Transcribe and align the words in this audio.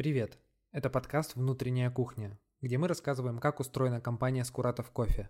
Привет! 0.00 0.38
Это 0.72 0.88
подкаст 0.88 1.36
«Внутренняя 1.36 1.90
кухня», 1.90 2.40
где 2.62 2.78
мы 2.78 2.88
рассказываем, 2.88 3.38
как 3.38 3.60
устроена 3.60 4.00
компания 4.00 4.46
Скуратов 4.46 4.90
Кофе. 4.92 5.28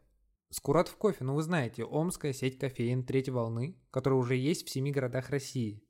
Скуратов 0.48 0.94
Кофе, 0.94 1.24
ну 1.24 1.34
вы 1.34 1.42
знаете, 1.42 1.82
омская 1.82 2.32
сеть 2.32 2.56
кофеин 2.56 3.02
третьей 3.02 3.32
волны, 3.32 3.76
которая 3.90 4.20
уже 4.20 4.36
есть 4.36 4.64
в 4.64 4.70
семи 4.70 4.92
городах 4.92 5.30
России. 5.30 5.82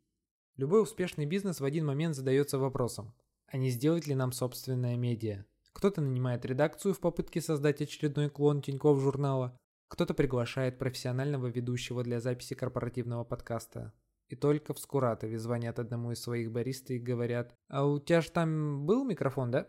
Любой 0.56 0.82
успешный 0.82 1.26
бизнес 1.26 1.60
в 1.60 1.64
один 1.66 1.84
момент 1.84 2.16
задается 2.16 2.58
вопросом, 2.58 3.14
а 3.48 3.58
не 3.58 3.68
сделать 3.68 4.06
ли 4.06 4.14
нам 4.14 4.32
собственное 4.32 4.96
медиа? 4.96 5.44
Кто-то 5.74 6.00
нанимает 6.00 6.46
редакцию 6.46 6.94
в 6.94 7.00
попытке 7.00 7.42
создать 7.42 7.82
очередной 7.82 8.30
клон 8.30 8.62
Тинькофф 8.62 8.98
журнала, 8.98 9.58
кто-то 9.88 10.14
приглашает 10.14 10.78
профессионального 10.78 11.48
ведущего 11.48 12.02
для 12.02 12.18
записи 12.18 12.54
корпоративного 12.54 13.24
подкаста, 13.24 13.92
и 14.30 14.36
только 14.36 14.72
в 14.72 14.78
Скуратове 14.78 15.38
звонят 15.40 15.80
одному 15.80 16.12
из 16.12 16.22
своих 16.22 16.52
бариста 16.52 16.94
и 16.94 17.00
говорят, 17.00 17.52
«А 17.68 17.84
у 17.84 17.98
тебя 17.98 18.20
же 18.20 18.30
там 18.30 18.86
был 18.86 19.04
микрофон, 19.04 19.50
да?» 19.50 19.66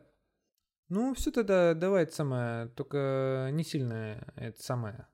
«Ну, 0.87 1.15
все 1.15 1.31
тогда 1.31 1.73
давай 1.73 2.03
это 2.03 2.13
самое, 2.13 2.67
только 2.67 3.49
не 3.53 3.63
сильно 3.63 4.31
это 4.35 4.61
самое». 4.61 5.07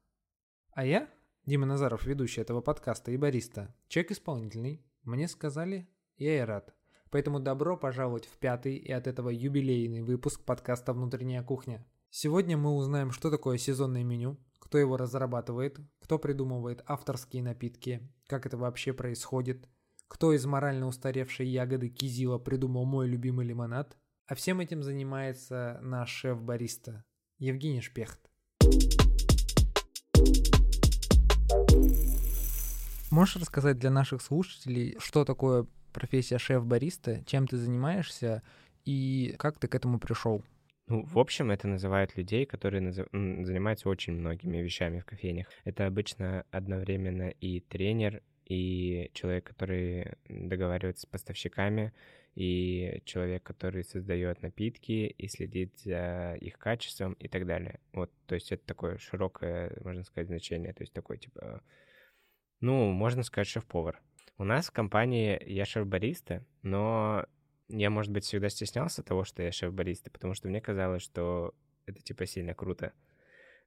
А 0.71 0.85
я, 0.85 1.09
Дима 1.45 1.65
Назаров, 1.65 2.05
ведущий 2.05 2.41
этого 2.41 2.59
подкаста 2.59 3.11
и 3.11 3.17
бариста, 3.17 3.73
человек 3.87 4.11
исполнительный, 4.11 4.85
мне 5.03 5.29
сказали, 5.29 5.87
я 6.17 6.39
и 6.39 6.41
рад. 6.41 6.75
Поэтому 7.09 7.39
добро 7.39 7.77
пожаловать 7.77 8.25
в 8.25 8.37
пятый 8.37 8.75
и 8.75 8.91
от 8.91 9.07
этого 9.07 9.29
юбилейный 9.29 10.01
выпуск 10.01 10.43
подкаста 10.43 10.91
«Внутренняя 10.91 11.41
кухня». 11.41 11.87
Сегодня 12.09 12.57
мы 12.57 12.75
узнаем, 12.75 13.11
что 13.11 13.31
такое 13.31 13.57
сезонное 13.57 14.03
меню, 14.03 14.37
кто 14.67 14.77
его 14.77 14.97
разрабатывает, 14.97 15.79
кто 16.01 16.19
придумывает 16.19 16.83
авторские 16.87 17.41
напитки, 17.41 18.01
как 18.27 18.45
это 18.45 18.57
вообще 18.57 18.91
происходит, 18.91 19.65
кто 20.09 20.33
из 20.33 20.45
морально 20.45 20.87
устаревшей 20.87 21.47
ягоды 21.47 21.87
кизила 21.87 22.37
придумал 22.37 22.83
мой 22.83 23.07
любимый 23.07 23.45
лимонад, 23.45 23.95
а 24.25 24.35
всем 24.35 24.59
этим 24.59 24.83
занимается 24.83 25.79
наш 25.81 26.09
шеф-бариста 26.09 27.05
Евгений 27.37 27.79
Шпехт. 27.79 28.19
Можешь 33.09 33.37
рассказать 33.37 33.79
для 33.79 33.89
наших 33.89 34.21
слушателей, 34.21 34.97
что 34.99 35.23
такое 35.23 35.65
профессия 35.93 36.39
шеф-бариста, 36.39 37.23
чем 37.23 37.47
ты 37.47 37.55
занимаешься 37.55 38.43
и 38.83 39.33
как 39.39 39.59
ты 39.59 39.69
к 39.69 39.75
этому 39.75 39.97
пришел? 39.97 40.43
Ну, 40.87 41.03
в 41.03 41.19
общем, 41.19 41.51
это 41.51 41.67
называют 41.67 42.15
людей, 42.15 42.45
которые 42.45 42.81
назыв... 42.81 43.07
занимаются 43.11 43.89
очень 43.89 44.13
многими 44.13 44.57
вещами 44.59 44.99
в 44.99 45.05
кофейнях. 45.05 45.47
Это 45.65 45.85
обычно 45.85 46.45
одновременно 46.49 47.29
и 47.29 47.59
тренер, 47.59 48.23
и 48.45 49.11
человек, 49.13 49.45
который 49.45 50.13
договаривается 50.29 51.03
с 51.03 51.05
поставщиками, 51.05 51.93
и 52.35 53.01
человек, 53.03 53.43
который 53.43 53.83
создает 53.83 54.41
напитки 54.41 55.07
и 55.07 55.27
следит 55.27 55.77
за 55.79 56.37
их 56.39 56.57
качеством 56.57 57.13
и 57.13 57.27
так 57.27 57.45
далее. 57.45 57.81
Вот, 57.91 58.11
то 58.25 58.35
есть 58.35 58.51
это 58.53 58.65
такое 58.65 58.97
широкое, 58.97 59.75
можно 59.83 60.03
сказать, 60.03 60.27
значение. 60.27 60.71
То 60.71 60.83
есть 60.83 60.93
такой 60.93 61.17
типа, 61.17 61.61
ну, 62.61 62.91
можно 62.91 63.23
сказать, 63.23 63.47
шеф-повар. 63.47 63.99
У 64.37 64.45
нас 64.45 64.67
в 64.67 64.71
компании 64.71 65.41
я 65.45 65.65
шеф-бариста, 65.65 66.45
но 66.61 67.25
я, 67.69 67.89
может 67.89 68.11
быть, 68.11 68.23
всегда 68.23 68.49
стеснялся 68.49 69.03
того, 69.03 69.23
что 69.23 69.43
я 69.43 69.51
шеф-бариста, 69.51 70.11
потому 70.11 70.33
что 70.33 70.47
мне 70.47 70.61
казалось, 70.61 71.03
что 71.03 71.53
это, 71.85 72.01
типа, 72.01 72.25
сильно 72.25 72.53
круто. 72.53 72.93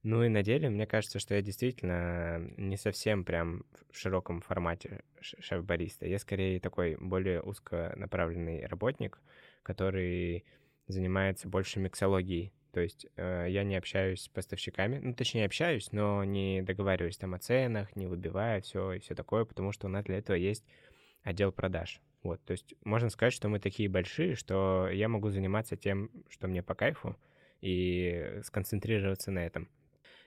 Ну 0.02 0.24
и 0.24 0.28
на 0.28 0.42
деле, 0.42 0.70
мне 0.70 0.86
кажется, 0.86 1.18
что 1.18 1.34
я 1.34 1.42
действительно 1.42 2.38
не 2.56 2.78
совсем 2.78 3.24
прям 3.24 3.64
в 3.90 3.98
широком 3.98 4.40
формате 4.40 5.02
шеф-бариста. 5.20 6.06
Я 6.06 6.18
скорее 6.18 6.58
такой 6.58 6.96
более 6.96 7.42
узконаправленный 7.42 8.66
работник, 8.66 9.18
который 9.62 10.46
занимается 10.86 11.48
больше 11.48 11.80
миксологией. 11.80 12.54
То 12.72 12.80
есть 12.80 13.06
э, 13.16 13.46
я 13.50 13.64
не 13.64 13.76
общаюсь 13.76 14.22
с 14.22 14.28
поставщиками, 14.28 15.00
ну 15.00 15.12
точнее 15.12 15.44
общаюсь, 15.44 15.90
но 15.92 16.24
не 16.24 16.62
договариваюсь 16.62 17.18
там 17.18 17.34
о 17.34 17.38
ценах, 17.38 17.94
не 17.96 18.06
выбиваю 18.06 18.62
все 18.62 18.92
и 18.92 19.00
все 19.00 19.14
такое, 19.14 19.44
потому 19.44 19.72
что 19.72 19.88
у 19.88 19.90
нас 19.90 20.04
для 20.04 20.18
этого 20.18 20.36
есть 20.36 20.64
отдел 21.22 21.52
продаж. 21.52 22.00
Вот, 22.22 22.42
то 22.44 22.52
есть 22.52 22.74
можно 22.84 23.08
сказать, 23.08 23.32
что 23.32 23.48
мы 23.48 23.60
такие 23.60 23.88
большие, 23.88 24.34
что 24.34 24.88
я 24.90 25.08
могу 25.08 25.30
заниматься 25.30 25.76
тем, 25.76 26.10
что 26.28 26.48
мне 26.48 26.62
по 26.62 26.74
кайфу, 26.74 27.16
и 27.60 28.40
сконцентрироваться 28.42 29.30
на 29.30 29.40
этом. 29.40 29.68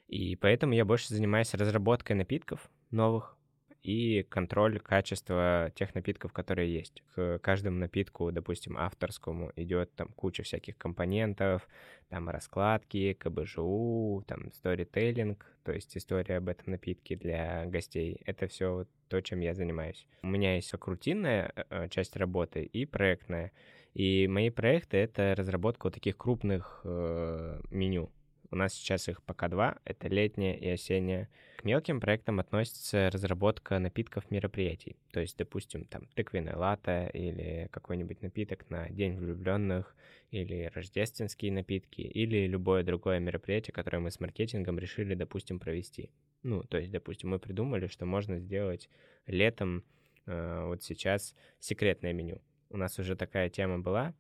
И 0.08 0.36
поэтому 0.36 0.74
я 0.74 0.86
больше 0.86 1.14
занимаюсь 1.14 1.54
разработкой 1.54 2.16
напитков 2.16 2.70
новых, 2.92 3.38
и 3.84 4.24
контроль 4.24 4.80
качества 4.80 5.72
тех 5.76 5.94
напитков, 5.94 6.32
которые 6.32 6.74
есть. 6.74 7.04
К 7.14 7.40
каждому 7.40 7.78
напитку, 7.78 8.32
допустим, 8.32 8.78
авторскому, 8.78 9.52
идет 9.58 9.94
там 9.96 10.08
куча 10.16 10.44
всяких 10.44 10.78
компонентов, 10.78 11.68
там 12.10 12.30
раскладки, 12.30 13.14
КБЖУ, 13.14 14.24
там 14.28 14.52
сторителлинг, 14.54 15.46
то 15.64 15.74
есть 15.74 15.96
история 15.98 16.38
об 16.38 16.48
этом 16.48 16.72
напитке 16.72 17.16
для 17.16 17.66
гостей. 17.66 18.22
Это 18.26 18.48
все 18.48 18.86
то, 19.10 19.22
чем 19.22 19.42
я 19.42 19.54
занимаюсь. 19.54 20.08
У 20.24 20.28
меня 20.28 20.56
есть 20.56 20.74
рутинная 20.74 21.54
э, 21.70 21.90
часть 21.90 22.16
работы 22.16 22.64
и 22.64 22.86
проектная. 22.86 23.52
И 23.94 24.28
мои 24.28 24.50
проекты— 24.50 24.98
это 25.00 25.36
разработка 25.38 25.86
вот 25.86 25.94
таких 25.94 26.18
крупных 26.18 26.82
э, 26.84 27.62
меню. 27.70 28.12
У 28.54 28.56
нас 28.56 28.76
сейчас 28.76 29.10
их 29.10 29.24
пока 29.24 29.48
два, 29.48 29.80
это 29.84 30.08
летнее 30.08 30.56
и 30.56 30.70
осеннее. 30.70 31.28
К 31.58 31.64
мелким 31.64 32.00
проектам 32.00 32.40
относится 32.40 33.10
разработка 33.12 33.80
напитков 33.80 34.30
мероприятий. 34.30 34.96
То 35.12 35.22
есть, 35.22 35.40
допустим, 35.40 35.86
там 35.86 36.06
тыквенная 36.14 36.56
лата 36.56 37.10
или 37.16 37.68
какой-нибудь 37.72 38.22
напиток 38.22 38.70
на 38.70 38.88
День 38.90 39.16
влюбленных, 39.16 39.96
или 40.30 40.70
рождественские 40.72 41.52
напитки, 41.52 42.02
или 42.02 42.46
любое 42.46 42.84
другое 42.84 43.18
мероприятие, 43.18 43.74
которое 43.74 43.98
мы 43.98 44.12
с 44.12 44.20
маркетингом 44.20 44.78
решили, 44.78 45.16
допустим, 45.16 45.60
провести. 45.60 46.12
Ну, 46.44 46.62
то 46.62 46.78
есть, 46.78 46.92
допустим, 46.92 47.32
мы 47.32 47.40
придумали, 47.40 47.88
что 47.88 48.06
можно 48.06 48.38
сделать 48.38 48.88
летом, 49.26 49.84
э, 50.28 50.66
вот 50.68 50.84
сейчас, 50.84 51.34
секретное 51.60 52.14
меню. 52.14 52.40
У 52.70 52.78
нас 52.78 53.00
уже 53.00 53.16
такая 53.16 53.50
тема 53.50 53.80
была, 53.80 54.14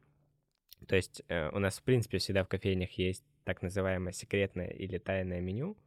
то 0.87 0.95
есть 0.95 1.21
э, 1.27 1.51
у 1.51 1.59
нас, 1.59 1.77
в 1.77 1.83
принципе, 1.83 2.17
всегда 2.17 2.43
в 2.43 2.47
кофейнях 2.47 2.91
есть 2.93 3.23
так 3.43 3.61
называемое 3.61 4.13
секретное 4.13 4.69
или 4.69 4.97
тайное 4.97 5.41
меню. 5.41 5.77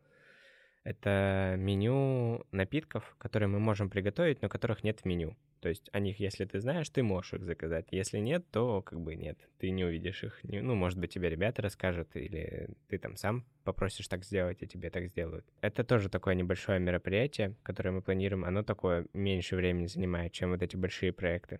Это 0.85 1.57
меню 1.59 2.47
напитков, 2.53 3.17
которые 3.19 3.49
мы 3.49 3.59
можем 3.59 3.91
приготовить, 3.91 4.41
но 4.43 4.49
которых 4.49 4.85
нет 4.85 5.01
в 5.01 5.05
меню. 5.05 5.37
То 5.61 5.69
есть 5.69 5.89
о 5.93 5.99
них, 5.99 6.21
если 6.21 6.45
ты 6.45 6.61
знаешь, 6.61 6.89
ты 6.91 7.03
можешь 7.03 7.35
их 7.35 7.45
заказать. 7.45 7.87
Если 7.91 8.19
нет, 8.19 8.45
то 8.53 8.83
как 8.83 9.01
бы 9.01 9.17
нет, 9.17 9.37
ты 9.59 9.71
не 9.71 9.85
увидишь 9.85 10.23
их. 10.23 10.39
Ну, 10.45 10.77
может 10.77 10.99
быть, 10.99 11.13
тебе 11.13 11.29
ребята 11.29 11.61
расскажут, 11.63 12.15
или 12.15 12.69
ты 12.89 12.99
там 12.99 13.17
сам 13.17 13.45
попросишь 13.65 14.07
так 14.07 14.25
сделать, 14.25 14.63
и 14.63 14.69
тебе 14.69 14.91
так 14.91 15.09
сделают. 15.09 15.45
Это 15.63 15.83
тоже 15.83 16.09
такое 16.09 16.35
небольшое 16.35 16.79
мероприятие, 16.79 17.57
которое 17.65 17.91
мы 17.91 18.03
планируем. 18.03 18.45
Оно 18.45 18.63
такое 18.63 19.07
меньше 19.13 19.57
времени 19.57 19.87
занимает, 19.87 20.33
чем 20.33 20.51
вот 20.51 20.63
эти 20.63 20.77
большие 20.77 21.13
проекты. 21.13 21.59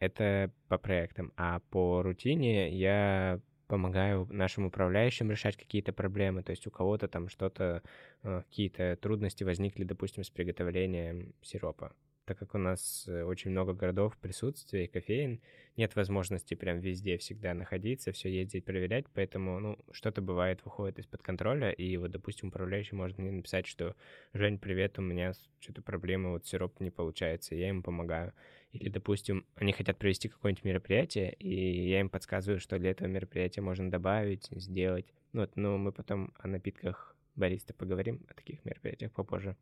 Это 0.00 0.50
по 0.68 0.76
проектам. 0.76 1.32
А 1.36 1.60
по 1.70 2.02
рутине 2.02 2.70
я 2.76 3.40
помогаю 3.66 4.26
нашим 4.30 4.66
управляющим 4.66 5.30
решать 5.30 5.56
какие-то 5.56 5.92
проблемы. 5.92 6.42
То 6.42 6.50
есть 6.50 6.66
у 6.66 6.70
кого-то 6.70 7.08
там 7.08 7.28
что-то, 7.28 7.82
э, 8.22 8.42
какие-то 8.48 8.96
трудности 9.00 9.44
возникли, 9.44 9.84
допустим, 9.84 10.24
с 10.24 10.30
приготовлением 10.30 11.34
сиропа 11.42 11.94
так 12.24 12.38
как 12.38 12.54
у 12.54 12.58
нас 12.58 13.04
э, 13.06 13.22
очень 13.22 13.50
много 13.50 13.74
городов 13.74 14.16
присутствия 14.18 14.84
и 14.84 14.88
кофеин, 14.88 15.40
нет 15.76 15.94
возможности 15.94 16.54
прям 16.54 16.80
везде 16.80 17.18
всегда 17.18 17.54
находиться, 17.54 18.12
все 18.12 18.30
ездить, 18.30 18.64
проверять, 18.64 19.06
поэтому, 19.12 19.60
ну, 19.60 19.78
что-то 19.92 20.22
бывает, 20.22 20.64
выходит 20.64 20.98
из-под 20.98 21.22
контроля, 21.22 21.70
и 21.70 21.96
вот, 21.96 22.10
допустим, 22.10 22.48
управляющий 22.48 22.96
может 22.96 23.18
мне 23.18 23.30
написать, 23.30 23.66
что 23.66 23.94
«Жень, 24.32 24.58
привет, 24.58 24.98
у 24.98 25.02
меня 25.02 25.32
что-то 25.60 25.82
проблемы, 25.82 26.30
вот 26.30 26.46
сироп 26.46 26.80
не 26.80 26.90
получается», 26.90 27.54
я 27.54 27.68
им 27.68 27.82
помогаю. 27.82 28.32
Или, 28.74 28.88
допустим, 28.88 29.46
они 29.54 29.72
хотят 29.72 29.98
провести 29.98 30.28
какое-нибудь 30.28 30.64
мероприятие, 30.64 31.32
и 31.34 31.88
я 31.88 32.00
им 32.00 32.10
подсказываю, 32.10 32.58
что 32.58 32.76
для 32.76 32.90
этого 32.90 33.06
мероприятия 33.06 33.60
можно 33.60 33.88
добавить, 33.88 34.48
сделать. 34.50 35.06
Ну 35.32 35.42
вот, 35.42 35.54
но 35.54 35.78
мы 35.78 35.92
потом 35.92 36.32
о 36.38 36.48
напитках 36.48 37.16
бариста 37.36 37.72
поговорим, 37.72 38.26
о 38.28 38.34
таких 38.34 38.64
мероприятиях 38.64 39.12
попозже. 39.12 39.56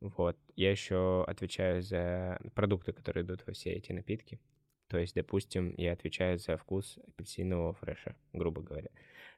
Вот. 0.00 0.36
Я 0.56 0.70
еще 0.70 1.24
отвечаю 1.26 1.82
за 1.82 2.38
продукты, 2.54 2.92
которые 2.92 3.24
идут 3.24 3.46
во 3.46 3.54
все 3.54 3.72
эти 3.72 3.92
напитки. 3.92 4.38
То 4.88 4.98
есть, 4.98 5.14
допустим, 5.14 5.72
я 5.78 5.92
отвечаю 5.92 6.38
за 6.38 6.58
вкус 6.58 6.98
апельсинового 7.08 7.72
фреша, 7.72 8.14
грубо 8.34 8.60
говоря. 8.60 8.90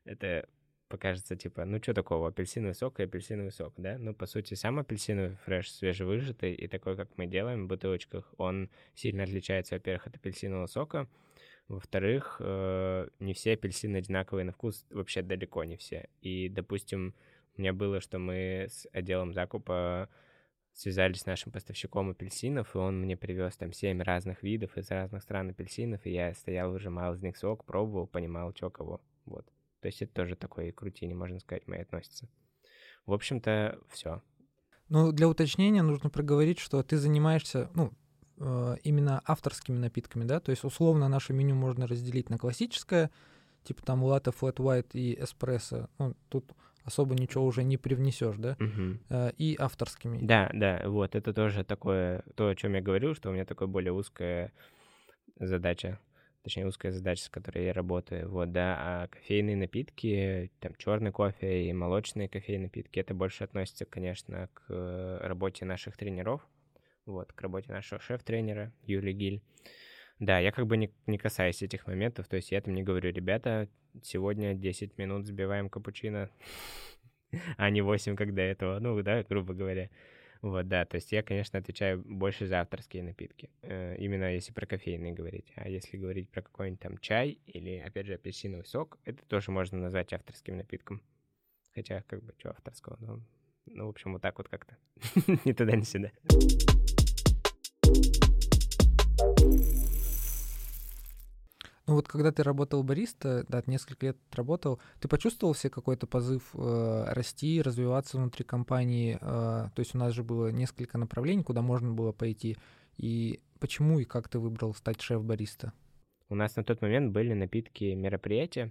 Это 0.05 0.49
покажется 0.89 1.37
типа, 1.37 1.65
ну 1.65 1.79
что 1.79 1.95
такого, 1.95 2.29
апельсиновый 2.29 2.75
сок 2.75 3.01
и 3.01 3.05
апельсиновый 3.05 3.53
сок, 3.53 3.75
да? 3.77 3.99
Ну, 3.99 4.15
по 4.15 4.27
сути, 4.27 4.55
сам 4.55 4.79
апельсиновый 4.79 5.37
фреш 5.45 5.71
свежевыжатый 5.71 6.55
и 6.55 6.67
такой, 6.69 6.97
как 6.97 7.09
мы 7.17 7.27
делаем 7.27 7.65
в 7.65 7.69
бутылочках, 7.69 8.33
он 8.39 8.71
сильно 8.95 9.25
отличается, 9.25 9.75
во-первых, 9.75 10.07
от 10.07 10.17
апельсинового 10.17 10.67
сока, 10.67 11.09
во-вторых, 11.69 12.37
э, 12.41 13.09
не 13.21 13.35
все 13.35 13.53
апельсины 13.53 13.99
одинаковые 13.99 14.45
на 14.45 14.53
вкус, 14.53 14.87
вообще 14.91 15.23
далеко 15.23 15.65
не 15.65 15.77
все. 15.77 16.09
И, 16.23 16.49
допустим, 16.49 17.15
у 17.57 17.61
меня 17.61 17.73
было, 17.73 18.01
что 18.01 18.19
мы 18.19 18.69
с 18.71 18.89
отделом 18.93 19.35
закупа 19.35 20.09
связались 20.73 21.21
с 21.21 21.27
нашим 21.27 21.53
поставщиком 21.53 22.11
апельсинов, 22.11 22.75
и 22.75 22.79
он 22.79 23.01
мне 23.01 23.17
привез 23.17 23.57
там 23.57 23.73
семь 23.73 24.01
разных 24.01 24.43
видов 24.43 24.79
из 24.79 24.91
разных 24.91 25.23
стран 25.23 25.51
апельсинов, 25.51 26.07
и 26.07 26.13
я 26.13 26.33
стоял, 26.35 26.71
выжимал 26.71 27.15
из 27.15 27.23
них 27.23 27.37
сок, 27.37 27.65
пробовал, 27.65 28.07
понимал, 28.07 28.55
что 28.55 28.71
кого. 28.71 29.01
Вот. 29.27 29.45
То 29.81 29.87
есть 29.87 30.03
это 30.03 30.13
тоже 30.13 30.37
такой 30.37 30.73
крутине, 30.73 31.15
можно 31.15 31.39
сказать, 31.41 31.67
мои 31.69 31.81
относится. 31.81 32.29
В 33.07 33.13
общем-то, 33.13 33.79
все. 33.91 34.23
Ну, 34.89 35.13
для 35.13 35.29
уточнения 35.29 35.83
нужно 35.83 36.11
проговорить, 36.11 36.59
что 36.59 36.83
ты 36.83 36.97
занимаешься, 36.97 37.71
ну, 37.75 37.93
э, 38.39 38.77
именно 38.83 39.23
авторскими 39.25 39.79
напитками, 39.79 40.25
да? 40.25 40.41
То 40.41 40.51
есть, 40.51 40.65
условно, 40.65 41.09
наше 41.09 41.33
меню 41.33 41.55
можно 41.55 41.87
разделить 41.87 42.31
на 42.31 42.39
классическое, 42.39 43.11
типа 43.65 43.83
там 43.83 44.03
латте, 44.03 44.31
flat 44.31 44.57
white 44.57 44.91
и 44.95 45.23
эспрессо. 45.23 45.89
Ну, 45.99 46.17
тут 46.29 46.51
особо 46.85 47.15
ничего 47.15 47.45
уже 47.45 47.65
не 47.65 47.77
привнесешь, 47.77 48.37
да? 48.39 48.57
Угу. 48.59 49.33
И 49.37 49.57
авторскими. 49.59 50.19
Да, 50.27 50.51
да, 50.55 50.83
вот 50.87 51.15
это 51.15 51.35
тоже 51.35 51.65
такое, 51.65 52.25
то, 52.35 52.49
о 52.49 52.55
чем 52.55 52.75
я 52.75 52.81
говорю, 52.81 53.15
что 53.15 53.29
у 53.29 53.33
меня 53.33 53.45
такое 53.45 53.69
более 53.69 53.93
узкая 53.93 54.53
задача, 55.39 55.99
точнее 56.49 56.67
узкая 56.67 56.93
задача, 56.93 57.25
с 57.25 57.29
которой 57.29 57.67
я 57.67 57.75
работаю, 57.75 58.27
вот, 58.31 58.53
да, 58.53 58.75
а 58.79 59.09
кофейные 59.09 59.55
напитки, 59.55 60.51
там 60.61 60.75
черный 60.79 61.13
кофе 61.13 61.69
и 61.69 61.73
молочные 61.75 62.27
кофейные 62.27 62.69
напитки, 62.69 62.99
это 62.99 63.13
больше 63.13 63.45
относится, 63.45 63.85
конечно, 63.85 64.49
к 64.55 65.21
работе 65.23 65.67
наших 65.67 65.99
тренеров, 65.99 66.41
вот, 67.05 67.35
к 67.35 67.41
работе 67.43 67.71
нашего 67.71 68.01
шеф-тренера 68.01 68.73
Юли 68.85 69.13
Гиль. 69.13 69.43
Да, 70.21 70.39
я 70.39 70.51
как 70.51 70.67
бы 70.67 70.79
не, 70.79 70.91
не 71.07 71.19
касаюсь 71.19 71.63
этих 71.63 71.87
моментов, 71.87 72.27
то 72.29 72.37
есть 72.37 72.51
я 72.51 72.63
там 72.63 72.75
не 72.75 72.83
говорю, 72.83 73.13
ребята, 73.13 73.69
сегодня 74.03 74.55
10 74.55 74.97
минут 74.97 75.27
забиваем 75.27 75.69
капучино, 75.69 76.31
а 77.59 77.69
не 77.69 77.83
8, 77.83 78.17
как 78.17 78.33
до 78.33 78.41
этого, 78.41 78.79
ну, 78.79 79.03
да, 79.03 79.23
грубо 79.23 79.53
говоря. 79.53 79.91
Вот, 80.41 80.69
да, 80.69 80.85
то 80.85 80.95
есть 80.95 81.11
я, 81.11 81.23
конечно, 81.23 81.59
отвечаю 81.59 82.01
больше 82.05 82.47
за 82.47 82.61
авторские 82.61 83.03
напитки, 83.03 83.51
э, 83.63 83.97
именно 83.99 84.33
если 84.33 84.53
про 84.53 84.67
кофейные 84.67 85.13
говорить. 85.13 85.53
А 85.57 85.69
если 85.69 85.97
говорить 85.97 86.29
про 86.31 86.43
какой-нибудь 86.43 86.81
там 86.81 86.99
чай 86.99 87.39
или, 87.47 87.79
опять 87.79 88.07
же, 88.07 88.15
апельсиновый 88.15 88.65
сок, 88.65 88.99
это 89.05 89.25
тоже 89.27 89.51
можно 89.51 89.79
назвать 89.79 90.13
авторским 90.13 90.57
напитком. 90.57 91.03
Хотя, 91.75 92.03
как 92.03 92.23
бы, 92.23 92.35
что 92.39 92.51
авторского, 92.51 92.97
ну, 93.01 93.21
ну, 93.67 93.87
в 93.87 93.89
общем, 93.91 94.13
вот 94.13 94.23
так 94.23 94.39
вот 94.39 94.49
как-то. 94.49 94.77
ни 95.45 95.53
туда, 95.53 95.77
ни 95.77 95.83
сюда. 95.83 96.13
Ну 101.89 101.95
вот 101.95 102.07
когда 102.07 102.31
ты 102.31 102.43
работал 102.43 102.83
бариста, 102.83 103.47
да, 103.49 103.63
несколько 103.67 104.07
лет 104.07 104.19
работал, 104.33 104.79
ты 105.01 105.09
почувствовал 105.09 105.55
себе 105.55 105.71
какой-то 105.71 106.07
позыв 106.07 106.43
э, 106.53 107.05
расти, 107.09 107.63
развиваться 107.63 108.19
внутри 108.19 108.45
компании? 108.45 109.17
Э, 109.19 109.71
то 109.75 109.79
есть 109.79 109.95
у 109.95 109.99
нас 109.99 110.13
же 110.13 110.23
было 110.23 110.49
несколько 110.49 110.99
направлений, 110.99 111.43
куда 111.43 111.63
можно 111.63 111.91
было 111.91 112.13
пойти. 112.13 112.59
И 112.99 113.41
почему 113.59 114.01
и 114.01 114.05
как 114.05 114.29
ты 114.29 114.39
выбрал 114.39 114.75
стать 114.75 115.01
шеф-бариста? 115.01 115.73
У 116.29 116.35
нас 116.35 116.57
на 116.57 116.63
тот 116.63 116.83
момент 116.83 117.11
были 117.11 117.33
напитки 117.33 117.95
мероприятия, 117.95 118.71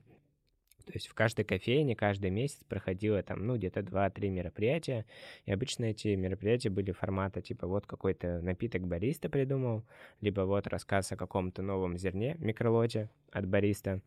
то 0.88 0.94
есть 0.94 1.07
в 1.07 1.13
каждой 1.13 1.44
кофейне 1.44 1.98
каждый 1.98 2.30
месяц 2.30 2.63
проходило 2.63 3.22
там, 3.22 3.45
ну, 3.45 3.57
где-то 3.57 3.81
2-3 3.81 4.30
мероприятия. 4.30 5.06
И 5.45 5.51
обычно 5.51 5.86
эти 5.86 6.16
мероприятия 6.16 6.69
были 6.69 6.92
формата 6.92 7.42
типа 7.42 7.68
вот 7.68 7.86
какой-то 7.86 8.39
напиток 8.42 8.88
бариста 8.88 9.28
придумал, 9.30 9.84
либо 10.22 10.42
вот 10.42 10.66
рассказ 10.68 11.12
о 11.12 11.18
каком-то 11.18 11.62
новом 11.62 11.98
зерне, 11.98 12.38
микролоте 12.39 13.10
от 13.31 13.45
бариста, 13.45 14.01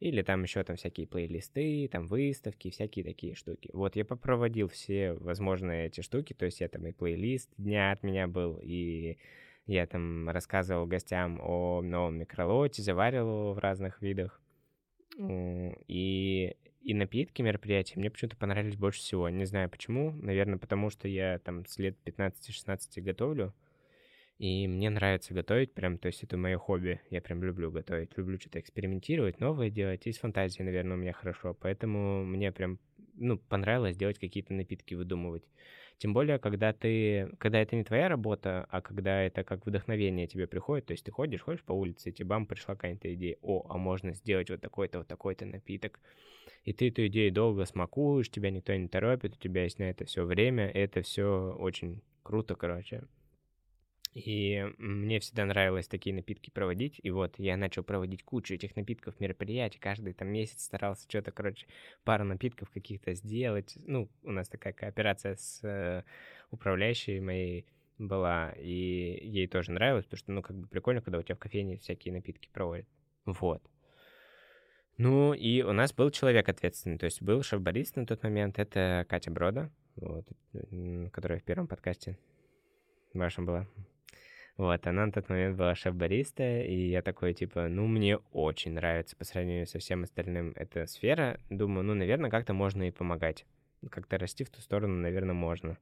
или 0.00 0.22
там 0.22 0.42
еще 0.42 0.64
там 0.64 0.76
всякие 0.76 1.06
плейлисты, 1.06 1.86
там 1.92 2.06
выставки, 2.06 2.70
всякие 2.70 3.04
такие 3.04 3.34
штуки. 3.34 3.68
Вот 3.74 3.94
я 3.94 4.04
попроводил 4.06 4.68
все 4.68 5.12
возможные 5.12 5.86
эти 5.86 6.00
штуки, 6.00 6.32
то 6.32 6.46
есть 6.46 6.60
я 6.62 6.68
там 6.68 6.86
и 6.86 6.92
плейлист 6.92 7.50
дня 7.58 7.92
от 7.92 8.02
меня 8.02 8.26
был, 8.26 8.58
и 8.62 9.18
я 9.66 9.86
там 9.86 10.28
рассказывал 10.30 10.86
гостям 10.86 11.38
о 11.42 11.82
новом 11.82 12.18
микролоте, 12.18 12.82
заваривал 12.82 13.42
его 13.42 13.52
в 13.52 13.58
разных 13.58 14.00
видах. 14.00 14.41
И, 15.18 16.56
и 16.80 16.94
напитки 16.94 17.42
мероприятия 17.42 17.98
мне 17.98 18.10
почему-то 18.10 18.36
понравились 18.36 18.76
больше 18.76 19.00
всего. 19.00 19.28
Не 19.28 19.44
знаю 19.44 19.70
почему. 19.70 20.12
Наверное, 20.12 20.58
потому 20.58 20.90
что 20.90 21.08
я 21.08 21.38
там 21.38 21.66
с 21.66 21.78
лет 21.78 21.96
15-16 22.04 23.00
готовлю. 23.02 23.54
И 24.38 24.66
мне 24.66 24.90
нравится 24.90 25.34
готовить 25.34 25.72
прям, 25.72 25.98
то 25.98 26.06
есть 26.06 26.24
это 26.24 26.36
мое 26.36 26.58
хобби. 26.58 27.00
Я 27.10 27.20
прям 27.20 27.44
люблю 27.44 27.70
готовить, 27.70 28.16
люблю 28.16 28.40
что-то 28.40 28.58
экспериментировать, 28.58 29.38
новое 29.38 29.70
делать. 29.70 30.06
И 30.06 30.12
с 30.12 30.20
наверное, 30.22 30.96
у 30.96 31.00
меня 31.00 31.12
хорошо. 31.12 31.54
Поэтому 31.54 32.24
мне 32.24 32.50
прям, 32.50 32.80
ну, 33.14 33.38
понравилось 33.38 33.96
делать 33.96 34.18
какие-то 34.18 34.52
напитки, 34.52 34.94
выдумывать. 34.94 35.44
Тем 36.02 36.14
более, 36.14 36.40
когда 36.40 36.72
ты, 36.72 37.30
когда 37.38 37.60
это 37.60 37.76
не 37.76 37.84
твоя 37.84 38.08
работа, 38.08 38.66
а 38.70 38.80
когда 38.80 39.22
это 39.22 39.44
как 39.44 39.64
вдохновение 39.64 40.26
тебе 40.26 40.48
приходит, 40.48 40.86
то 40.86 40.94
есть 40.94 41.04
ты 41.04 41.12
ходишь, 41.12 41.42
ходишь 41.42 41.62
по 41.62 41.74
улице, 41.74 42.08
и 42.08 42.12
тебе 42.12 42.26
бам, 42.26 42.44
пришла 42.44 42.74
какая-то 42.74 43.14
идея, 43.14 43.36
о, 43.40 43.64
а 43.68 43.78
можно 43.78 44.12
сделать 44.12 44.50
вот 44.50 44.60
такой-то, 44.60 44.98
вот 44.98 45.06
такой-то 45.06 45.46
напиток. 45.46 46.00
И 46.64 46.72
ты 46.72 46.88
эту 46.88 47.06
идею 47.06 47.32
долго 47.32 47.66
смакуешь, 47.66 48.30
тебя 48.30 48.50
никто 48.50 48.74
не 48.74 48.88
торопит, 48.88 49.34
у 49.36 49.38
тебя 49.38 49.62
есть 49.62 49.78
на 49.78 49.84
это 49.84 50.04
все 50.04 50.24
время, 50.24 50.68
это 50.68 51.02
все 51.02 51.54
очень 51.56 52.02
круто, 52.24 52.56
короче. 52.56 53.04
И 54.14 54.66
мне 54.76 55.20
всегда 55.20 55.46
нравилось 55.46 55.88
такие 55.88 56.14
напитки 56.14 56.50
проводить. 56.50 57.00
И 57.02 57.10
вот 57.10 57.38
я 57.38 57.56
начал 57.56 57.82
проводить 57.82 58.22
кучу 58.22 58.54
этих 58.54 58.76
напитков, 58.76 59.18
мероприятий. 59.20 59.78
Каждый 59.78 60.12
там 60.12 60.28
месяц 60.28 60.64
старался 60.64 61.06
что-то, 61.08 61.32
короче, 61.32 61.66
пару 62.04 62.24
напитков 62.24 62.70
каких-то 62.70 63.14
сделать. 63.14 63.74
Ну, 63.86 64.10
у 64.22 64.30
нас 64.30 64.48
такая 64.48 64.74
кооперация 64.74 65.36
с 65.36 65.60
э, 65.64 66.02
управляющей 66.50 67.20
моей 67.20 67.66
была, 67.98 68.52
и 68.58 69.18
ей 69.22 69.46
тоже 69.46 69.72
нравилось, 69.72 70.04
потому 70.04 70.18
что, 70.18 70.32
ну, 70.32 70.42
как 70.42 70.56
бы 70.56 70.66
прикольно, 70.66 71.00
когда 71.00 71.18
у 71.18 71.22
тебя 71.22 71.36
в 71.36 71.38
кофейне 71.38 71.78
всякие 71.78 72.12
напитки 72.12 72.48
проводят. 72.52 72.86
Вот. 73.24 73.62
Ну, 74.98 75.32
и 75.32 75.62
у 75.62 75.72
нас 75.72 75.94
был 75.94 76.10
человек 76.10 76.48
ответственный, 76.48 76.98
то 76.98 77.06
есть 77.06 77.22
был 77.22 77.42
шеф-барист 77.42 77.96
на 77.96 78.06
тот 78.06 78.22
момент, 78.22 78.58
это 78.58 79.06
Катя 79.08 79.30
Брода, 79.30 79.70
вот, 79.96 80.26
которая 81.12 81.38
в 81.38 81.44
первом 81.44 81.66
подкасте 81.66 82.18
вашем 83.14 83.46
была. 83.46 83.66
Вот, 84.56 84.86
она 84.86 85.06
на 85.06 85.12
тот 85.12 85.28
момент 85.30 85.56
была 85.56 85.74
шеф-бариста, 85.74 86.60
и 86.60 86.88
я 86.88 87.00
такой, 87.00 87.32
типа, 87.32 87.68
ну, 87.68 87.86
мне 87.86 88.18
очень 88.32 88.72
нравится 88.72 89.16
по 89.16 89.24
сравнению 89.24 89.66
со 89.66 89.78
всем 89.78 90.02
остальным 90.02 90.52
эта 90.56 90.86
сфера. 90.86 91.40
Думаю, 91.48 91.84
ну, 91.84 91.94
наверное, 91.94 92.30
как-то 92.30 92.52
можно 92.52 92.86
и 92.86 92.90
помогать. 92.90 93.46
Как-то 93.90 94.18
расти 94.18 94.44
в 94.44 94.50
ту 94.50 94.60
сторону, 94.60 94.94
наверное, 94.94 95.34
можно. 95.34 95.78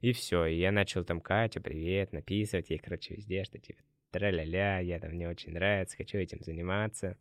И 0.00 0.12
все, 0.12 0.46
и 0.46 0.56
я 0.56 0.72
начал 0.72 1.04
там, 1.04 1.20
Катя, 1.20 1.60
привет, 1.60 2.12
написывать 2.12 2.70
ей, 2.70 2.78
короче, 2.78 3.14
везде, 3.14 3.44
что 3.44 3.58
типа, 3.58 3.80
тра-ля-ля, 4.10 4.78
я 4.78 4.98
там, 5.00 5.10
мне 5.10 5.28
очень 5.28 5.52
нравится, 5.52 5.96
хочу 5.96 6.18
этим 6.18 6.40
заниматься. 6.40 7.16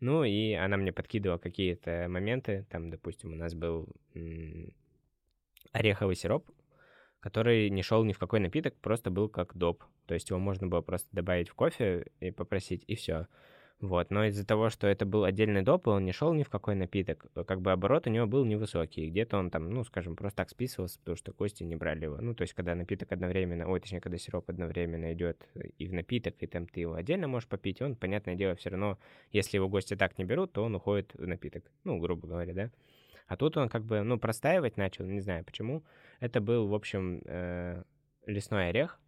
Ну, 0.00 0.24
и 0.24 0.52
она 0.52 0.76
мне 0.76 0.92
подкидывала 0.92 1.38
какие-то 1.38 2.06
моменты, 2.08 2.66
там, 2.70 2.88
допустим, 2.88 3.32
у 3.32 3.36
нас 3.36 3.54
был 3.54 3.88
м- 4.14 4.72
ореховый 5.72 6.16
сироп, 6.16 6.48
который 7.20 7.70
не 7.70 7.82
шел 7.82 8.04
ни 8.04 8.12
в 8.12 8.18
какой 8.18 8.40
напиток, 8.40 8.74
просто 8.76 9.10
был 9.10 9.28
как 9.28 9.56
доп. 9.56 9.84
То 10.06 10.14
есть 10.14 10.30
его 10.30 10.38
можно 10.38 10.66
было 10.66 10.80
просто 10.80 11.08
добавить 11.12 11.48
в 11.48 11.54
кофе 11.54 12.06
и 12.20 12.30
попросить, 12.30 12.84
и 12.86 12.94
все. 12.94 13.26
Вот, 13.80 14.10
но 14.10 14.26
из-за 14.26 14.46
того, 14.46 14.68
что 14.68 14.86
это 14.86 15.06
был 15.06 15.24
отдельный 15.24 15.62
доп, 15.62 15.88
он 15.88 16.04
не 16.04 16.12
шел 16.12 16.34
ни 16.34 16.42
в 16.42 16.50
какой 16.50 16.74
напиток, 16.74 17.24
как 17.46 17.62
бы 17.62 17.72
оборот 17.72 18.06
у 18.06 18.10
него 18.10 18.26
был 18.26 18.44
невысокий. 18.44 19.08
Где-то 19.08 19.38
он 19.38 19.50
там, 19.50 19.70
ну, 19.70 19.84
скажем, 19.84 20.16
просто 20.16 20.36
так 20.36 20.50
списывался, 20.50 20.98
потому 20.98 21.16
что 21.16 21.32
гости 21.32 21.62
не 21.62 21.76
брали 21.76 22.04
его. 22.04 22.18
Ну, 22.20 22.34
то 22.34 22.42
есть, 22.42 22.52
когда 22.52 22.74
напиток 22.74 23.10
одновременно, 23.10 23.66
ой, 23.66 23.80
точнее, 23.80 24.02
когда 24.02 24.18
сироп 24.18 24.50
одновременно 24.50 25.14
идет 25.14 25.48
и 25.78 25.88
в 25.88 25.94
напиток, 25.94 26.34
и 26.40 26.46
там 26.46 26.66
ты 26.66 26.80
его 26.80 26.92
отдельно 26.92 27.26
можешь 27.26 27.48
попить, 27.48 27.80
он, 27.80 27.96
понятное 27.96 28.34
дело, 28.34 28.54
все 28.54 28.68
равно, 28.68 28.98
если 29.32 29.56
его 29.56 29.66
гости 29.66 29.96
так 29.96 30.18
не 30.18 30.24
берут, 30.24 30.52
то 30.52 30.62
он 30.62 30.74
уходит 30.74 31.14
в 31.14 31.26
напиток. 31.26 31.64
Ну, 31.84 31.98
грубо 31.98 32.28
говоря, 32.28 32.52
да. 32.52 32.70
А 33.28 33.36
тут 33.38 33.56
он 33.56 33.70
как 33.70 33.84
бы, 33.84 34.02
ну, 34.02 34.18
простаивать 34.18 34.76
начал, 34.76 35.06
не 35.06 35.20
знаю 35.20 35.42
почему. 35.44 35.84
Это 36.20 36.40
был, 36.42 36.68
в 36.68 36.74
общем, 36.74 37.22
э, 37.24 37.82
лесной 38.26 38.68
орех, 38.68 39.00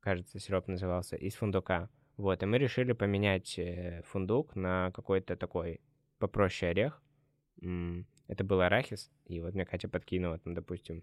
кажется, 0.00 0.38
сироп 0.38 0.68
назывался, 0.68 1.16
из 1.16 1.34
фундука. 1.34 1.90
Вот, 2.18 2.42
и 2.42 2.46
мы 2.46 2.58
решили 2.58 2.92
поменять 2.92 3.58
э, 3.58 4.02
фундук 4.04 4.54
на 4.54 4.90
какой-то 4.92 5.36
такой 5.36 5.80
попроще 6.18 6.70
орех. 6.70 7.02
Это 8.28 8.44
был 8.44 8.60
арахис, 8.60 9.10
и 9.24 9.40
вот 9.40 9.54
мне 9.54 9.64
Катя 9.64 9.88
подкинула, 9.88 10.38
там, 10.38 10.54
допустим, 10.54 11.02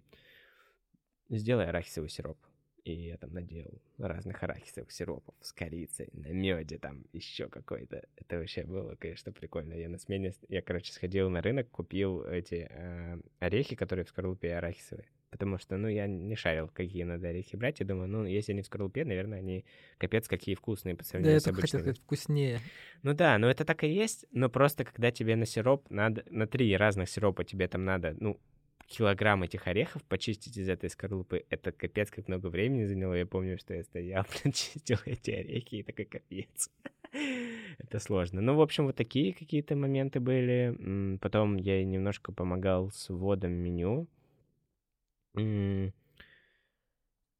сделай 1.29 1.67
арахисовый 1.67 2.09
сироп. 2.09 2.37
И 2.83 3.07
я 3.07 3.17
там 3.17 3.33
надел 3.33 3.81
разных 3.97 4.43
арахисовых 4.43 4.91
сиропов 4.91 5.33
с 5.41 5.51
корицей, 5.53 6.09
на 6.13 6.27
меде 6.27 6.77
там 6.77 7.03
еще 7.13 7.49
какой-то. 7.49 8.03
Это 8.15 8.37
вообще 8.37 8.63
было, 8.63 8.95
конечно, 8.95 9.31
прикольно. 9.31 9.73
Я 9.73 9.89
на 9.89 9.97
смене, 9.97 10.33
я, 10.49 10.61
короче, 10.61 10.93
сходил 10.93 11.31
на 11.31 11.41
рынок, 11.41 11.67
купил 11.71 12.23
эти 12.23 12.67
э, 12.69 13.19
орехи, 13.39 13.75
которые 13.75 14.05
в 14.05 14.09
скорлупе 14.09 14.55
арахисовые. 14.55 15.09
Потому 15.35 15.57
что, 15.57 15.75
ну, 15.75 15.89
я 15.89 16.07
не 16.07 16.37
шарил, 16.37 16.69
какие 16.69 17.03
надо 17.03 17.27
орехи 17.27 17.57
брать. 17.57 17.81
Я 17.81 17.85
думаю, 17.85 18.07
ну, 18.07 18.23
если 18.23 18.53
они 18.53 18.61
в 18.61 18.67
скорлупе, 18.67 19.03
наверное, 19.03 19.39
они 19.39 19.65
капец 19.97 20.29
какие 20.29 20.55
вкусные 20.55 20.95
по 20.95 21.03
сравнению 21.03 21.35
да, 21.35 21.39
с 21.41 21.47
обычными. 21.47 21.65
хотел 21.65 21.79
сказать, 21.81 21.99
вкуснее. 21.99 22.59
Ну 23.03 23.13
да, 23.13 23.37
ну 23.37 23.47
это 23.47 23.65
так 23.65 23.83
и 23.83 23.89
есть, 23.89 24.25
но 24.31 24.47
просто 24.47 24.85
когда 24.85 25.11
тебе 25.11 25.35
на 25.35 25.45
сироп 25.45 25.89
надо, 25.89 26.23
на 26.29 26.47
три 26.47 26.77
разных 26.77 27.09
сиропа 27.09 27.43
тебе 27.43 27.67
там 27.67 27.83
надо, 27.83 28.15
ну, 28.17 28.39
килограмм 28.87 29.43
этих 29.43 29.67
орехов 29.67 30.01
почистить 30.05 30.55
из 30.55 30.69
этой 30.69 30.89
скорлупы, 30.89 31.43
это 31.49 31.73
капец 31.73 32.09
как 32.11 32.29
много 32.29 32.47
времени 32.47 32.85
заняло. 32.85 33.13
Я 33.15 33.25
помню, 33.25 33.57
что 33.57 33.73
я 33.73 33.83
стоял, 33.83 34.23
чистил 34.45 34.99
эти 35.03 35.31
орехи, 35.31 35.75
и 35.75 35.83
такой 35.83 36.05
капец. 36.05 36.69
это 37.77 37.99
сложно. 37.99 38.41
Ну, 38.41 38.55
в 38.55 38.61
общем, 38.61 38.85
вот 38.85 38.95
такие 38.95 39.33
какие-то 39.33 39.75
моменты 39.75 40.19
были. 40.19 41.17
Потом 41.21 41.57
я 41.57 41.83
немножко 41.83 42.31
помогал 42.31 42.91
с 42.91 43.09
вводом 43.09 43.51
меню. 43.51 44.07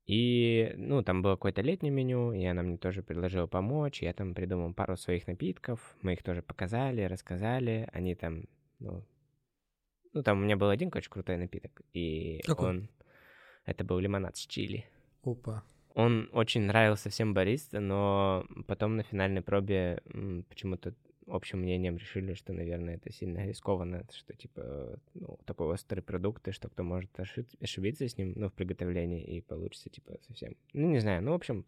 И, 0.06 0.74
ну, 0.78 1.02
там 1.04 1.24
было 1.24 1.34
какое-то 1.34 1.62
летнее 1.62 1.92
меню, 1.92 2.32
и 2.32 2.46
она 2.46 2.62
мне 2.62 2.78
тоже 2.78 3.02
предложила 3.02 3.48
помочь. 3.48 4.04
Я 4.04 4.14
там 4.14 4.36
придумал 4.36 4.74
пару 4.74 4.98
своих 4.98 5.25
напитков, 5.25 5.96
мы 6.02 6.14
их 6.14 6.22
тоже 6.22 6.44
показали, 6.44 7.02
рассказали. 7.02 7.90
Они 7.92 8.14
там, 8.14 8.46
ну, 8.78 9.04
ну, 10.14 10.24
там 10.24 10.40
у 10.40 10.44
меня 10.44 10.58
был 10.58 10.70
один 10.70 10.92
очень 10.94 11.10
крутой 11.10 11.38
напиток, 11.38 11.82
и 11.94 12.42
Какой? 12.46 12.70
он... 12.70 12.90
Это 13.66 13.84
был 13.84 13.98
лимонад 13.98 14.38
с 14.38 14.46
чили. 14.46 14.86
Опа. 15.24 15.64
Он 15.96 16.30
очень 16.34 16.62
нравился 16.62 17.10
всем 17.10 17.34
бариста, 17.34 17.80
но 17.80 18.46
потом 18.68 18.98
на 18.98 19.04
финальной 19.04 19.42
пробе 19.42 20.04
почему-то 20.50 20.94
общим 21.27 21.60
мнением 21.60 21.98
решили, 21.98 22.34
что, 22.34 22.53
наверное, 22.53 22.96
это 22.96 23.12
сильно 23.12 23.46
рискованно, 23.46 24.05
что, 24.12 24.34
типа, 24.34 25.00
ну, 25.13 25.39
такой 25.46 25.67
острый 25.67 26.01
продукт, 26.01 26.48
и 26.48 26.51
что 26.51 26.70
кто 26.70 26.84
может 26.84 27.12
ошибиться 27.20 28.08
с 28.08 28.17
ним, 28.17 28.34
ну, 28.36 28.50
в 28.50 28.53
приготовлении, 28.53 29.24
и 29.24 29.41
получится, 29.41 29.89
типа, 29.89 30.17
совсем... 30.27 30.55
Ну, 30.74 30.89
не 30.89 31.00
знаю, 31.00 31.24
ну, 31.24 31.32
в 31.32 31.36
общем, 31.36 31.65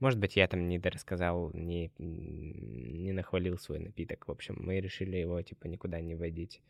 может 0.00 0.18
быть, 0.18 0.36
я 0.36 0.46
там 0.48 0.68
не 0.68 0.78
дорассказал, 0.78 1.50
не, 1.54 1.90
не 1.98 3.12
нахвалил 3.12 3.58
свой 3.58 3.78
напиток. 3.78 4.26
В 4.26 4.30
общем, 4.30 4.56
мы 4.58 4.80
решили 4.80 5.16
его, 5.16 5.40
типа, 5.42 5.66
никуда 5.66 6.00
не 6.00 6.14
вводить. 6.14 6.62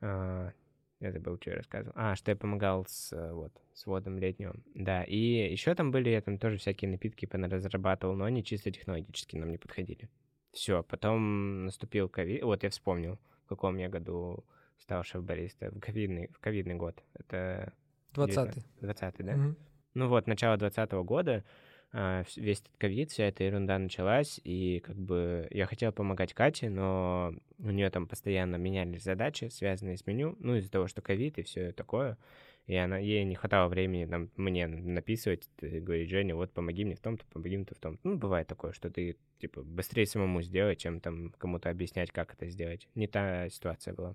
А, 0.00 0.52
я 1.00 1.12
забыл, 1.12 1.38
что 1.40 1.50
я 1.50 1.56
рассказывал. 1.56 1.94
А, 1.96 2.16
что 2.16 2.30
я 2.30 2.36
помогал 2.36 2.84
с, 2.86 3.32
вот, 3.32 3.52
с 3.72 3.86
водом 3.86 4.18
летнего. 4.18 4.54
Да, 4.74 5.04
и 5.04 5.16
еще 5.50 5.74
там 5.74 5.90
были, 5.90 6.10
я 6.10 6.20
там 6.20 6.38
тоже 6.38 6.58
всякие 6.58 6.90
напитки 6.90 7.28
разрабатывал, 7.30 8.14
но 8.14 8.24
они 8.24 8.44
чисто 8.44 8.70
технологически 8.70 9.36
нам 9.36 9.50
не 9.50 9.58
подходили. 9.58 10.08
Все, 10.52 10.82
потом 10.82 11.66
наступил 11.66 12.08
ковид. 12.08 12.42
Вот 12.42 12.62
я 12.62 12.70
вспомнил, 12.70 13.18
в 13.44 13.48
каком 13.48 13.76
я 13.76 13.88
году 13.88 14.44
стал 14.78 15.04
шеф-бариста. 15.04 15.70
В 15.70 15.80
ковидный, 15.80 16.28
в 16.28 16.38
ковидный 16.38 16.74
год. 16.74 17.02
Это... 17.14 17.72
20-й. 18.14 18.84
20-й, 18.84 19.22
да? 19.22 19.34
Угу. 19.34 19.56
Ну 19.94 20.08
вот, 20.08 20.26
начало 20.26 20.56
20 20.56 20.90
-го 20.90 21.04
года. 21.04 21.44
А, 21.92 22.24
весь 22.36 22.60
этот 22.60 22.76
ковид, 22.76 23.10
вся 23.10 23.24
эта 23.24 23.44
ерунда 23.44 23.78
началась, 23.78 24.40
и 24.44 24.80
как 24.80 24.96
бы 24.96 25.48
я 25.50 25.66
хотел 25.66 25.90
помогать 25.90 26.34
Кате, 26.34 26.68
но 26.68 27.32
у 27.58 27.70
нее 27.70 27.88
там 27.90 28.06
постоянно 28.06 28.56
менялись 28.56 29.02
задачи, 29.02 29.48
связанные 29.48 29.96
с 29.96 30.06
меню, 30.06 30.36
ну, 30.38 30.56
из-за 30.56 30.70
того, 30.70 30.86
что 30.86 31.00
ковид 31.00 31.38
и 31.38 31.42
все 31.42 31.72
такое, 31.72 32.18
и 32.68 32.76
она, 32.76 32.98
ей 32.98 33.24
не 33.24 33.34
хватало 33.34 33.68
времени 33.68 34.04
там, 34.04 34.30
мне 34.36 34.66
написывать, 34.66 35.48
говорить, 35.58 36.10
Женя, 36.10 36.36
вот 36.36 36.52
помоги 36.52 36.84
мне 36.84 36.96
в 36.96 37.00
том-то, 37.00 37.24
помоги 37.32 37.56
мне 37.56 37.64
в 37.64 37.80
том-то. 37.80 38.00
Ну, 38.04 38.18
бывает 38.18 38.46
такое, 38.46 38.72
что 38.72 38.90
ты, 38.90 39.16
типа, 39.38 39.62
быстрее 39.62 40.04
самому 40.04 40.42
сделать, 40.42 40.78
чем 40.78 41.00
там 41.00 41.32
кому-то 41.38 41.70
объяснять, 41.70 42.10
как 42.10 42.34
это 42.34 42.46
сделать. 42.48 42.86
Не 42.94 43.06
та 43.06 43.48
ситуация 43.48 43.94
была. 43.94 44.14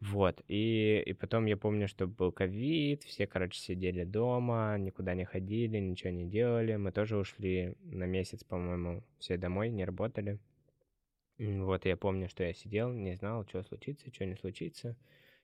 Вот, 0.00 0.42
и, 0.46 1.02
и 1.06 1.14
потом 1.14 1.46
я 1.46 1.56
помню, 1.56 1.88
что 1.88 2.06
был 2.06 2.32
ковид, 2.32 3.02
все, 3.04 3.26
короче, 3.26 3.58
сидели 3.58 4.04
дома, 4.04 4.76
никуда 4.78 5.14
не 5.14 5.24
ходили, 5.24 5.78
ничего 5.78 6.10
не 6.10 6.28
делали. 6.28 6.76
Мы 6.76 6.92
тоже 6.92 7.16
ушли 7.16 7.76
на 7.80 8.04
месяц, 8.04 8.44
по-моему, 8.44 9.02
все 9.18 9.38
домой, 9.38 9.70
не 9.70 9.86
работали. 9.86 10.38
Вот, 11.38 11.86
я 11.86 11.96
помню, 11.96 12.28
что 12.28 12.44
я 12.44 12.52
сидел, 12.52 12.92
не 12.92 13.14
знал, 13.14 13.46
что 13.48 13.62
случится, 13.62 14.12
что 14.12 14.26
не 14.26 14.36
случится, 14.36 14.98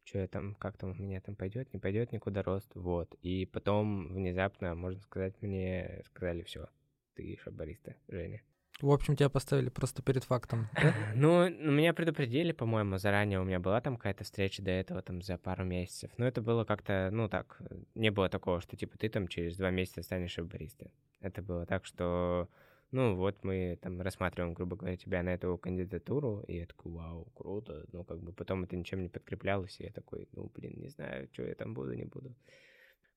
что 0.04 0.18
я 0.18 0.28
там, 0.28 0.54
как 0.56 0.76
там 0.76 0.90
у 0.90 1.02
меня 1.02 1.20
там 1.20 1.36
пойдет, 1.36 1.72
не 1.72 1.78
пойдет 1.78 2.12
никуда 2.12 2.42
рост, 2.42 2.70
вот. 2.74 3.14
И 3.22 3.46
потом 3.46 4.12
внезапно, 4.12 4.74
можно 4.74 5.00
сказать, 5.00 5.34
мне 5.40 6.02
сказали, 6.06 6.42
все, 6.42 6.68
ты 7.14 7.38
шабариста, 7.42 7.96
Женя. 8.08 8.42
В 8.80 8.90
общем, 8.90 9.14
тебя 9.14 9.28
поставили 9.28 9.68
просто 9.68 10.02
перед 10.02 10.24
фактом, 10.24 10.68
да? 10.74 10.94
Ну, 11.14 11.48
меня 11.50 11.92
предупредили, 11.92 12.52
по-моему, 12.52 12.96
заранее. 12.96 13.40
У 13.40 13.44
меня 13.44 13.60
была 13.60 13.80
там 13.80 13.96
какая-то 13.96 14.24
встреча 14.24 14.62
до 14.62 14.70
этого, 14.70 15.02
там, 15.02 15.20
за 15.20 15.36
пару 15.36 15.64
месяцев. 15.64 16.10
Но 16.16 16.26
это 16.26 16.40
было 16.40 16.64
как-то, 16.64 17.10
ну, 17.12 17.28
так, 17.28 17.60
не 17.94 18.10
было 18.10 18.28
такого, 18.30 18.60
что, 18.60 18.76
типа, 18.76 18.96
ты 18.96 19.10
там 19.10 19.28
через 19.28 19.56
два 19.56 19.70
месяца 19.70 20.02
станешь 20.02 20.38
бариста. 20.38 20.90
Это 21.20 21.42
было 21.42 21.66
так, 21.66 21.84
что, 21.84 22.48
ну, 22.92 23.16
вот 23.16 23.44
мы 23.44 23.78
там 23.80 24.00
рассматриваем, 24.00 24.54
грубо 24.54 24.76
говоря, 24.76 24.96
тебя 24.96 25.22
на 25.22 25.30
эту 25.30 25.56
кандидатуру, 25.58 26.44
и 26.48 26.56
я 26.56 26.66
такой, 26.66 26.92
вау, 26.92 27.26
круто. 27.34 27.86
Ну, 27.92 28.04
как 28.04 28.20
бы 28.20 28.32
потом 28.32 28.64
это 28.64 28.76
ничем 28.76 29.02
не 29.02 29.08
подкреплялось, 29.08 29.78
и 29.80 29.84
я 29.84 29.90
такой, 29.90 30.28
ну, 30.32 30.50
блин, 30.54 30.74
не 30.76 30.88
знаю, 30.88 31.28
что 31.32 31.44
я 31.44 31.54
там 31.54 31.74
буду, 31.74 31.94
не 31.94 32.04
буду. 32.04 32.34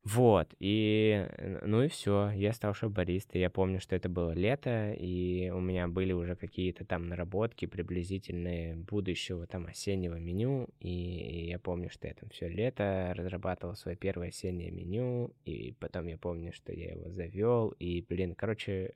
Вот, 0.03 0.53
и, 0.59 1.25
ну 1.61 1.81
и 1.81 1.87
все, 1.87 2.29
я 2.31 2.51
стал 2.51 2.73
шоу-баристой. 2.73 3.39
Я 3.39 3.49
помню, 3.49 3.79
что 3.79 3.95
это 3.95 4.09
было 4.09 4.31
лето, 4.31 4.91
и 4.91 5.49
у 5.49 5.61
меня 5.61 5.87
были 5.87 6.11
уже 6.11 6.35
какие-то 6.35 6.83
там 6.83 7.07
наработки 7.07 7.67
приблизительные 7.67 8.75
будущего 8.75 9.47
там 9.47 9.65
осеннего 9.65 10.15
меню, 10.15 10.67
и 10.81 11.47
я 11.47 11.57
помню, 11.57 11.89
что 11.89 12.09
я 12.09 12.15
там 12.15 12.27
все 12.31 12.49
лето 12.49 13.13
разрабатывал 13.15 13.75
свое 13.75 13.95
первое 13.95 14.27
осеннее 14.27 14.71
меню, 14.71 15.33
и 15.45 15.73
потом 15.79 16.07
я 16.07 16.17
помню, 16.17 16.51
что 16.51 16.73
я 16.73 16.91
его 16.91 17.09
завел, 17.09 17.69
и, 17.79 18.01
блин, 18.01 18.35
короче, 18.35 18.95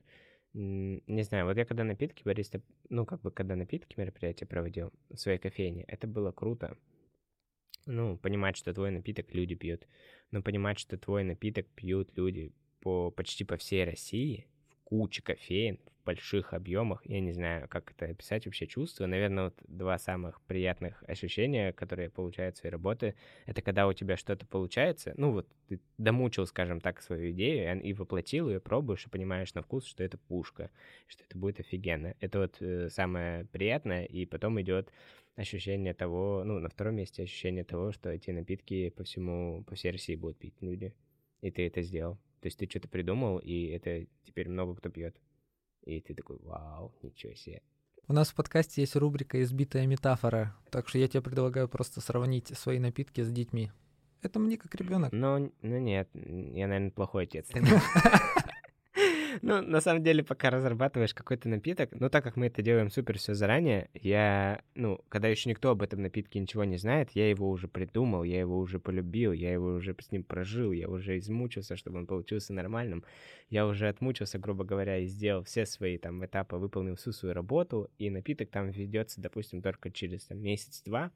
не 0.54 1.24
знаю, 1.24 1.46
вот 1.46 1.58
я 1.58 1.66
когда 1.66 1.84
напитки 1.84 2.24
бариста, 2.24 2.62
ну, 2.89 3.06
как 3.06 3.22
бы, 3.22 3.32
когда 3.32 3.56
напитки 3.56 4.00
мероприятия 4.00 4.46
проводил 4.46 4.92
в 5.10 5.18
своей 5.18 5.38
кофейне, 5.38 5.84
это 5.88 6.08
было 6.08 6.32
круто, 6.32 6.77
ну, 7.86 8.18
понимать, 8.18 8.58
что 8.58 8.74
твой 8.74 8.92
напиток 8.92 9.34
люди 9.34 9.56
пьют, 9.56 9.88
но 10.32 10.42
понимать, 10.42 10.80
что 10.80 10.98
твой 10.98 11.24
напиток 11.24 11.68
пьют 11.68 12.16
люди 12.18 12.54
по 12.82 13.12
почти 13.12 13.44
по 13.44 13.58
всей 13.58 13.86
России, 13.86 14.48
в 14.88 14.89
куче 14.89 15.22
кофеин, 15.22 15.79
в 16.01 16.06
больших 16.06 16.53
объемах. 16.53 17.01
Я 17.06 17.20
не 17.20 17.34
знаю, 17.34 17.67
как 17.67 17.91
это 17.91 18.06
описать 18.06 18.46
вообще 18.46 18.67
чувство. 18.67 19.06
Наверное, 19.06 19.46
вот 19.46 19.56
два 19.67 19.98
самых 19.98 20.39
приятных 20.44 21.03
ощущения, 21.08 21.74
которые 21.74 22.10
получают 22.10 22.56
своей 22.56 22.72
работы, 22.72 23.15
это 23.46 23.62
когда 23.62 23.88
у 23.88 23.94
тебя 23.94 24.15
что-то 24.15 24.46
получается, 24.46 25.13
ну 25.17 25.34
вот 25.34 25.48
ты 25.67 25.82
домучил, 25.98 26.48
скажем 26.48 26.79
так, 26.79 27.01
свою 27.01 27.32
идею 27.32 27.82
и 27.82 27.94
воплотил 27.94 28.50
ее, 28.50 28.62
пробуешь 28.62 29.06
и 29.06 29.10
понимаешь 29.10 29.53
на 29.53 29.62
вкус, 29.62 29.86
что 29.86 30.03
это 30.03 30.17
пушка, 30.17 30.70
что 31.08 31.24
это 31.25 31.38
будет 31.38 31.60
офигенно. 31.60 32.15
Это 32.22 32.39
вот 32.39 32.62
э, 32.62 32.89
самое 32.89 33.44
приятное, 33.46 34.06
и 34.06 34.25
потом 34.25 34.62
идет 34.62 34.89
ощущение 35.36 35.94
того, 35.94 36.44
ну, 36.46 36.60
на 36.60 36.70
втором 36.70 36.96
месте 36.96 37.24
ощущение 37.24 37.65
того, 37.65 37.91
что 37.91 38.10
эти 38.10 38.32
напитки 38.32 38.89
по 38.89 39.03
всему, 39.03 39.65
по 39.65 39.75
всей 39.75 39.91
России 39.91 40.15
будут 40.15 40.38
пить 40.38 40.56
люди. 40.62 40.94
И 41.41 41.51
ты 41.51 41.67
это 41.67 41.82
сделал. 41.82 42.17
То 42.41 42.48
есть 42.48 42.58
ты 42.58 42.70
что-то 42.70 42.88
придумал, 42.88 43.39
и 43.39 43.67
это 43.67 44.06
теперь 44.24 44.50
много 44.50 44.75
кто 44.75 44.89
пьет. 44.89 45.15
И 45.84 46.01
ты 46.01 46.13
такой, 46.13 46.38
вау, 46.39 46.94
ничего 47.01 47.34
себе. 47.34 47.62
У 48.08 48.13
нас 48.13 48.29
в 48.29 48.36
подкасте 48.36 48.82
есть 48.82 48.96
рубрика 48.96 49.41
«Избитая 49.41 49.86
метафора», 49.86 50.56
так 50.72 50.88
что 50.88 50.98
я 50.98 51.08
тебе 51.08 51.22
предлагаю 51.22 51.67
просто 51.67 52.00
сравнить 52.00 52.48
свои 52.58 52.79
напитки 52.79 53.22
с 53.22 53.32
детьми. 53.32 53.72
Это 54.22 54.39
мне 54.39 54.58
как 54.58 54.74
ребенок. 54.75 55.12
Ну, 55.12 55.51
ну 55.62 55.77
нет, 55.77 56.10
я, 56.13 56.67
наверное, 56.67 56.91
плохой 56.91 57.24
отец. 57.24 57.50
Ну, 59.41 59.62
на 59.62 59.82
самом 59.82 60.03
деле, 60.03 60.24
пока 60.24 60.50
разрабатываешь 60.50 61.13
какой-то 61.13 61.50
напиток, 61.50 61.89
ну, 61.91 62.10
так 62.10 62.24
как 62.24 62.36
мы 62.36 62.48
это 62.48 62.62
делаем 62.62 62.89
супер 62.89 63.17
все 63.17 63.34
заранее, 63.34 63.89
я, 63.94 64.62
ну, 64.75 65.00
когда 65.10 65.27
еще 65.27 65.50
никто 65.50 65.70
об 65.70 65.82
этом 65.82 66.01
напитке 66.01 66.39
ничего 66.39 66.63
не 66.63 66.77
знает, 66.77 67.12
я 67.13 67.29
его 67.29 67.50
уже 67.50 67.67
придумал, 67.67 68.24
я 68.24 68.39
его 68.39 68.58
уже 68.58 68.79
полюбил, 68.79 69.32
я 69.32 69.51
его 69.51 69.74
уже 69.75 69.96
с 70.00 70.12
ним 70.12 70.24
прожил, 70.24 70.72
я 70.72 70.88
уже 70.88 71.17
измучился, 71.17 71.75
чтобы 71.75 72.00
он 72.00 72.08
получился 72.08 72.53
нормальным. 72.53 73.03
Я 73.50 73.67
уже 73.67 73.88
отмучился, 73.88 74.39
грубо 74.39 74.63
говоря, 74.63 74.98
и 74.98 75.06
сделал 75.08 75.44
все 75.44 75.65
свои 75.65 75.98
там 75.98 76.25
этапы, 76.25 76.58
выполнил 76.58 76.96
всю 76.96 77.12
свою 77.12 77.34
работу, 77.34 77.89
и 77.98 78.10
напиток 78.10 78.50
там 78.50 78.70
ведется, 78.70 79.22
допустим, 79.22 79.62
только 79.62 79.91
через 79.91 80.25
там, 80.25 80.39
месяц-два, 80.39 81.12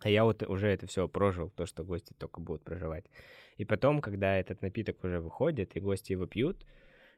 а 0.00 0.10
я 0.10 0.24
вот 0.24 0.42
уже 0.42 0.68
это 0.68 0.86
все 0.86 1.08
прожил, 1.08 1.50
то, 1.50 1.66
что 1.66 1.84
гости 1.84 2.12
только 2.18 2.40
будут 2.40 2.64
проживать. 2.64 3.06
И 3.56 3.64
потом, 3.64 4.00
когда 4.00 4.36
этот 4.36 4.60
напиток 4.60 5.02
уже 5.02 5.20
выходит, 5.20 5.76
и 5.76 5.80
гости 5.80 6.12
его 6.12 6.26
пьют, 6.26 6.66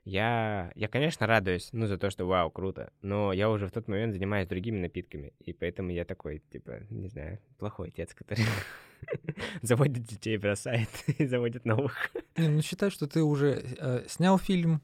я, 0.04 0.72
я, 0.74 0.88
конечно, 0.88 1.26
радуюсь, 1.26 1.68
ну, 1.72 1.86
за 1.86 1.98
то, 1.98 2.10
что 2.10 2.24
вау, 2.24 2.50
круто, 2.50 2.92
но 3.02 3.32
я 3.32 3.50
уже 3.50 3.66
в 3.66 3.72
тот 3.72 3.88
момент 3.88 4.14
занимаюсь 4.14 4.48
другими 4.48 4.78
напитками, 4.78 5.32
и 5.40 5.52
поэтому 5.52 5.90
я 5.90 6.04
такой, 6.04 6.42
типа, 6.50 6.80
не 6.90 7.08
знаю, 7.08 7.38
плохой 7.58 7.88
отец, 7.88 8.14
который 8.14 8.44
заводит 9.62 10.04
детей, 10.04 10.36
бросает 10.38 10.88
и 11.18 11.26
заводит 11.26 11.64
новых. 11.64 12.10
Не, 12.36 12.48
ну, 12.48 12.62
считай, 12.62 12.90
что 12.90 13.06
ты 13.06 13.22
уже 13.22 13.62
э, 13.78 14.04
снял 14.08 14.38
фильм, 14.38 14.82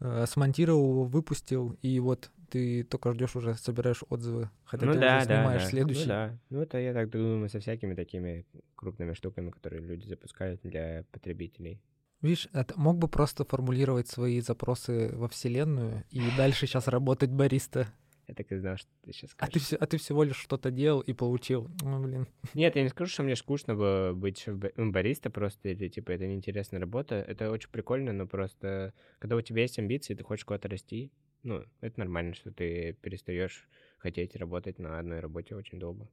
э, 0.00 0.24
смонтировал 0.26 1.04
выпустил, 1.04 1.78
и 1.82 2.00
вот 2.00 2.30
ты 2.50 2.84
только 2.84 3.12
ждешь 3.12 3.36
уже, 3.36 3.54
собираешь 3.54 4.02
отзывы, 4.08 4.50
хотя 4.64 4.86
ну, 4.86 4.92
ты 4.92 5.00
да, 5.00 5.16
уже 5.16 5.26
снимаешь 5.26 5.62
да, 5.62 5.68
следующий. 5.68 6.02
Ну 6.02 6.08
да, 6.08 6.38
ну 6.50 6.62
это 6.62 6.78
я 6.78 6.92
так 6.92 7.10
думаю 7.10 7.48
со 7.48 7.60
всякими 7.60 7.94
такими 7.94 8.46
крупными 8.74 9.14
штуками, 9.14 9.50
которые 9.50 9.82
люди 9.82 10.06
запускают 10.06 10.60
для 10.62 11.04
потребителей. 11.12 11.80
Видишь, 12.22 12.48
это 12.52 12.78
мог 12.78 12.98
бы 12.98 13.08
просто 13.08 13.44
формулировать 13.44 14.08
свои 14.08 14.40
запросы 14.40 15.10
во 15.14 15.28
Вселенную 15.28 16.04
и 16.10 16.22
дальше 16.36 16.66
сейчас 16.66 16.88
работать 16.88 17.30
бариста. 17.30 17.88
Я 18.26 18.34
так 18.34 18.50
и 18.50 18.56
знал, 18.56 18.76
что 18.76 18.88
ты 19.02 19.12
сейчас 19.12 19.30
А 19.38 19.46
скажешь. 19.46 19.68
ты, 19.68 19.76
а 19.76 19.86
ты 19.86 19.98
всего 19.98 20.24
лишь 20.24 20.36
что-то 20.36 20.72
делал 20.72 21.00
и 21.00 21.12
получил. 21.12 21.70
Ну, 21.82 22.02
блин. 22.02 22.26
Нет, 22.54 22.74
я 22.74 22.82
не 22.82 22.88
скажу, 22.88 23.12
что 23.12 23.22
мне 23.22 23.36
скучно 23.36 23.76
было 23.76 24.14
быть 24.14 24.48
бариста 24.76 25.30
просто, 25.30 25.68
или, 25.68 25.88
типа, 25.88 26.10
это 26.10 26.26
неинтересная 26.26 26.80
работа. 26.80 27.14
Это 27.16 27.50
очень 27.52 27.70
прикольно, 27.70 28.12
но 28.12 28.26
просто, 28.26 28.94
когда 29.20 29.36
у 29.36 29.40
тебя 29.42 29.62
есть 29.62 29.78
амбиции, 29.78 30.14
ты 30.14 30.24
хочешь 30.24 30.44
куда-то 30.44 30.68
расти, 30.68 31.12
ну, 31.44 31.62
это 31.80 32.00
нормально, 32.00 32.34
что 32.34 32.50
ты 32.50 32.96
перестаешь 33.00 33.68
хотеть 33.98 34.34
работать 34.34 34.80
на 34.80 34.98
одной 34.98 35.20
работе 35.20 35.54
очень 35.54 35.78
долго. 35.78 36.08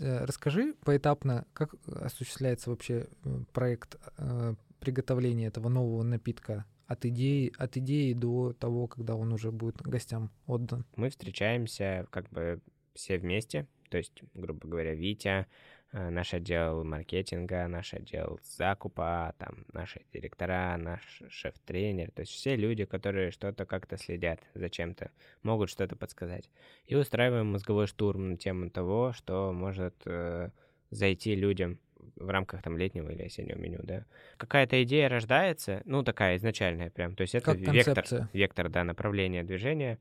Расскажи 0.00 0.74
поэтапно, 0.84 1.46
как 1.52 1.74
осуществляется 1.86 2.70
вообще 2.70 3.06
э, 3.24 3.40
проект 3.52 3.96
э, 4.16 4.54
приготовления 4.78 5.46
этого 5.46 5.68
нового 5.68 6.02
напитка 6.02 6.64
от 6.86 7.04
идеи, 7.04 7.52
от 7.58 7.76
идеи 7.76 8.14
до 8.14 8.54
того, 8.54 8.88
когда 8.88 9.14
он 9.14 9.32
уже 9.32 9.52
будет 9.52 9.76
гостям 9.82 10.30
отдан. 10.46 10.86
Мы 10.96 11.10
встречаемся 11.10 12.06
как 12.10 12.28
бы 12.30 12.60
все 12.94 13.18
вместе, 13.18 13.66
то 13.90 13.98
есть, 13.98 14.22
грубо 14.34 14.66
говоря, 14.66 14.94
Витя, 14.94 15.28
э, 15.28 15.44
наш 15.92 16.34
отдел 16.34 16.84
маркетинга, 16.84 17.66
наш 17.66 17.94
отдел 17.94 18.38
закупа, 18.42 19.34
там, 19.38 19.64
наши 19.72 20.02
директора, 20.12 20.76
наш 20.78 21.22
шеф-тренер, 21.28 22.10
то 22.12 22.20
есть 22.20 22.32
все 22.32 22.56
люди, 22.56 22.84
которые 22.84 23.30
что-то 23.32 23.66
как-то 23.66 23.96
следят 23.96 24.40
за 24.54 24.68
чем-то, 24.70 25.10
могут 25.42 25.70
что-то 25.70 25.96
подсказать. 25.96 26.48
И 26.86 26.94
устраиваем 26.94 27.52
мозговой 27.52 27.86
штурм 27.86 28.30
на 28.30 28.36
тему 28.36 28.70
того, 28.70 29.12
что 29.12 29.52
может 29.52 29.94
э, 30.04 30.50
зайти 30.90 31.34
людям 31.34 31.78
в 32.16 32.28
рамках 32.30 32.62
там 32.62 32.76
летнего 32.78 33.10
или 33.10 33.24
осеннего 33.24 33.58
меню, 33.58 33.80
да. 33.82 34.04
Какая-то 34.36 34.82
идея 34.84 35.08
рождается, 35.08 35.82
ну, 35.84 36.02
такая 36.02 36.36
изначальная 36.36 36.90
прям, 36.90 37.14
то 37.14 37.22
есть 37.22 37.34
это 37.34 37.46
Как 37.46 37.58
вектор, 37.58 37.94
концепция. 37.94 38.28
вектор, 38.32 38.68
да, 38.68 38.84
направления 38.84 39.42
движения, 39.42 39.98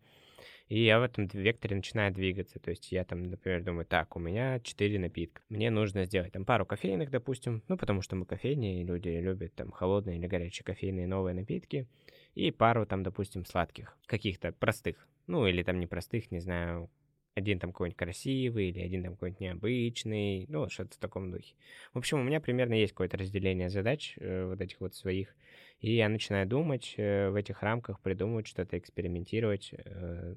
и 0.69 0.83
я 0.83 0.99
в 0.99 1.03
этом 1.03 1.25
векторе 1.25 1.75
начинаю 1.75 2.13
двигаться. 2.13 2.59
То 2.59 2.69
есть 2.69 2.91
я 2.91 3.03
там, 3.03 3.23
например, 3.23 3.63
думаю, 3.63 3.85
так, 3.85 4.15
у 4.15 4.19
меня 4.19 4.59
4 4.59 4.99
напитка. 4.99 5.41
Мне 5.49 5.71
нужно 5.71 6.05
сделать 6.05 6.31
там 6.31 6.45
пару 6.45 6.65
кофейных, 6.65 7.09
допустим, 7.09 7.63
ну, 7.67 7.75
потому 7.75 8.01
что 8.03 8.15
мы 8.15 8.25
кофейни, 8.25 8.81
и 8.81 8.83
люди 8.85 9.09
любят 9.09 9.55
там 9.55 9.71
холодные 9.71 10.17
или 10.17 10.27
горячие 10.27 10.63
кофейные 10.63 11.07
новые 11.07 11.33
напитки. 11.33 11.87
И 12.35 12.51
пару 12.51 12.85
там, 12.85 13.01
допустим, 13.01 13.45
сладких, 13.45 13.97
каких-то 14.05 14.51
простых. 14.51 15.07
Ну, 15.25 15.47
или 15.47 15.63
там 15.63 15.79
непростых, 15.79 16.29
не 16.31 16.39
знаю, 16.39 16.89
один 17.33 17.59
там 17.59 17.71
какой-нибудь 17.71 17.97
красивый, 17.97 18.69
или 18.69 18.79
один 18.79 19.03
там 19.03 19.13
какой-нибудь 19.13 19.41
необычный, 19.41 20.45
ну, 20.49 20.69
что-то 20.69 20.95
в 20.95 20.99
таком 20.99 21.31
духе. 21.31 21.55
В 21.93 21.97
общем, 21.97 22.19
у 22.19 22.23
меня 22.23 22.39
примерно 22.39 22.73
есть 22.73 22.93
какое-то 22.93 23.17
разделение 23.17 23.69
задач 23.69 24.15
э, 24.19 24.45
вот 24.45 24.61
этих 24.61 24.79
вот 24.81 24.93
своих, 24.93 25.35
и 25.79 25.95
я 25.95 26.09
начинаю 26.09 26.47
думать 26.47 26.93
э, 26.97 27.29
в 27.29 27.35
этих 27.35 27.63
рамках, 27.63 27.99
придумывать 28.01 28.47
что-то, 28.47 28.77
экспериментировать, 28.77 29.71
э, 29.73 30.35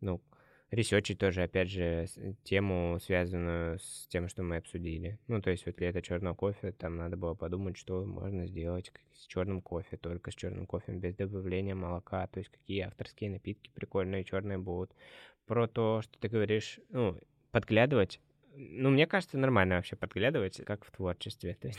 ну, 0.00 0.20
ресерчить 0.70 1.18
тоже, 1.18 1.42
опять 1.42 1.70
же, 1.70 2.06
с- 2.06 2.18
тему, 2.44 2.98
связанную 3.00 3.78
с 3.78 4.06
тем, 4.08 4.28
что 4.28 4.42
мы 4.42 4.56
обсудили. 4.56 5.18
Ну, 5.28 5.40
то 5.40 5.50
есть 5.50 5.66
вот 5.66 5.80
лето 5.80 6.02
черного 6.02 6.34
кофе, 6.34 6.72
там 6.72 6.96
надо 6.96 7.16
было 7.16 7.34
подумать, 7.34 7.76
что 7.76 8.04
можно 8.04 8.46
сделать 8.46 8.92
с 9.14 9.26
черным 9.26 9.62
кофе, 9.62 9.96
только 9.96 10.30
с 10.30 10.34
черным 10.34 10.66
кофе, 10.66 10.92
без 10.92 11.14
добавления 11.14 11.74
молока, 11.74 12.26
то 12.26 12.38
есть 12.38 12.50
какие 12.50 12.80
авторские 12.80 13.30
напитки 13.30 13.70
прикольные 13.74 14.24
черные 14.24 14.58
будут. 14.58 14.92
Про 15.46 15.68
то, 15.68 16.02
что 16.02 16.18
ты 16.18 16.28
говоришь, 16.28 16.80
ну, 16.90 17.18
подглядывать. 17.52 18.20
Ну, 18.58 18.90
мне 18.90 19.06
кажется, 19.06 19.36
нормально 19.36 19.76
вообще 19.76 19.96
подглядывать, 19.96 20.62
как 20.64 20.84
в 20.84 20.90
творчестве. 20.90 21.56
То 21.60 21.68
есть 21.68 21.78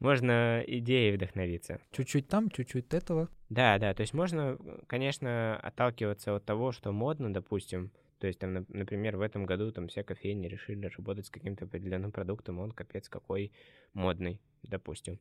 можно 0.00 0.62
идеей 0.66 1.16
вдохновиться. 1.16 1.80
Чуть-чуть 1.90 2.28
там, 2.28 2.50
чуть-чуть 2.50 2.94
этого. 2.94 3.28
Да, 3.48 3.78
да, 3.78 3.94
то 3.94 4.02
есть 4.02 4.14
можно, 4.14 4.58
конечно, 4.86 5.58
отталкиваться 5.58 6.36
от 6.36 6.44
того, 6.44 6.72
что 6.72 6.92
модно, 6.92 7.32
допустим. 7.32 7.90
То 8.20 8.28
есть, 8.28 8.38
там, 8.38 8.56
нап- 8.56 8.66
например, 8.68 9.16
в 9.16 9.20
этом 9.20 9.44
году 9.46 9.72
там 9.72 9.88
все 9.88 10.04
кофейни 10.04 10.46
решили 10.46 10.86
работать 10.96 11.26
с 11.26 11.30
каким-то 11.30 11.64
определенным 11.64 12.12
продуктом, 12.12 12.60
он 12.60 12.70
капец 12.70 13.08
какой 13.08 13.50
модный, 13.94 14.40
допустим. 14.62 15.18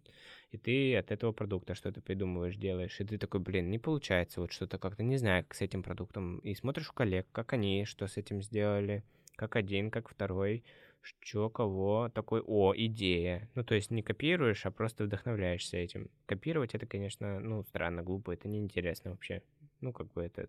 И 0.52 0.58
ты 0.60 0.96
от 0.96 1.12
этого 1.12 1.32
продукта 1.32 1.74
что-то 1.74 2.00
придумываешь, 2.02 2.58
делаешь, 2.58 3.00
и 3.00 3.04
ты 3.04 3.18
такой, 3.18 3.40
блин, 3.40 3.72
не 3.72 3.80
получается 3.80 4.40
вот 4.40 4.52
что-то 4.52 4.78
как-то, 4.78 5.02
не 5.02 5.18
знаю, 5.18 5.44
как 5.44 5.56
с 5.56 5.62
этим 5.62 5.82
продуктом. 5.82 6.38
И 6.40 6.53
смотришь 6.53 6.92
у 6.92 6.94
коллег, 6.94 7.25
как 7.32 7.53
они, 7.53 7.86
что 7.86 8.05
с 8.05 8.18
этим 8.18 8.44
сделали, 8.44 9.03
как 9.42 9.56
один, 9.56 9.90
как 9.90 10.08
второй, 10.08 10.64
что, 11.01 11.50
кого, 11.50 12.10
такой, 12.14 12.42
о, 12.46 12.74
идея. 12.75 13.50
Ну, 13.56 13.64
то 13.64 13.74
есть 13.74 13.90
не 13.90 14.04
копируешь, 14.04 14.68
а 14.68 14.72
просто 14.72 15.04
вдохновляешься 15.04 15.77
этим. 15.77 16.12
Копировать 16.27 16.75
это, 16.75 16.86
конечно, 16.86 17.40
ну, 17.40 17.64
странно, 17.64 18.04
глупо, 18.04 18.32
это 18.32 18.48
неинтересно 18.48 19.12
вообще. 19.12 19.42
Ну, 19.80 19.94
как 19.94 20.14
бы 20.14 20.22
это... 20.22 20.48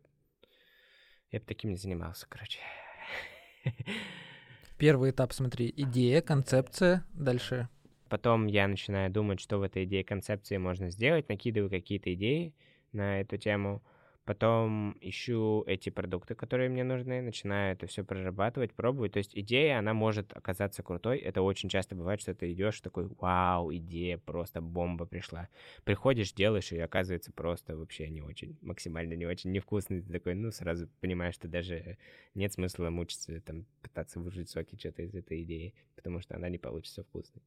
Я 1.31 1.41
бы 1.41 1.47
таким 1.47 1.71
не 1.71 1.77
занимался, 1.77 2.27
короче. 2.29 2.61
Первый 4.79 5.13
этап, 5.13 5.33
смотри, 5.33 5.73
идея, 5.75 6.21
концепция, 6.21 7.07
дальше 7.15 7.71
Потом 8.11 8.47
я 8.47 8.69
начинаю 8.69 9.11
думать, 9.11 9.41
что 9.41 9.57
в 9.57 9.63
этой 9.63 9.85
идее 9.85 10.05
концепции 10.05 10.59
можно 10.59 10.91
сделать, 10.91 11.31
накидываю 11.31 11.71
какие-то 11.71 12.13
идеи 12.13 12.55
на 12.93 13.23
эту 13.23 13.39
тему. 13.39 13.83
Потом 14.25 14.97
ищу 15.01 15.65
эти 15.67 15.91
продукты, 15.91 16.37
которые 16.37 16.69
мне 16.71 16.85
нужны, 16.85 17.21
начинаю 17.23 17.73
это 17.73 17.89
все 17.89 18.05
прорабатывать, 18.05 18.73
пробовать. 18.73 19.13
То 19.13 19.19
есть 19.19 19.37
идея, 19.37 19.79
она 19.79 19.95
может 19.95 20.33
оказаться 20.37 20.85
крутой. 20.85 21.19
Это 21.19 21.43
очень 21.43 21.69
часто 21.69 21.97
бывает, 21.97 22.21
что 22.21 22.33
ты 22.33 22.53
идешь 22.53 22.81
такой, 22.81 23.09
вау, 23.19 23.75
идея, 23.75 24.19
просто 24.19 24.61
бомба 24.61 25.07
пришла. 25.07 25.49
Приходишь, 25.83 26.33
делаешь, 26.33 26.71
и 26.71 26.79
оказывается 26.79 27.33
просто 27.33 27.77
вообще 27.77 28.09
не 28.11 28.23
очень, 28.23 28.57
максимально 28.63 29.15
не 29.15 29.27
очень 29.27 29.51
невкусный. 29.51 30.03
Ты 30.03 30.13
такой, 30.13 30.35
ну, 30.35 30.53
сразу 30.53 30.89
понимаешь, 31.01 31.35
что 31.35 31.49
даже 31.49 31.99
нет 32.37 32.53
смысла 32.53 32.91
мучиться, 32.91 33.41
там, 33.41 33.67
пытаться 33.83 34.21
выжить 34.21 34.51
соки 34.51 34.77
что-то 34.79 35.03
из 35.03 35.15
этой 35.17 35.43
идеи, 35.43 35.75
потому 35.97 36.21
что 36.21 36.37
она 36.37 36.49
не 36.49 36.59
получится 36.59 37.03
вкусной. 37.03 37.43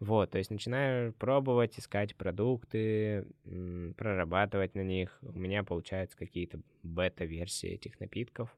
Вот, 0.00 0.30
то 0.30 0.38
есть 0.38 0.50
начинаю 0.50 1.12
пробовать, 1.14 1.78
искать 1.78 2.14
продукты, 2.14 3.26
прорабатывать 3.96 4.76
на 4.76 4.82
них. 4.82 5.18
У 5.22 5.38
меня 5.38 5.64
получаются 5.64 6.16
какие-то 6.16 6.60
бета-версии 6.84 7.70
этих 7.70 7.98
напитков. 7.98 8.54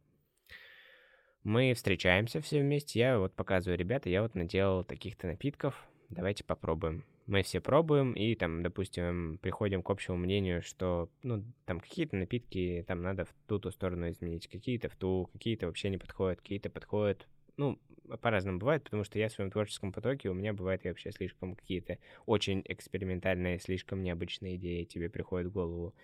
Мы 1.42 1.72
встречаемся 1.72 2.42
все 2.42 2.60
вместе. 2.60 2.98
Я 2.98 3.18
вот 3.18 3.32
показываю, 3.32 3.78
ребята, 3.78 4.10
я 4.10 4.20
вот 4.20 4.34
наделал 4.34 4.84
таких-то 4.84 5.26
напитков. 5.26 5.74
Давайте 6.10 6.44
попробуем. 6.44 7.04
Мы 7.26 7.42
все 7.42 7.60
пробуем 7.60 8.12
и 8.12 8.34
там, 8.34 8.62
допустим, 8.62 9.38
приходим 9.40 9.82
к 9.82 9.88
общему 9.88 10.18
мнению, 10.18 10.62
что, 10.62 11.08
ну, 11.22 11.44
там 11.64 11.80
какие-то 11.80 12.16
напитки 12.16 12.84
там 12.86 13.02
надо 13.02 13.24
в 13.24 13.32
ту-ту 13.46 13.70
сторону 13.70 14.10
изменить, 14.10 14.48
какие-то 14.48 14.88
в 14.90 14.96
ту, 14.96 15.30
какие-то 15.32 15.66
вообще 15.66 15.88
не 15.88 15.96
подходят, 15.96 16.40
какие-то 16.40 16.68
подходят. 16.68 17.26
Ну, 17.56 17.78
по-разному 18.20 18.58
бывает, 18.58 18.84
потому 18.84 19.04
что 19.04 19.18
я 19.18 19.28
в 19.28 19.32
своем 19.32 19.50
творческом 19.50 19.92
потоке, 19.92 20.28
у 20.28 20.34
меня 20.34 20.52
бывает 20.52 20.84
вообще 20.84 21.12
слишком 21.12 21.54
какие-то 21.54 21.98
очень 22.26 22.62
экспериментальные, 22.64 23.58
слишком 23.60 24.02
необычные 24.02 24.56
идеи 24.56 24.84
тебе 24.84 25.08
приходят 25.08 25.48
в 25.48 25.52
голову. 25.52 25.94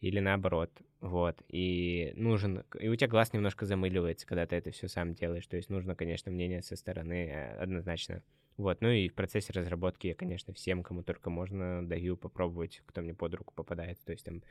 Или 0.00 0.20
наоборот, 0.20 0.70
вот, 1.02 1.36
и 1.48 2.14
нужен, 2.16 2.64
и 2.78 2.88
у 2.88 2.96
тебя 2.96 3.08
глаз 3.08 3.34
немножко 3.34 3.66
замыливается, 3.66 4.26
когда 4.26 4.46
ты 4.46 4.56
это 4.56 4.70
все 4.70 4.88
сам 4.88 5.12
делаешь, 5.12 5.46
то 5.46 5.58
есть 5.58 5.68
нужно, 5.68 5.94
конечно, 5.94 6.32
мнение 6.32 6.62
со 6.62 6.74
стороны 6.74 7.28
э, 7.28 7.56
однозначно. 7.58 8.22
Вот, 8.56 8.80
ну 8.80 8.88
и 8.88 9.08
в 9.08 9.14
процессе 9.14 9.52
разработки 9.52 10.06
я, 10.06 10.14
конечно, 10.14 10.54
всем, 10.54 10.82
кому 10.82 11.02
только 11.02 11.28
можно, 11.28 11.86
даю 11.86 12.16
попробовать, 12.16 12.82
кто 12.86 13.02
мне 13.02 13.14
под 13.14 13.34
руку 13.34 13.52
попадает, 13.54 13.98
то 14.04 14.12
есть 14.12 14.24
там, 14.24 14.42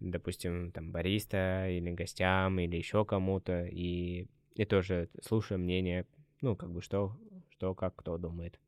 допустим, 0.00 0.72
там 0.72 0.90
бариста 0.90 1.68
или 1.68 1.90
гостям, 1.90 2.58
или 2.58 2.76
еще 2.76 3.04
кому-то, 3.04 3.66
и, 3.66 4.26
и 4.54 4.64
тоже 4.64 5.08
слушаю 5.22 5.60
мнение, 5.60 6.06
ну, 6.40 6.56
как 6.56 6.70
бы 6.70 6.82
что, 6.82 7.16
что, 7.50 7.74
как 7.74 7.96
кто 7.96 8.18
думает. 8.18 8.58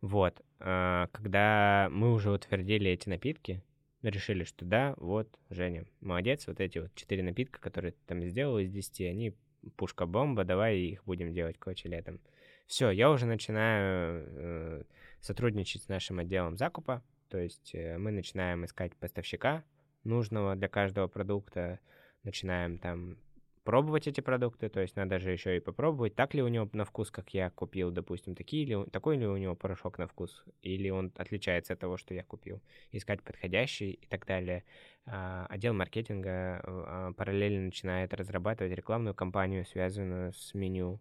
Вот, 0.00 0.42
а, 0.60 1.08
когда 1.12 1.88
мы 1.90 2.12
уже 2.12 2.30
утвердили 2.30 2.90
эти 2.90 3.08
напитки, 3.08 3.62
решили, 4.02 4.44
что 4.44 4.64
да, 4.64 4.94
вот, 4.98 5.38
Женя, 5.50 5.86
молодец, 6.00 6.46
вот 6.46 6.60
эти 6.60 6.78
вот 6.78 6.94
четыре 6.94 7.22
напитка, 7.22 7.60
которые 7.60 7.92
ты 7.92 7.98
там 8.06 8.22
сделал 8.24 8.58
из 8.58 8.70
10, 8.70 9.00
они 9.02 9.34
пушка-бомба, 9.76 10.44
давай 10.44 10.78
их 10.78 11.04
будем 11.04 11.32
делать 11.32 11.56
короче 11.58 11.88
летом. 11.88 12.20
Все, 12.66 12.90
я 12.90 13.10
уже 13.10 13.26
начинаю 13.26 14.24
э, 14.26 14.84
сотрудничать 15.20 15.82
с 15.82 15.88
нашим 15.88 16.18
отделом 16.18 16.56
закупа, 16.56 17.02
то 17.28 17.38
есть 17.38 17.74
э, 17.74 17.96
мы 17.98 18.10
начинаем 18.10 18.64
искать 18.64 18.94
поставщика 18.96 19.64
нужного 20.04 20.56
для 20.56 20.68
каждого 20.68 21.08
продукта, 21.08 21.80
начинаем 22.22 22.78
там 22.78 23.18
пробовать 23.66 24.06
эти 24.06 24.20
продукты, 24.22 24.68
то 24.68 24.80
есть 24.80 24.96
надо 24.96 25.18
же 25.18 25.32
еще 25.32 25.56
и 25.56 25.60
попробовать, 25.60 26.14
так 26.14 26.34
ли 26.34 26.42
у 26.42 26.48
него 26.48 26.70
на 26.72 26.84
вкус, 26.84 27.10
как 27.10 27.34
я 27.34 27.50
купил, 27.50 27.90
допустим, 27.90 28.36
такие 28.36 28.64
ли, 28.64 28.84
такой 28.92 29.18
ли 29.18 29.26
у 29.26 29.36
него 29.36 29.56
порошок 29.56 29.98
на 29.98 30.06
вкус, 30.06 30.44
или 30.62 30.88
он 30.88 31.12
отличается 31.16 31.72
от 31.72 31.80
того, 31.80 31.96
что 31.96 32.14
я 32.14 32.22
купил, 32.22 32.62
искать 32.92 33.22
подходящий 33.22 33.90
и 33.90 34.06
так 34.06 34.24
далее. 34.24 34.62
А, 35.04 35.46
Отдел 35.50 35.74
маркетинга 35.74 36.60
а, 36.64 37.12
параллельно 37.16 37.66
начинает 37.66 38.14
разрабатывать 38.14 38.72
рекламную 38.72 39.14
кампанию, 39.14 39.66
связанную 39.66 40.32
с 40.32 40.54
меню. 40.54 41.00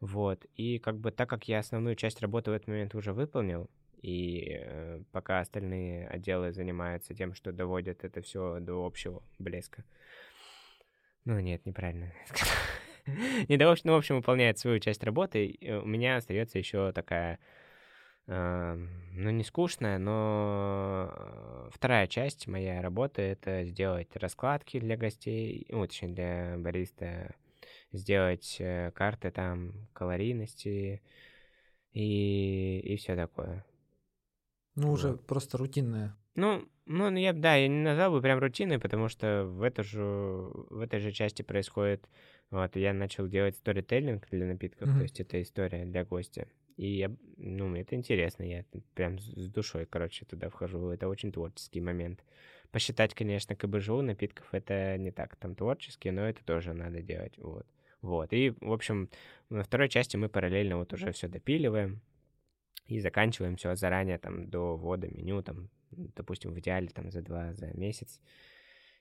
Вот. 0.00 0.46
И 0.54 0.78
как 0.78 0.98
бы 0.98 1.10
так 1.10 1.28
как 1.28 1.48
я 1.48 1.58
основную 1.58 1.96
часть 1.96 2.20
работы 2.20 2.50
в 2.50 2.54
этот 2.54 2.68
момент 2.68 2.94
уже 2.94 3.12
выполнил, 3.12 3.68
И 4.02 4.58
э, 4.60 5.02
пока 5.10 5.40
остальные 5.40 6.06
отделы 6.08 6.52
занимаются 6.52 7.14
тем, 7.14 7.34
что 7.34 7.50
доводят 7.52 8.04
это 8.04 8.20
все 8.20 8.60
до 8.60 8.84
общего 8.84 9.22
блеска. 9.38 9.84
Ну, 11.26 11.38
нет, 11.40 11.66
неправильно. 11.66 12.12
Не 13.48 13.56
до 13.56 13.70
общего, 13.70 13.88
ну, 13.88 13.94
в 13.94 13.98
общем, 13.98 14.16
выполняет 14.16 14.58
свою 14.58 14.78
часть 14.78 15.04
работы. 15.04 15.58
У 15.60 15.86
меня 15.86 16.16
остается 16.16 16.58
еще 16.58 16.92
такая 16.92 17.38
ну, 18.28 19.30
не 19.30 19.44
скучная, 19.44 19.98
но 19.98 21.68
вторая 21.70 22.08
часть 22.08 22.48
моей 22.48 22.80
работы— 22.80 23.22
это 23.22 23.64
сделать 23.64 24.16
раскладки 24.16 24.80
для 24.80 24.96
гостей, 24.96 25.64
ну, 25.68 25.86
точнее, 25.86 26.08
для 26.08 26.56
бариста, 26.58 27.36
сделать 27.92 28.56
э, 28.58 28.90
карты 28.96 29.30
там 29.30 29.88
калорийности 29.92 31.02
и, 31.92 32.80
и 32.80 32.96
все 32.96 33.14
такое. 33.14 33.64
Ну, 34.74 34.90
уже 34.90 35.12
вот. 35.12 35.24
просто 35.24 35.56
рутинная. 35.56 36.16
Ну, 36.36 36.68
ну, 36.84 37.10
я, 37.16 37.32
да, 37.32 37.56
я 37.56 37.66
не 37.66 37.82
назвал 37.82 38.12
бы 38.12 38.22
прям 38.22 38.38
рутиной, 38.38 38.78
потому 38.78 39.08
что 39.08 39.44
в, 39.44 39.62
эту 39.62 39.82
же, 39.82 40.00
в 40.02 40.80
этой 40.80 41.00
же 41.00 41.10
части 41.10 41.42
происходит... 41.42 42.08
Вот, 42.50 42.76
я 42.76 42.92
начал 42.92 43.26
делать 43.26 43.56
сторителлинг 43.56 44.28
для 44.30 44.46
напитков, 44.46 44.88
mm-hmm. 44.88 44.96
то 44.96 45.02
есть 45.02 45.18
это 45.18 45.42
история 45.42 45.84
для 45.84 46.04
гостя. 46.04 46.46
И 46.76 46.86
я, 46.98 47.10
ну, 47.38 47.74
это 47.74 47.96
интересно, 47.96 48.44
я 48.44 48.64
прям 48.94 49.18
с 49.18 49.50
душой, 49.50 49.86
короче, 49.86 50.24
туда 50.26 50.48
вхожу. 50.48 50.90
Это 50.90 51.08
очень 51.08 51.32
творческий 51.32 51.80
момент. 51.80 52.22
Посчитать, 52.70 53.14
конечно, 53.14 53.56
КБЖУ 53.56 54.02
напитков 54.02 54.46
это 54.52 54.96
не 54.96 55.10
так 55.10 55.34
там 55.36 55.56
творчески, 55.56 56.08
но 56.08 56.28
это 56.28 56.44
тоже 56.44 56.72
надо 56.72 57.02
делать, 57.02 57.36
вот. 57.38 57.66
Вот, 58.02 58.32
и, 58.32 58.50
в 58.60 58.72
общем, 58.72 59.08
на 59.48 59.64
второй 59.64 59.88
части 59.88 60.16
мы 60.16 60.28
параллельно 60.28 60.76
вот 60.76 60.92
уже 60.92 61.10
все 61.10 61.26
допиливаем 61.26 62.00
и 62.86 63.00
заканчиваем 63.00 63.56
все 63.56 63.74
заранее 63.74 64.18
там 64.18 64.48
до 64.48 64.76
ввода 64.76 65.08
меню, 65.08 65.42
там, 65.42 65.68
допустим, 65.90 66.52
в 66.52 66.58
идеале 66.58 66.88
там 66.88 67.10
за 67.10 67.22
два, 67.22 67.52
за 67.54 67.66
месяц, 67.76 68.20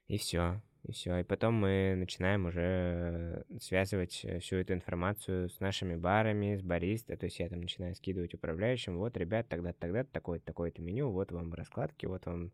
и 0.07 0.17
все. 0.17 0.61
И 0.83 0.91
все. 0.91 1.17
И 1.17 1.23
потом 1.23 1.55
мы 1.55 1.95
начинаем 1.97 2.45
уже 2.45 3.43
связывать 3.59 4.21
э, 4.23 4.39
всю 4.39 4.57
эту 4.57 4.73
информацию 4.73 5.49
с 5.49 5.59
нашими 5.59 5.95
барами, 5.95 6.57
с 6.57 6.61
бариста. 6.61 7.17
То 7.17 7.25
есть 7.25 7.39
я 7.39 7.49
там 7.49 7.61
начинаю 7.61 7.95
скидывать 7.95 8.35
управляющим. 8.35 8.97
Вот, 8.97 9.17
ребят, 9.17 9.49
тогда-то, 9.49 9.79
тогда-то, 9.79 10.11
такое-то, 10.11 10.45
такое-то 10.45 10.83
меню. 10.83 11.09
Вот 11.09 11.31
вам 11.31 11.53
раскладки, 11.55 12.05
вот 12.05 12.27
вам 12.27 12.51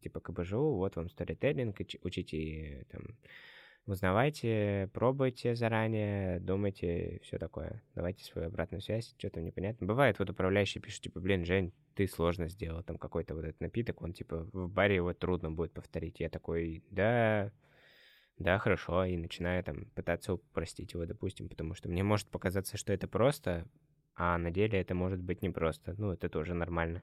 типа 0.00 0.20
КБЖУ, 0.20 0.76
вот 0.76 0.96
вам 0.96 1.10
сторителлинг, 1.10 1.78
учите 2.02 2.86
там 2.90 3.02
узнавайте, 3.86 4.90
пробуйте 4.92 5.54
заранее, 5.54 6.40
думайте, 6.40 7.20
все 7.22 7.38
такое. 7.38 7.82
Давайте 7.94 8.24
свою 8.24 8.48
обратную 8.48 8.80
связь, 8.80 9.14
что-то 9.18 9.40
непонятно. 9.40 9.86
Бывает, 9.86 10.18
вот 10.18 10.30
управляющий 10.30 10.80
пишет, 10.80 11.02
типа, 11.02 11.20
блин, 11.20 11.44
Жень, 11.44 11.72
ты 11.94 12.06
сложно 12.06 12.48
сделал 12.48 12.82
там 12.82 12.96
какой-то 12.98 13.34
вот 13.34 13.44
этот 13.44 13.60
напиток, 13.60 14.02
он, 14.02 14.12
типа, 14.12 14.48
в 14.52 14.68
баре 14.68 14.96
его 14.96 15.12
трудно 15.12 15.50
будет 15.50 15.72
повторить. 15.72 16.20
Я 16.20 16.28
такой, 16.28 16.84
да, 16.90 17.52
да, 18.38 18.58
хорошо, 18.58 19.04
и 19.04 19.16
начинаю 19.16 19.62
там 19.64 19.86
пытаться 19.94 20.34
упростить 20.34 20.92
его, 20.94 21.04
допустим, 21.06 21.48
потому 21.48 21.74
что 21.74 21.88
мне 21.88 22.02
может 22.02 22.28
показаться, 22.28 22.76
что 22.76 22.92
это 22.92 23.08
просто, 23.08 23.66
а 24.14 24.38
на 24.38 24.50
деле 24.50 24.80
это 24.80 24.94
может 24.94 25.20
быть 25.20 25.42
непросто. 25.42 25.94
Ну, 25.98 26.12
это 26.12 26.28
тоже 26.28 26.54
нормально. 26.54 27.02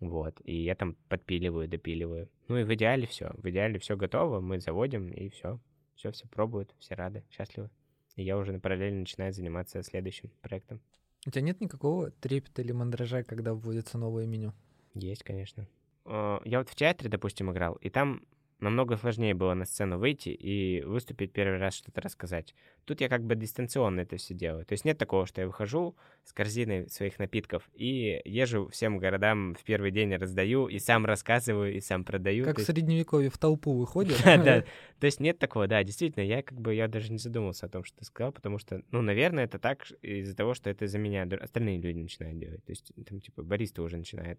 Вот, 0.00 0.40
и 0.44 0.54
я 0.54 0.76
там 0.76 0.94
подпиливаю, 1.08 1.68
допиливаю. 1.68 2.30
Ну 2.46 2.58
и 2.58 2.64
в 2.64 2.72
идеале 2.74 3.06
все. 3.06 3.32
В 3.34 3.48
идеале 3.50 3.80
все 3.80 3.96
готово, 3.96 4.40
мы 4.40 4.60
заводим, 4.60 5.08
и 5.08 5.28
все. 5.28 5.60
Все, 5.98 6.12
все 6.12 6.28
пробуют, 6.28 6.72
все 6.78 6.94
рады, 6.94 7.24
счастливы. 7.28 7.70
И 8.14 8.22
я 8.22 8.38
уже 8.38 8.56
параллельно 8.60 9.00
начинаю 9.00 9.32
заниматься 9.32 9.82
следующим 9.82 10.30
проектом. 10.42 10.80
У 11.26 11.30
тебя 11.32 11.42
нет 11.42 11.60
никакого 11.60 12.12
трепета 12.12 12.62
или 12.62 12.70
мандража, 12.70 13.24
когда 13.24 13.52
вводится 13.52 13.98
новое 13.98 14.24
меню? 14.24 14.52
Есть, 14.94 15.24
конечно. 15.24 15.66
Я 16.06 16.58
вот 16.58 16.68
в 16.68 16.76
театре, 16.76 17.10
допустим, 17.10 17.50
играл, 17.50 17.74
и 17.74 17.90
там 17.90 18.22
намного 18.60 18.96
сложнее 18.96 19.34
было 19.34 19.54
на 19.54 19.64
сцену 19.64 19.98
выйти 19.98 20.30
и 20.30 20.82
выступить 20.82 21.32
первый 21.32 21.58
раз, 21.58 21.74
что-то 21.74 22.00
рассказать. 22.00 22.54
Тут 22.84 23.00
я 23.00 23.08
как 23.08 23.22
бы 23.22 23.36
дистанционно 23.36 24.00
это 24.00 24.16
все 24.16 24.34
делаю. 24.34 24.64
То 24.64 24.72
есть 24.72 24.84
нет 24.84 24.98
такого, 24.98 25.26
что 25.26 25.40
я 25.40 25.46
выхожу 25.46 25.96
с 26.24 26.32
корзиной 26.32 26.88
своих 26.88 27.18
напитков 27.18 27.68
и 27.74 28.20
езжу 28.24 28.68
всем 28.68 28.98
городам 28.98 29.54
в 29.54 29.62
первый 29.64 29.90
день 29.90 30.14
раздаю, 30.14 30.66
и 30.66 30.78
сам 30.78 31.06
рассказываю, 31.06 31.74
и 31.74 31.80
сам 31.80 32.04
продаю. 32.04 32.44
Как 32.44 32.58
в 32.58 32.62
средневековье 32.62 33.30
в 33.30 33.38
толпу 33.38 33.74
выходит. 33.74 34.16
Да, 34.38 34.62
то 35.00 35.06
есть 35.06 35.20
нет 35.20 35.38
такого, 35.38 35.66
да, 35.66 35.82
действительно, 35.82 36.22
я 36.22 36.42
как 36.42 36.60
бы, 36.60 36.74
я 36.74 36.86
даже 36.86 37.10
не 37.10 37.18
задумывался 37.18 37.66
о 37.66 37.68
том, 37.68 37.84
что 37.84 37.98
ты 37.98 38.04
сказал, 38.04 38.32
потому 38.32 38.58
что, 38.58 38.82
ну, 38.92 39.02
наверное, 39.02 39.44
это 39.44 39.58
так 39.58 39.90
из-за 40.00 40.36
того, 40.36 40.54
что 40.54 40.70
это 40.70 40.86
за 40.86 40.98
меня 40.98 41.26
остальные 41.40 41.80
люди 41.80 41.98
начинают 41.98 42.38
делать. 42.38 42.64
То 42.64 42.72
есть 42.72 42.92
там, 43.06 43.20
типа, 43.20 43.42
бариста 43.42 43.82
уже 43.82 43.96
начинает 43.96 44.38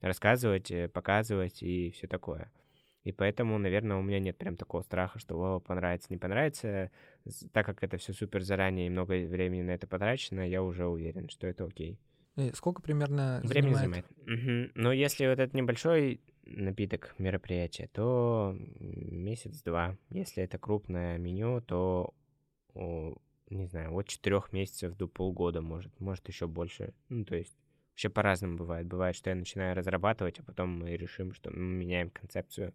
рассказывать, 0.00 0.70
э, 0.70 0.88
показывать 0.88 1.62
и 1.62 1.90
все 1.92 2.06
такое. 2.06 2.50
И 3.06 3.12
поэтому, 3.12 3.56
наверное, 3.56 3.98
у 3.98 4.02
меня 4.02 4.18
нет 4.18 4.36
прям 4.36 4.56
такого 4.56 4.82
страха, 4.82 5.20
что 5.20 5.36
Вова 5.36 5.60
понравится, 5.60 6.08
не 6.10 6.16
понравится. 6.16 6.90
Так 7.52 7.64
как 7.64 7.84
это 7.84 7.98
все 7.98 8.12
супер 8.12 8.42
заранее 8.42 8.88
и 8.88 8.90
много 8.90 9.12
времени 9.26 9.62
на 9.62 9.70
это 9.70 9.86
потрачено, 9.86 10.40
я 10.40 10.60
уже 10.60 10.86
уверен, 10.88 11.28
что 11.28 11.46
это 11.46 11.64
окей. 11.66 12.00
И 12.34 12.50
сколько 12.52 12.82
примерно 12.82 13.40
Времени 13.44 13.74
занимает? 13.74 14.06
занимает. 14.26 14.66
Угу. 14.66 14.82
Но 14.82 14.92
если 14.92 15.28
вот 15.28 15.38
это 15.38 15.56
небольшой 15.56 16.20
напиток 16.46 17.14
мероприятия, 17.18 17.88
то 17.92 18.56
месяц-два. 18.80 19.96
Если 20.10 20.42
это 20.42 20.58
крупное 20.58 21.16
меню, 21.16 21.60
то, 21.60 22.12
не 22.74 23.66
знаю, 23.66 23.94
от 23.94 24.08
четырех 24.08 24.52
месяцев 24.52 24.96
до 24.96 25.06
полгода 25.06 25.60
может, 25.60 25.92
может 26.00 26.26
еще 26.26 26.48
больше. 26.48 26.92
Ну, 27.08 27.24
то 27.24 27.36
есть 27.36 27.56
вообще 27.90 28.08
по-разному 28.08 28.56
бывает. 28.56 28.88
Бывает, 28.88 29.14
что 29.14 29.30
я 29.30 29.36
начинаю 29.36 29.76
разрабатывать, 29.76 30.40
а 30.40 30.42
потом 30.42 30.76
мы 30.76 30.96
решим, 30.96 31.32
что 31.34 31.52
мы 31.52 31.62
меняем 31.62 32.10
концепцию 32.10 32.74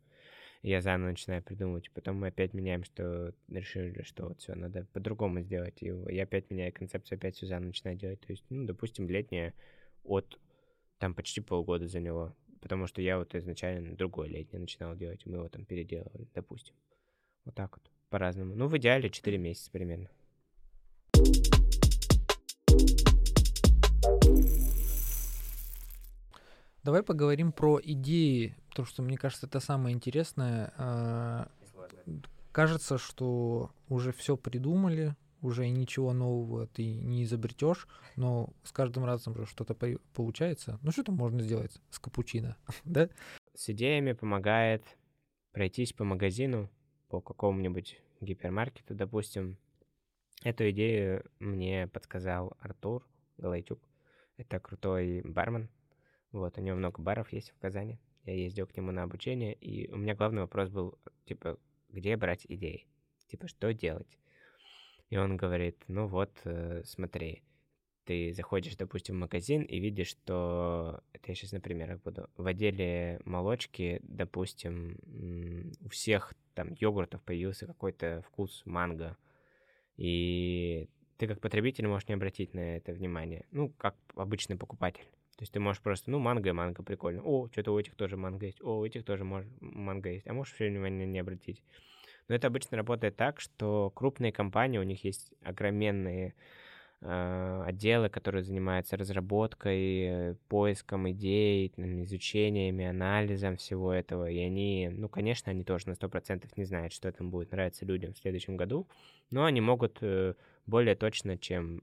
я 0.64 0.82
заново 0.82 1.10
начинаю 1.10 1.42
придумывать. 1.42 1.90
Потом 1.92 2.18
мы 2.18 2.28
опять 2.28 2.54
меняем, 2.54 2.84
что 2.84 3.34
решили, 3.48 4.04
что 4.04 4.28
вот 4.28 4.40
все, 4.40 4.54
надо 4.54 4.86
по-другому 4.94 5.42
сделать. 5.42 5.82
И 5.82 5.88
я 6.10 6.24
опять 6.24 6.50
меняю 6.50 6.72
концепцию, 6.72 7.18
опять 7.18 7.36
все 7.36 7.48
заново 7.48 7.68
начинаю 7.68 7.98
делать. 7.98 8.22
То 8.22 8.32
есть, 8.32 8.44
ну, 8.50 8.66
допустим, 8.66 9.10
летнее 9.10 9.54
от 10.04 10.40
там 11.00 11.16
почти 11.16 11.42
полгода 11.42 11.88
заняло. 11.88 12.36
Потому 12.62 12.86
что 12.86 13.02
я 13.02 13.18
вот 13.18 13.34
изначально 13.34 13.96
другое 13.96 14.30
летнее 14.30 14.60
начинал 14.60 14.96
делать, 14.96 15.26
мы 15.26 15.38
его 15.38 15.50
там 15.50 15.66
переделывали, 15.66 16.28
допустим. 16.36 16.76
Вот 17.44 17.56
так 17.56 17.76
вот, 17.76 17.92
по-разному. 18.10 18.54
Ну, 18.54 18.68
в 18.68 18.78
идеале 18.78 19.10
4 19.10 19.38
месяца 19.40 19.72
примерно. 19.72 20.10
Давай 26.84 27.04
поговорим 27.04 27.52
про 27.52 27.80
идеи, 27.82 28.56
потому 28.72 28.86
что 28.86 29.02
мне 29.04 29.18
кажется, 29.18 29.48
это 29.48 29.60
самое 29.60 29.94
интересное. 29.94 30.74
А, 30.78 31.52
кажется, 32.54 32.98
что 32.98 33.72
уже 33.90 34.14
все 34.14 34.38
придумали, 34.38 35.16
уже 35.42 35.68
ничего 35.70 36.14
нового 36.14 36.68
ты 36.68 36.94
не 36.94 37.24
изобретешь, 37.24 37.88
но 38.16 38.54
с 38.64 38.72
каждым 38.72 39.04
разом 39.04 39.46
что-то 39.46 39.76
получается. 40.14 40.80
Ну 40.82 40.92
что 40.92 41.04
там 41.04 41.16
можно 41.16 41.42
сделать 41.42 41.82
с 41.90 42.00
капучино, 42.00 42.56
да? 42.86 43.10
С 43.54 43.70
идеями 43.70 44.14
помогает 44.14 44.84
пройтись 45.52 45.92
по 45.92 46.06
магазину, 46.06 46.70
по 47.10 47.20
какому-нибудь 47.20 48.00
гипермаркету, 48.22 48.96
допустим. 48.96 49.58
Эту 50.44 50.70
идею 50.72 51.30
мне 51.40 51.88
подсказал 51.88 52.56
Артур 52.62 53.06
Галайтюк. 53.38 53.82
Это 54.38 54.60
крутой 54.60 55.22
бармен, 55.24 55.70
вот, 56.32 56.58
у 56.58 56.62
него 56.62 56.78
много 56.78 57.02
баров 57.02 57.34
есть 57.34 57.52
в 57.52 57.60
Казани. 57.60 58.00
Я 58.26 58.34
ездил 58.34 58.68
к 58.68 58.76
нему 58.78 58.92
на 58.92 59.04
обучение, 59.04 59.54
и 59.54 59.90
у 59.92 59.98
меня 59.98 60.16
главный 60.16 60.42
вопрос 60.42 60.70
был, 60.70 60.98
типа, 61.26 61.58
где 61.90 62.16
брать 62.18 62.46
идеи? 62.48 62.88
Типа, 63.28 63.48
что 63.48 63.74
делать? 63.74 64.18
И 65.10 65.18
он 65.18 65.38
говорит, 65.38 65.84
ну 65.88 66.08
вот, 66.08 66.32
э, 66.46 66.84
смотри, 66.86 67.44
ты 68.06 68.34
заходишь, 68.34 68.76
допустим, 68.76 69.16
в 69.16 69.20
магазин 69.20 69.64
и 69.64 69.80
видишь, 69.80 70.10
что... 70.10 71.02
Это 71.14 71.32
я 71.32 71.36
сейчас 71.36 71.52
на 71.52 71.62
примерах 71.62 72.02
буду. 72.02 72.30
В 72.36 72.48
отделе 72.48 73.22
молочки, 73.26 74.00
допустим, 74.04 74.98
у 75.82 75.90
всех 75.90 76.34
там 76.54 76.74
йогуртов 76.80 77.22
появился 77.24 77.68
какой-то 77.68 78.24
вкус 78.28 78.64
манго. 78.66 79.18
И 79.98 80.90
ты 81.18 81.28
как 81.28 81.40
потребитель 81.40 81.88
можешь 81.88 82.08
не 82.08 82.16
обратить 82.16 82.54
на 82.54 82.78
это 82.78 82.94
внимание. 82.94 83.46
Ну, 83.52 83.70
как 83.70 83.96
обычный 84.16 84.58
покупатель. 84.58 85.06
То 85.42 85.44
есть 85.44 85.54
ты 85.54 85.60
можешь 85.60 85.82
просто, 85.82 86.12
ну, 86.12 86.20
манго 86.20 86.50
и 86.50 86.52
манго, 86.52 86.84
прикольно. 86.84 87.24
О, 87.24 87.48
что-то 87.52 87.74
у 87.74 87.80
этих 87.80 87.96
тоже 87.96 88.16
манго 88.16 88.46
есть. 88.46 88.62
О, 88.62 88.78
у 88.78 88.86
этих 88.86 89.04
тоже 89.04 89.24
мож... 89.24 89.44
манго 89.60 90.12
есть. 90.12 90.28
А 90.28 90.34
можешь 90.34 90.54
все 90.54 90.70
внимание 90.70 91.08
не 91.08 91.18
обратить. 91.18 91.64
Но 92.28 92.36
это 92.36 92.46
обычно 92.46 92.78
работает 92.78 93.16
так, 93.16 93.40
что 93.40 93.90
крупные 93.96 94.32
компании, 94.32 94.78
у 94.78 94.84
них 94.84 95.04
есть 95.04 95.34
огроменные 95.42 96.36
э, 97.02 97.64
отделы, 97.66 98.10
которые 98.10 98.44
занимаются 98.44 98.98
разработкой, 98.98 100.36
поиском 100.48 101.10
идей, 101.10 101.74
изучениями, 101.76 102.86
анализом 102.86 103.58
всего 103.58 103.92
этого. 103.92 104.30
И 104.30 104.38
они, 104.38 104.90
ну, 104.92 105.10
конечно, 105.10 105.50
они 105.50 105.64
тоже 105.64 105.90
на 105.90 105.94
100% 105.94 106.48
не 106.56 106.66
знают, 106.66 106.94
что 106.94 107.12
там 107.12 107.32
будет 107.32 107.52
нравиться 107.52 107.84
людям 107.84 108.14
в 108.14 108.20
следующем 108.20 108.58
году, 108.58 108.88
но 109.32 109.46
они 109.46 109.60
могут 109.60 109.98
э, 110.02 110.36
более 110.68 110.94
точно, 110.94 111.40
чем 111.40 111.82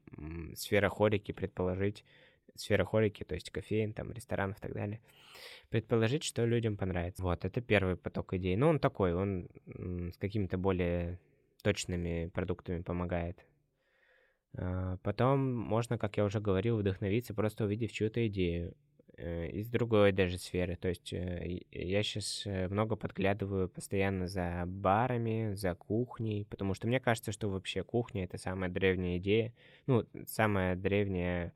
сфера 0.54 0.88
хорики, 0.88 1.32
предположить, 1.32 2.04
сферохолики, 2.60 3.24
то 3.24 3.34
есть 3.34 3.50
кофеин, 3.50 3.92
там, 3.92 4.12
ресторанов 4.12 4.58
и 4.58 4.60
так 4.60 4.72
далее. 4.72 5.00
Предположить, 5.70 6.24
что 6.24 6.44
людям 6.44 6.76
понравится. 6.76 7.22
Вот, 7.22 7.44
это 7.44 7.60
первый 7.60 7.96
поток 7.96 8.34
идей. 8.34 8.56
Ну, 8.56 8.68
он 8.68 8.78
такой, 8.78 9.14
он 9.14 9.48
с 10.12 10.16
какими-то 10.16 10.56
более 10.58 11.18
точными 11.62 12.26
продуктами 12.28 12.82
помогает. 12.82 13.44
А, 14.56 14.96
потом 15.02 15.54
можно, 15.54 15.98
как 15.98 16.16
я 16.16 16.24
уже 16.24 16.40
говорил, 16.40 16.78
вдохновиться, 16.78 17.34
просто 17.34 17.64
увидев 17.64 17.92
чью-то 17.92 18.26
идею 18.28 18.74
э, 19.16 19.48
из 19.50 19.68
другой 19.68 20.12
даже 20.12 20.38
сферы. 20.38 20.76
То 20.76 20.88
есть 20.88 21.12
э, 21.12 21.60
я 21.70 22.02
сейчас 22.02 22.42
э, 22.46 22.68
много 22.68 22.96
подглядываю 22.96 23.68
постоянно 23.68 24.26
за 24.26 24.64
барами, 24.66 25.54
за 25.54 25.74
кухней, 25.74 26.46
потому 26.46 26.74
что 26.74 26.86
мне 26.86 27.00
кажется, 27.00 27.32
что 27.32 27.48
вообще 27.48 27.82
кухня— 27.82 28.24
это 28.24 28.38
самая 28.38 28.70
древняя 28.70 29.18
идея, 29.18 29.52
ну, 29.86 30.06
самая 30.26 30.76
древняя 30.76 31.52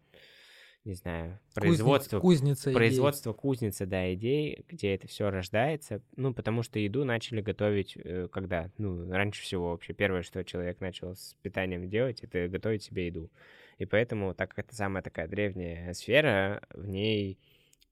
не 0.84 0.94
знаю, 0.94 1.38
производство, 1.54 2.18
кузница, 2.18 2.72
производство 2.72 3.30
идей. 3.30 3.38
кузница, 3.38 3.86
да, 3.86 4.12
идей, 4.12 4.64
где 4.68 4.94
это 4.94 5.06
все 5.06 5.30
рождается. 5.30 6.02
Ну, 6.16 6.34
потому 6.34 6.62
что 6.62 6.78
еду 6.78 7.04
начали 7.04 7.40
готовить, 7.40 7.96
э, 7.96 8.28
когда, 8.32 8.70
ну, 8.78 9.08
раньше 9.10 9.42
всего 9.42 9.70
вообще 9.70 9.92
первое, 9.92 10.22
что 10.22 10.44
человек 10.44 10.80
начал 10.80 11.14
с 11.14 11.36
питанием 11.42 11.88
делать, 11.88 12.20
это 12.22 12.48
готовить 12.48 12.82
себе 12.82 13.06
еду. 13.06 13.30
И 13.78 13.86
поэтому, 13.86 14.34
так 14.34 14.50
как 14.54 14.66
это 14.66 14.74
самая 14.74 15.02
такая 15.02 15.28
древняя 15.28 15.92
сфера, 15.92 16.62
в 16.74 16.86
ней 16.86 17.38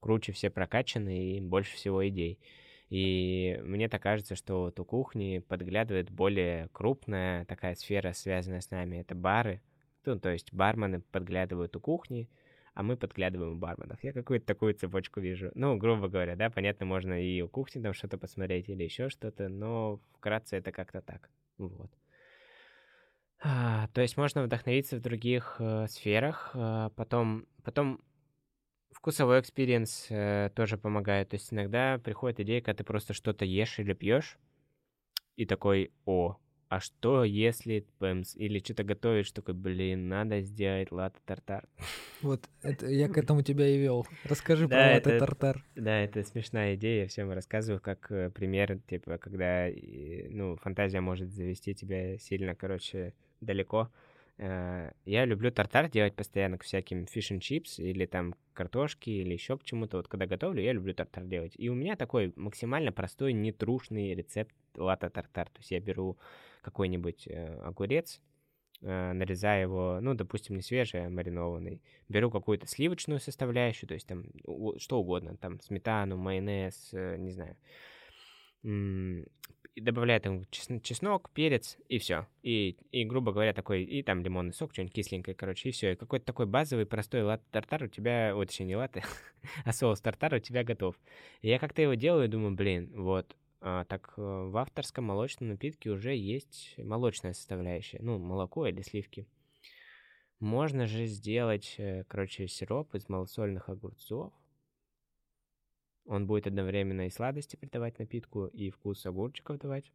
круче 0.01 0.33
все 0.33 0.49
прокачаны 0.49 1.37
и 1.37 1.41
больше 1.41 1.75
всего 1.75 2.05
идей. 2.07 2.39
И 2.89 3.57
мне 3.63 3.87
так 3.87 4.03
кажется, 4.03 4.35
что 4.35 4.63
вот 4.63 4.79
у 4.81 4.83
кухни 4.83 5.39
подглядывает 5.39 6.11
более 6.11 6.67
крупная 6.73 7.45
такая 7.45 7.75
сфера, 7.75 8.11
связанная 8.11 8.59
с 8.59 8.69
нами. 8.69 8.97
Это 8.97 9.15
бары. 9.15 9.61
Ну, 10.03 10.19
то 10.19 10.29
есть 10.29 10.53
бармены 10.53 10.99
подглядывают 10.99 11.75
у 11.77 11.79
кухни, 11.79 12.27
а 12.73 12.83
мы 12.83 12.95
подглядываем 12.95 13.53
у 13.53 13.57
барменов. 13.57 14.03
Я 14.03 14.13
какую-то 14.13 14.45
такую 14.45 14.73
цепочку 14.73 15.19
вижу. 15.19 15.51
Ну, 15.55 15.77
грубо 15.77 16.07
говоря, 16.07 16.35
да, 16.35 16.49
понятно, 16.49 16.85
можно 16.85 17.21
и 17.21 17.41
у 17.41 17.49
кухни 17.49 17.81
там 17.81 17.93
что-то 17.93 18.17
посмотреть 18.17 18.69
или 18.69 18.83
еще 18.83 19.09
что-то, 19.09 19.49
но 19.49 19.99
вкратце 20.13 20.57
это 20.57 20.71
как-то 20.71 21.01
так. 21.01 21.29
Вот. 21.57 21.91
А, 23.43 23.87
то 23.93 24.01
есть 24.01 24.17
можно 24.17 24.43
вдохновиться 24.43 24.97
в 24.97 25.01
других 25.01 25.55
э, 25.59 25.87
сферах, 25.87 26.51
э, 26.53 26.91
потом, 26.95 27.47
потом 27.63 27.99
вкусовой 28.91 29.39
experience 29.39 30.07
э, 30.09 30.51
тоже 30.55 30.77
помогает. 30.77 31.29
То 31.29 31.35
есть 31.35 31.51
иногда 31.51 31.97
приходит 31.97 32.39
идея, 32.41 32.61
когда 32.61 32.77
ты 32.77 32.83
просто 32.83 33.13
что-то 33.13 33.43
ешь 33.43 33.79
или 33.79 33.93
пьешь, 33.93 34.37
и 35.37 35.45
такой, 35.45 35.91
о, 36.05 36.37
а 36.71 36.79
что 36.79 37.25
если 37.25 37.85
бэмс 37.99 38.33
или 38.37 38.59
что-то 38.59 38.85
готовишь, 38.85 39.33
такой, 39.33 39.53
блин, 39.53 40.07
надо 40.07 40.39
сделать 40.39 40.89
латте-тартар. 40.91 41.67
Вот, 42.21 42.47
это, 42.61 42.87
я 42.87 43.09
к 43.09 43.17
этому 43.17 43.41
тебя 43.41 43.67
и 43.67 43.77
вел. 43.77 44.07
Расскажи 44.23 44.69
да, 44.69 44.75
про 44.75 44.93
латте-тартар. 44.93 45.65
Да, 45.75 45.99
это 45.99 46.23
смешная 46.23 46.75
идея, 46.75 47.01
я 47.01 47.07
всем 47.09 47.29
рассказываю, 47.29 47.81
как 47.81 48.09
э, 48.09 48.29
пример, 48.29 48.79
типа, 48.87 49.17
когда, 49.17 49.67
ну, 50.29 50.55
фантазия 50.55 51.01
может 51.01 51.33
завести 51.33 51.75
тебя 51.75 52.17
сильно, 52.19 52.55
короче, 52.55 53.15
далеко. 53.41 53.91
Э, 54.41 54.91
я 55.05 55.25
люблю 55.25 55.51
тартар 55.51 55.87
делать 55.87 56.15
постоянно 56.15 56.57
к 56.57 56.63
всяким 56.63 57.05
fish 57.05 57.31
chips 57.41 57.77
или 57.77 58.07
там 58.07 58.33
картошки 58.53 59.11
или 59.11 59.33
еще 59.33 59.55
к 59.57 59.63
чему-то. 59.63 59.97
Вот 59.97 60.07
когда 60.07 60.25
готовлю, 60.25 60.63
я 60.63 60.73
люблю 60.73 60.95
тартар 60.95 61.25
делать. 61.25 61.53
И 61.57 61.69
у 61.69 61.75
меня 61.75 61.95
такой 61.95 62.33
максимально 62.35 62.91
простой, 62.91 63.33
нетрушный 63.33 64.15
рецепт 64.15 64.53
латте-тартар. 64.75 65.47
То 65.49 65.59
есть 65.59 65.69
я 65.69 65.79
беру 65.79 66.17
какой-нибудь 66.63 67.27
э, 67.27 67.61
огурец, 67.61 68.19
э, 68.81 69.13
нарезаю 69.13 69.61
его, 69.61 69.99
ну, 70.01 70.15
допустим, 70.15 70.55
не 70.55 70.63
свежий, 70.63 71.05
а 71.05 71.09
маринованный. 71.11 71.79
Беру 72.09 72.31
какую-то 72.31 72.65
сливочную 72.65 73.19
составляющую, 73.19 73.87
то 73.87 73.93
есть 73.93 74.07
там 74.07 74.25
что 74.79 74.99
угодно, 74.99 75.37
там 75.37 75.61
сметану, 75.61 76.17
майонез, 76.17 76.89
не 76.93 77.29
знаю. 77.29 77.55
И 78.63 79.79
добавляю 79.79 80.19
там 80.19 80.45
чеснок, 80.49 81.29
перец 81.29 81.77
и 81.87 81.97
все. 81.97 82.27
И, 82.43 82.77
и, 82.91 83.05
грубо 83.05 83.31
говоря, 83.31 83.53
такой, 83.53 83.83
и 83.83 84.03
там 84.03 84.21
лимонный 84.21 84.53
сок, 84.53 84.73
что-нибудь 84.73 84.93
кисленькое, 84.93 85.33
короче, 85.33 85.69
и 85.69 85.71
все. 85.71 85.93
И 85.93 85.95
какой-то 85.95 86.25
такой 86.25 86.45
базовый, 86.45 86.85
простой 86.85 87.23
лат 87.23 87.41
тартар 87.51 87.83
у 87.83 87.87
тебя, 87.87 88.35
вот, 88.35 88.49
точнее, 88.49 88.65
не 88.65 88.75
латте, 88.75 89.03
а 89.65 89.71
соус 89.71 90.01
тартар 90.01 90.33
у 90.33 90.39
тебя 90.39 90.65
готов. 90.65 90.99
И 91.41 91.47
я 91.47 91.57
как-то 91.57 91.81
его 91.81 91.93
делаю 91.93 92.25
и 92.25 92.27
думаю, 92.27 92.53
блин, 92.53 92.91
вот, 92.93 93.33
а, 93.61 93.85
так 93.85 94.13
э, 94.17 94.21
в 94.21 94.57
авторском 94.57 95.05
молочном 95.05 95.49
напитке 95.49 95.89
уже 95.89 96.15
есть 96.15 96.73
молочная 96.77 97.33
составляющая, 97.33 97.99
ну, 98.01 98.17
молоко 98.17 98.67
или 98.67 98.81
сливки. 98.81 99.25
Можно 100.39 100.87
же 100.87 101.05
сделать, 101.05 101.75
э, 101.77 102.03
короче, 102.07 102.47
сироп 102.47 102.95
из 102.95 103.07
малосольных 103.07 103.69
огурцов. 103.69 104.33
Он 106.05 106.27
будет 106.27 106.47
одновременно 106.47 107.07
и 107.07 107.09
сладости 107.09 107.55
придавать 107.55 107.99
напитку, 107.99 108.47
и 108.47 108.69
вкус 108.69 109.05
огурчиков 109.05 109.59
давать. 109.59 109.91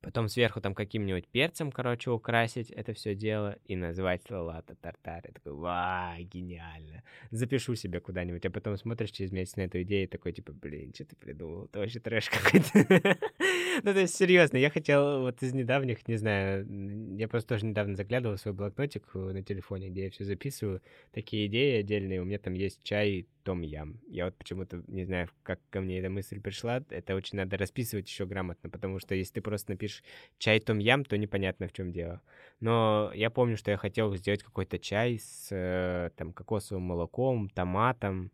Потом 0.00 0.28
сверху 0.28 0.60
там 0.60 0.74
каким-нибудь 0.74 1.28
перцем, 1.28 1.70
короче, 1.70 2.10
украсить 2.10 2.70
это 2.70 2.94
все 2.94 3.14
дело 3.14 3.58
и 3.66 3.76
назвать 3.76 4.22
салата 4.22 4.74
тартар. 4.74 5.22
Я 5.26 5.32
такой, 5.32 5.52
ва, 5.52 6.16
гениально. 6.20 7.02
Запишу 7.30 7.74
себе 7.74 8.00
куда-нибудь, 8.00 8.44
а 8.46 8.50
потом 8.50 8.76
смотришь 8.76 9.10
через 9.10 9.30
месяц 9.30 9.56
на 9.56 9.62
эту 9.62 9.82
идею 9.82 10.04
и 10.04 10.06
такой, 10.06 10.32
типа, 10.32 10.52
блин, 10.52 10.92
что 10.94 11.04
ты 11.04 11.16
придумал? 11.16 11.66
Это 11.66 11.80
вообще 11.80 12.00
трэш 12.00 12.30
какой-то. 12.30 13.18
Ну, 13.82 13.94
то 13.94 14.00
есть, 14.00 14.16
серьезно, 14.16 14.56
я 14.56 14.68
хотел 14.68 15.20
вот 15.20 15.42
из 15.42 15.54
недавних, 15.54 16.06
не 16.08 16.16
знаю, 16.16 16.66
я 17.16 17.28
просто 17.28 17.50
тоже 17.50 17.66
недавно 17.66 17.94
заглядывал 17.94 18.36
в 18.36 18.40
свой 18.40 18.52
блокнотик 18.52 19.04
э, 19.14 19.18
на 19.18 19.42
телефоне, 19.42 19.88
где 19.88 20.04
я 20.04 20.10
все 20.10 20.24
записываю, 20.24 20.82
такие 21.12 21.46
идеи 21.46 21.78
отдельные. 21.78 22.20
У 22.20 22.24
меня 22.24 22.38
там 22.38 22.54
есть 22.54 22.82
чай 22.82 23.26
том 23.42 23.62
ям. 23.62 24.00
Я 24.08 24.26
вот 24.26 24.36
почему-то 24.36 24.82
не 24.86 25.04
знаю, 25.04 25.28
как 25.42 25.60
ко 25.70 25.80
мне 25.80 25.98
эта 25.98 26.10
мысль 26.10 26.40
пришла. 26.40 26.84
Это 26.90 27.14
очень 27.14 27.38
надо 27.38 27.56
расписывать 27.56 28.08
еще 28.08 28.26
грамотно, 28.26 28.70
потому 28.70 28.98
что 28.98 29.14
если 29.14 29.34
ты 29.34 29.40
просто 29.40 29.72
напишешь 29.72 29.89
чай 30.38 30.60
том 30.60 30.78
ям, 30.78 31.04
то 31.04 31.16
непонятно 31.18 31.68
в 31.68 31.72
чем 31.72 31.92
дело. 31.92 32.20
Но 32.60 33.10
я 33.14 33.30
помню, 33.30 33.56
что 33.56 33.70
я 33.70 33.76
хотел 33.76 34.14
сделать 34.16 34.42
какой-то 34.42 34.78
чай 34.78 35.18
с 35.18 35.48
э, 35.50 36.10
там 36.16 36.32
кокосовым 36.32 36.82
молоком, 36.82 37.48
томатом, 37.48 38.30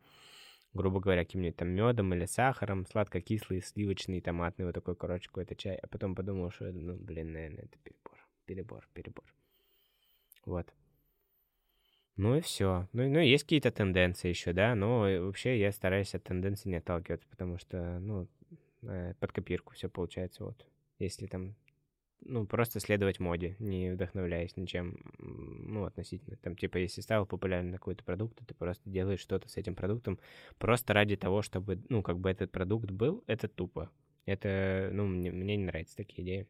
грубо 0.75 1.01
говоря, 1.01 1.25
каким-нибудь 1.25 1.57
там 1.57 1.69
медом 1.69 2.15
или 2.15 2.27
сахаром, 2.27 2.87
сладко-кислый, 2.87 3.63
сливочный, 3.63 4.21
томатный, 4.21 4.67
вот 4.67 4.75
такой, 4.75 4.97
короче, 4.97 5.29
какой-то 5.29 5.55
чай. 5.57 5.77
А 5.77 5.87
потом 5.89 6.15
подумал, 6.15 6.51
что, 6.51 6.71
ну, 6.73 6.97
блин, 6.97 7.33
наверное, 7.33 7.65
это 7.65 7.79
перебор, 7.83 8.19
перебор, 8.47 8.89
перебор. 8.93 9.35
Вот. 10.45 10.73
Ну 12.17 12.37
и 12.37 12.41
все. 12.41 12.89
Ну, 12.93 13.09
ну, 13.09 13.19
есть 13.19 13.45
какие-то 13.45 13.71
тенденции 13.71 14.29
еще, 14.29 14.53
да, 14.53 14.75
но 14.75 15.01
вообще 15.21 15.59
я 15.59 15.71
стараюсь 15.71 16.15
от 16.15 16.25
тенденций 16.25 16.71
не 16.71 16.79
отталкиваться, 16.79 17.27
потому 17.29 17.59
что, 17.59 17.99
ну, 18.01 18.27
э, 18.83 19.15
под 19.21 19.33
копирку 19.33 19.75
все 19.75 19.89
получается, 19.89 20.45
вот. 20.45 20.67
Если 20.99 21.27
там 21.27 21.55
ну, 22.21 22.47
просто 22.47 22.81
следовать 22.81 23.21
моде, 23.21 23.57
не 23.59 23.91
вдохновляясь 23.93 24.57
ничем, 24.57 24.99
ну, 25.19 25.85
относительно. 25.85 26.37
Там, 26.39 26.57
типа, 26.57 26.79
если 26.79 27.01
стал 27.01 27.27
популярен 27.27 27.73
какой-то 27.73 28.03
продукт, 28.05 28.39
ты 28.47 28.55
просто 28.55 28.89
делаешь 28.89 29.21
что-то 29.21 29.49
с 29.49 29.57
этим 29.57 29.75
продуктом 29.75 30.19
просто 30.59 30.95
ради 30.95 31.17
того, 31.17 31.43
чтобы, 31.43 31.81
ну, 31.89 32.03
как 32.03 32.19
бы 32.19 32.31
этот 32.31 32.51
продукт 32.51 32.91
был, 32.91 33.23
это 33.27 33.49
тупо. 33.49 33.91
Это, 34.25 34.91
ну, 34.93 35.07
мне, 35.07 35.31
мне 35.31 35.57
не 35.57 35.65
нравятся 35.65 35.97
такие 35.97 36.25
идеи. 36.25 36.47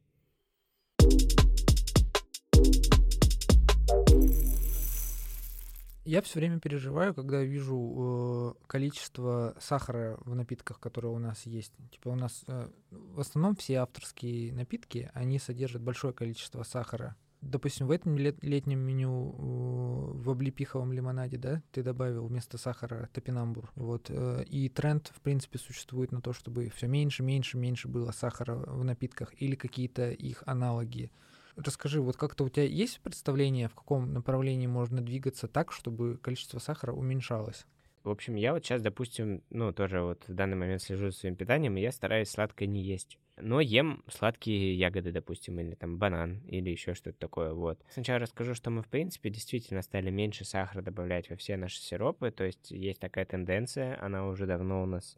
Я 6.07 6.23
все 6.23 6.39
время 6.39 6.61
переживаю, 6.61 7.13
когда 7.15 7.43
вижу 7.43 8.55
э, 8.57 8.67
количество 8.69 9.57
сахара 9.59 10.17
в 10.25 10.37
напитках, 10.37 10.79
которые 10.79 11.13
у 11.13 11.19
нас 11.19 11.47
есть. 11.47 11.73
Типа 11.91 12.11
у 12.11 12.15
нас 12.15 12.45
э, 12.47 12.69
в 12.91 13.19
основном 13.19 13.57
все 13.57 13.79
авторские 13.79 14.53
напитки, 14.53 15.11
они 15.15 15.41
содержат 15.41 15.83
большое 15.83 16.15
количество 16.15 16.63
сахара. 16.63 17.17
Допустим, 17.41 17.89
в 17.89 17.91
этом 17.91 18.17
лет, 18.19 18.37
летнем 18.43 18.79
меню 18.79 19.33
э, 19.33 20.23
в 20.23 20.31
облепиховом 20.31 20.93
лимонаде, 20.93 21.39
да, 21.39 21.61
ты 21.73 21.83
добавил 21.83 22.29
вместо 22.29 22.57
сахара 22.57 23.09
топинамбур. 23.13 23.73
Вот. 23.75 24.07
Э, 24.09 24.45
и 24.45 24.69
тренд, 24.69 25.11
в 25.13 25.21
принципе, 25.21 25.59
существует 25.59 26.13
на 26.13 26.21
то, 26.21 26.33
чтобы 26.33 26.71
все 26.71 26.87
меньше, 26.87 27.25
меньше, 27.25 27.59
меньше 27.59 27.89
было 27.89 28.13
сахара 28.13 28.55
в 28.55 28.85
напитках 28.85 29.35
или 29.43 29.57
какие-то 29.57 30.13
их 30.13 30.45
аналоги. 30.47 31.11
Расскажи, 31.57 32.01
вот 32.03 32.17
как-то 32.17 32.45
у 32.45 32.49
тебя 32.49 32.65
есть 32.65 33.01
представление, 33.01 33.69
в 33.69 33.75
каком 33.75 34.13
направлении 34.13 34.67
можно 34.67 35.01
двигаться 35.01 35.49
так, 35.49 35.73
чтобы 35.73 36.19
количество 36.19 36.59
сахара 36.59 36.93
уменьшалось? 36.93 37.67
В 38.05 38.11
общем, 38.11 38.37
я 38.37 38.53
вот 38.53 38.65
сейчас, 38.65 38.83
допустим, 38.83 39.43
ну, 39.51 39.73
тоже 39.73 40.01
вот 40.01 40.23
в 40.29 40.35
данный 40.35 40.57
момент 40.57 40.81
слежу 40.81 41.11
за 41.11 41.17
своим 41.17 41.35
питанием, 41.35 41.77
и 41.77 41.81
я 41.81 41.91
стараюсь 41.91 42.29
сладкое 42.29 42.69
не 42.69 42.81
есть. 42.81 43.19
Но 43.37 43.61
ем 43.61 44.05
сладкие 44.07 44.79
ягоды, 44.79 45.13
допустим, 45.13 45.59
или 45.59 45.75
там 45.75 45.99
банан, 45.99 46.41
или 46.47 46.71
еще 46.71 46.95
что-то 46.95 47.19
такое, 47.19 47.53
вот. 47.53 47.81
Сначала 47.91 48.21
расскажу, 48.21 48.55
что 48.55 48.71
мы, 48.71 48.83
в 48.83 48.89
принципе, 48.89 49.29
действительно 49.29 49.83
стали 49.83 50.11
меньше 50.11 50.45
сахара 50.45 50.83
добавлять 50.83 51.31
во 51.31 51.37
все 51.37 51.57
наши 51.57 51.81
сиропы, 51.81 52.31
то 52.31 52.45
есть 52.45 52.71
есть 52.71 53.01
такая 53.01 53.25
тенденция, 53.25 54.01
она 54.01 54.27
уже 54.29 54.47
давно 54.47 54.83
у 54.83 54.87
нас 54.87 55.17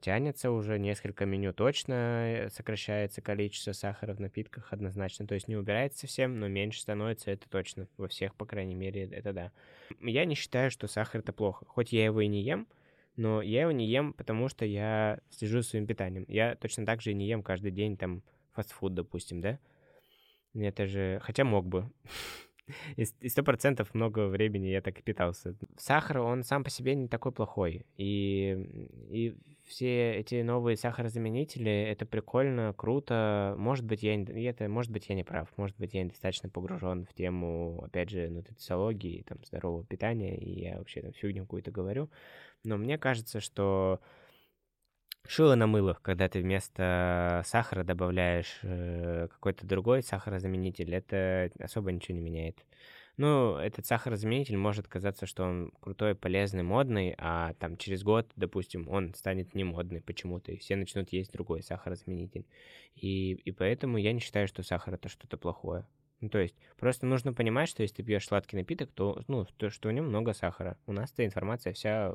тянется 0.00 0.50
уже 0.52 0.78
несколько 0.78 1.26
меню 1.26 1.52
точно, 1.52 1.92
э, 1.92 2.50
сокращается 2.50 3.20
количество 3.20 3.72
сахара 3.72 4.14
в 4.14 4.20
напитках 4.20 4.72
однозначно. 4.72 5.26
То 5.26 5.34
есть 5.34 5.48
не 5.48 5.56
убирается 5.56 6.00
совсем, 6.00 6.38
но 6.38 6.46
меньше 6.46 6.80
становится, 6.80 7.32
это 7.32 7.48
точно. 7.48 7.88
Во 7.96 8.06
всех, 8.06 8.34
по 8.36 8.46
крайней 8.46 8.76
мере, 8.76 9.08
это 9.10 9.32
да. 9.32 9.52
Я 10.00 10.24
не 10.26 10.36
считаю, 10.36 10.70
что 10.70 10.86
сахар 10.86 11.20
это 11.20 11.32
плохо. 11.32 11.64
Хоть 11.66 11.92
я 11.92 12.04
его 12.04 12.20
и 12.20 12.28
не 12.28 12.42
ем, 12.42 12.68
но 13.16 13.42
я 13.42 13.62
его 13.62 13.72
не 13.72 13.86
ем, 13.86 14.12
потому 14.12 14.48
что 14.48 14.64
я 14.64 15.18
слежу 15.30 15.60
за 15.60 15.68
своим 15.68 15.86
питанием. 15.86 16.24
Я 16.28 16.54
точно 16.54 16.86
так 16.86 17.02
же 17.02 17.10
и 17.10 17.14
не 17.14 17.26
ем 17.26 17.42
каждый 17.42 17.72
день 17.72 17.96
там 17.96 18.22
фастфуд, 18.52 18.94
допустим, 18.94 19.40
да? 19.40 19.58
Это 20.54 20.86
же... 20.86 21.20
Хотя 21.22 21.44
мог 21.44 21.66
бы. 21.66 21.90
И 22.96 23.28
сто 23.28 23.42
процентов 23.42 23.94
много 23.94 24.28
времени 24.28 24.68
я 24.68 24.80
так 24.80 24.98
и 24.98 25.02
питался. 25.02 25.54
Сахар, 25.76 26.18
он 26.18 26.42
сам 26.42 26.64
по 26.64 26.70
себе 26.70 26.94
не 26.94 27.08
такой 27.08 27.32
плохой. 27.32 27.86
И, 27.96 28.56
и 29.10 29.36
все 29.64 30.14
эти 30.14 30.42
новые 30.42 30.76
сахарозаменители, 30.76 31.70
это 31.70 32.06
прикольно, 32.06 32.72
круто. 32.76 33.54
Может 33.58 33.84
быть, 33.84 34.02
я, 34.02 34.14
это, 34.14 34.68
может 34.68 34.90
быть, 34.90 35.08
я 35.08 35.14
не 35.14 35.24
прав. 35.24 35.48
Может 35.56 35.76
быть, 35.76 35.94
я 35.94 36.02
недостаточно 36.02 36.48
погружен 36.48 37.06
в 37.06 37.14
тему, 37.14 37.82
опять 37.84 38.10
же, 38.10 38.28
нутрициологии, 38.28 39.24
там, 39.26 39.38
здорового 39.44 39.84
питания, 39.84 40.36
и 40.36 40.62
я 40.62 40.78
вообще 40.78 41.02
там 41.02 41.12
фигню 41.12 41.44
какую-то 41.44 41.70
говорю. 41.70 42.10
Но 42.64 42.76
мне 42.78 42.98
кажется, 42.98 43.40
что 43.40 44.00
шило 45.26 45.54
на 45.54 45.66
мыло, 45.66 45.98
когда 46.02 46.28
ты 46.28 46.40
вместо 46.40 47.42
сахара 47.44 47.84
добавляешь 47.84 48.58
э, 48.62 49.28
какой-то 49.30 49.66
другой 49.66 50.02
сахарозаменитель, 50.02 50.94
это 50.94 51.50
особо 51.58 51.92
ничего 51.92 52.16
не 52.16 52.22
меняет. 52.22 52.64
Ну, 53.16 53.56
этот 53.56 53.86
сахарозаменитель 53.86 54.56
может 54.56 54.88
казаться, 54.88 55.26
что 55.26 55.44
он 55.44 55.72
крутой, 55.80 56.16
полезный, 56.16 56.64
модный, 56.64 57.14
а 57.16 57.54
там 57.54 57.76
через 57.76 58.02
год, 58.02 58.28
допустим, 58.34 58.88
он 58.88 59.14
станет 59.14 59.54
не 59.54 59.62
модный 59.62 60.00
почему-то, 60.00 60.50
и 60.50 60.56
все 60.56 60.74
начнут 60.74 61.12
есть 61.12 61.32
другой 61.32 61.62
сахарозаменитель. 61.62 62.44
И, 62.96 63.32
и 63.32 63.52
поэтому 63.52 63.98
я 63.98 64.12
не 64.12 64.18
считаю, 64.18 64.48
что 64.48 64.64
сахар 64.64 64.94
это 64.94 65.08
что-то 65.08 65.36
плохое. 65.36 65.86
Ну, 66.20 66.28
то 66.28 66.38
есть, 66.38 66.56
просто 66.76 67.06
нужно 67.06 67.32
понимать, 67.32 67.68
что 67.68 67.82
если 67.82 67.96
ты 67.96 68.02
пьешь 68.02 68.26
сладкий 68.26 68.56
напиток, 68.56 68.90
то, 68.90 69.22
ну, 69.28 69.44
то, 69.58 69.70
что 69.70 69.88
в 69.88 69.92
нем 69.92 70.08
много 70.08 70.32
сахара. 70.32 70.76
У 70.86 70.92
нас 70.92 71.12
эта 71.12 71.24
информация 71.24 71.72
вся 71.72 72.14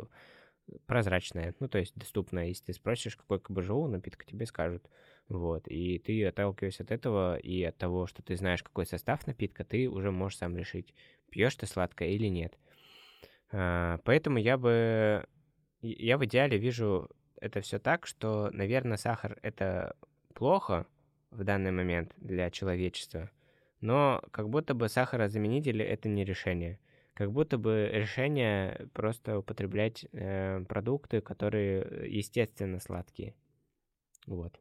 прозрачная, 0.86 1.56
ну, 1.60 1.68
то 1.68 1.78
есть 1.78 1.96
доступная. 1.96 2.48
Если 2.48 2.66
ты 2.66 2.74
спросишь, 2.74 3.16
какой 3.16 3.40
КБЖУ 3.40 3.88
напиток, 3.88 4.26
тебе 4.26 4.46
скажут. 4.46 4.88
Вот. 5.28 5.68
И 5.68 6.00
ты, 6.00 6.26
отталкиваясь 6.26 6.80
от 6.80 6.92
этого 6.92 7.38
и 7.38 7.64
от 7.64 7.78
того, 7.78 8.08
что 8.08 8.22
ты 8.24 8.36
знаешь, 8.36 8.64
какой 8.64 8.86
состав 8.86 9.26
напитка, 9.28 9.64
ты 9.64 9.90
уже 9.90 10.12
можешь 10.12 10.40
сам 10.40 10.58
решить, 10.58 10.94
пьешь 11.30 11.56
ты 11.56 11.66
сладкое 11.66 12.10
или 12.10 12.28
нет. 12.28 12.58
А, 13.52 14.00
поэтому 14.04 14.38
я 14.38 14.58
бы... 14.58 15.26
Я 15.82 16.18
в 16.18 16.26
идеале 16.26 16.58
вижу 16.58 17.10
это 17.40 17.62
все 17.62 17.80
так, 17.80 18.06
что, 18.06 18.50
наверное, 18.52 18.98
сахар— 18.98 19.38
это 19.42 19.96
плохо 20.34 20.86
в 21.32 21.44
данный 21.44 21.72
момент 21.72 22.14
для 22.18 22.50
человечества, 22.52 23.30
но 23.82 24.22
как 24.32 24.50
будто 24.50 24.74
бы 24.74 24.90
сахарозаменители— 24.90 25.84
это 25.86 26.10
не 26.10 26.26
решение 26.26 26.80
как 27.20 27.34
будто 27.34 27.58
бы 27.58 27.90
решение 27.92 28.88
просто 28.94 29.40
употреблять 29.40 30.06
э, 30.14 30.64
продукты, 30.70 31.20
которые 31.20 32.10
естественно 32.10 32.80
сладкие. 32.80 33.36
Вот. 34.26 34.58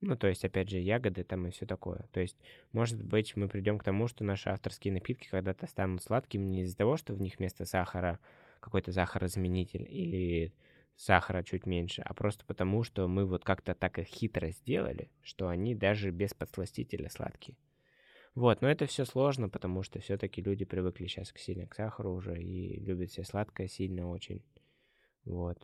Ну, 0.00 0.16
то 0.16 0.26
есть, 0.26 0.44
опять 0.44 0.68
же, 0.68 0.78
ягоды 0.78 1.22
там 1.22 1.46
и 1.46 1.52
все 1.52 1.66
такое. 1.66 2.08
То 2.10 2.18
есть, 2.18 2.36
может 2.72 3.00
быть, 3.00 3.36
мы 3.36 3.46
придем 3.46 3.78
к 3.78 3.84
тому, 3.84 4.08
что 4.08 4.24
наши 4.24 4.48
авторские 4.48 4.92
напитки 4.92 5.28
когда-то 5.28 5.68
станут 5.68 6.02
сладкими 6.02 6.44
не 6.44 6.62
из-за 6.62 6.76
того, 6.76 6.96
что 6.96 7.14
в 7.14 7.20
них 7.20 7.38
вместо 7.38 7.64
сахара 7.64 8.18
какой-то 8.58 8.92
сахарозаменитель 8.92 9.86
или 9.88 10.52
сахара 10.96 11.44
чуть 11.44 11.66
меньше, 11.66 12.02
а 12.02 12.14
просто 12.14 12.44
потому, 12.44 12.82
что 12.82 13.06
мы 13.06 13.26
вот 13.26 13.44
как-то 13.44 13.76
так 13.76 14.00
их 14.00 14.08
хитро 14.08 14.50
сделали, 14.50 15.08
что 15.22 15.46
они 15.46 15.76
даже 15.76 16.10
без 16.10 16.34
подсластителя 16.34 17.08
сладкие. 17.10 17.56
Вот, 18.40 18.62
но 18.62 18.70
это 18.70 18.86
все 18.86 19.04
сложно, 19.04 19.50
потому 19.50 19.82
что 19.82 20.00
все-таки 20.00 20.40
люди 20.40 20.64
привыкли 20.64 21.06
сейчас 21.08 21.30
к 21.30 21.36
сильно 21.38 21.66
к 21.66 21.74
сахару 21.74 22.14
уже 22.14 22.42
и 22.42 22.80
любят 22.80 23.10
все 23.10 23.22
сладкое 23.22 23.68
сильно 23.68 24.08
очень. 24.08 24.42
Вот. 25.26 25.58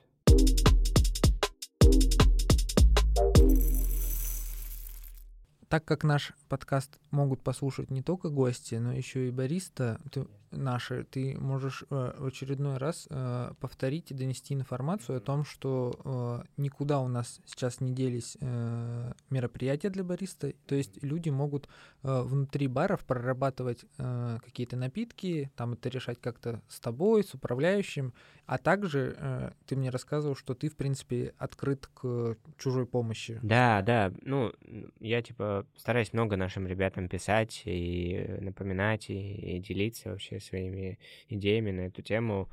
Так 5.69 5.85
как 5.85 6.05
наш 6.05 6.33
подкаст 6.49 6.99
могут 7.11 7.43
послушать 7.43 7.91
не 7.91 8.03
только 8.03 8.29
гости, 8.29 8.77
но 8.77 8.93
еще 8.93 9.27
и 9.27 9.33
бариста 9.33 10.01
ты, 10.13 10.27
наши, 10.51 11.05
ты 11.05 11.37
можешь 11.39 11.85
э, 11.91 12.13
в 12.19 12.27
очередной 12.27 12.77
раз 12.79 13.07
э, 13.11 13.53
повторить 13.61 14.11
и 14.11 14.15
донести 14.15 14.55
информацию 14.55 15.19
о 15.19 15.21
том, 15.21 15.45
что 15.45 16.45
э, 16.47 16.63
никуда 16.63 17.01
у 17.01 17.09
нас 17.09 17.41
сейчас 17.47 17.81
не 17.81 17.93
делись 17.93 18.37
э, 18.41 19.13
мероприятия 19.31 19.91
для 19.91 20.05
бариста. 20.05 20.53
То 20.67 20.75
есть 20.75 21.03
люди 21.03 21.31
могут 21.31 21.69
э, 22.03 22.23
внутри 22.23 22.69
баров 22.69 23.05
прорабатывать 23.05 23.85
э, 23.99 24.39
какие-то 24.45 24.77
напитки, 24.77 25.51
там 25.57 25.73
это 25.73 25.89
решать 25.89 26.21
как-то 26.21 26.63
с 26.69 26.81
тобой, 26.81 27.25
с 27.25 27.35
управляющим, 27.35 28.13
а 28.47 28.59
также 28.59 29.17
э, 29.19 29.51
ты 29.67 29.77
мне 29.77 29.91
рассказывал, 29.91 30.37
что 30.37 30.55
ты, 30.55 30.69
в 30.69 30.77
принципе, 30.77 31.35
открыт 31.39 31.89
к 31.93 32.37
чужой 32.57 32.87
помощи. 32.87 33.41
Да, 33.43 33.83
да. 33.83 34.13
Ну, 34.23 34.53
я, 35.01 35.23
типа, 35.23 35.56
стараюсь 35.77 36.13
много 36.13 36.37
нашим 36.37 36.67
ребятам 36.67 37.09
писать 37.09 37.63
и 37.65 38.27
напоминать, 38.41 39.11
и, 39.11 39.57
и 39.57 39.59
делиться 39.61 40.11
вообще 40.11 40.41
своими 40.41 40.99
идеями 41.29 41.71
на 41.71 41.81
эту 41.83 42.03
тему. 42.03 42.49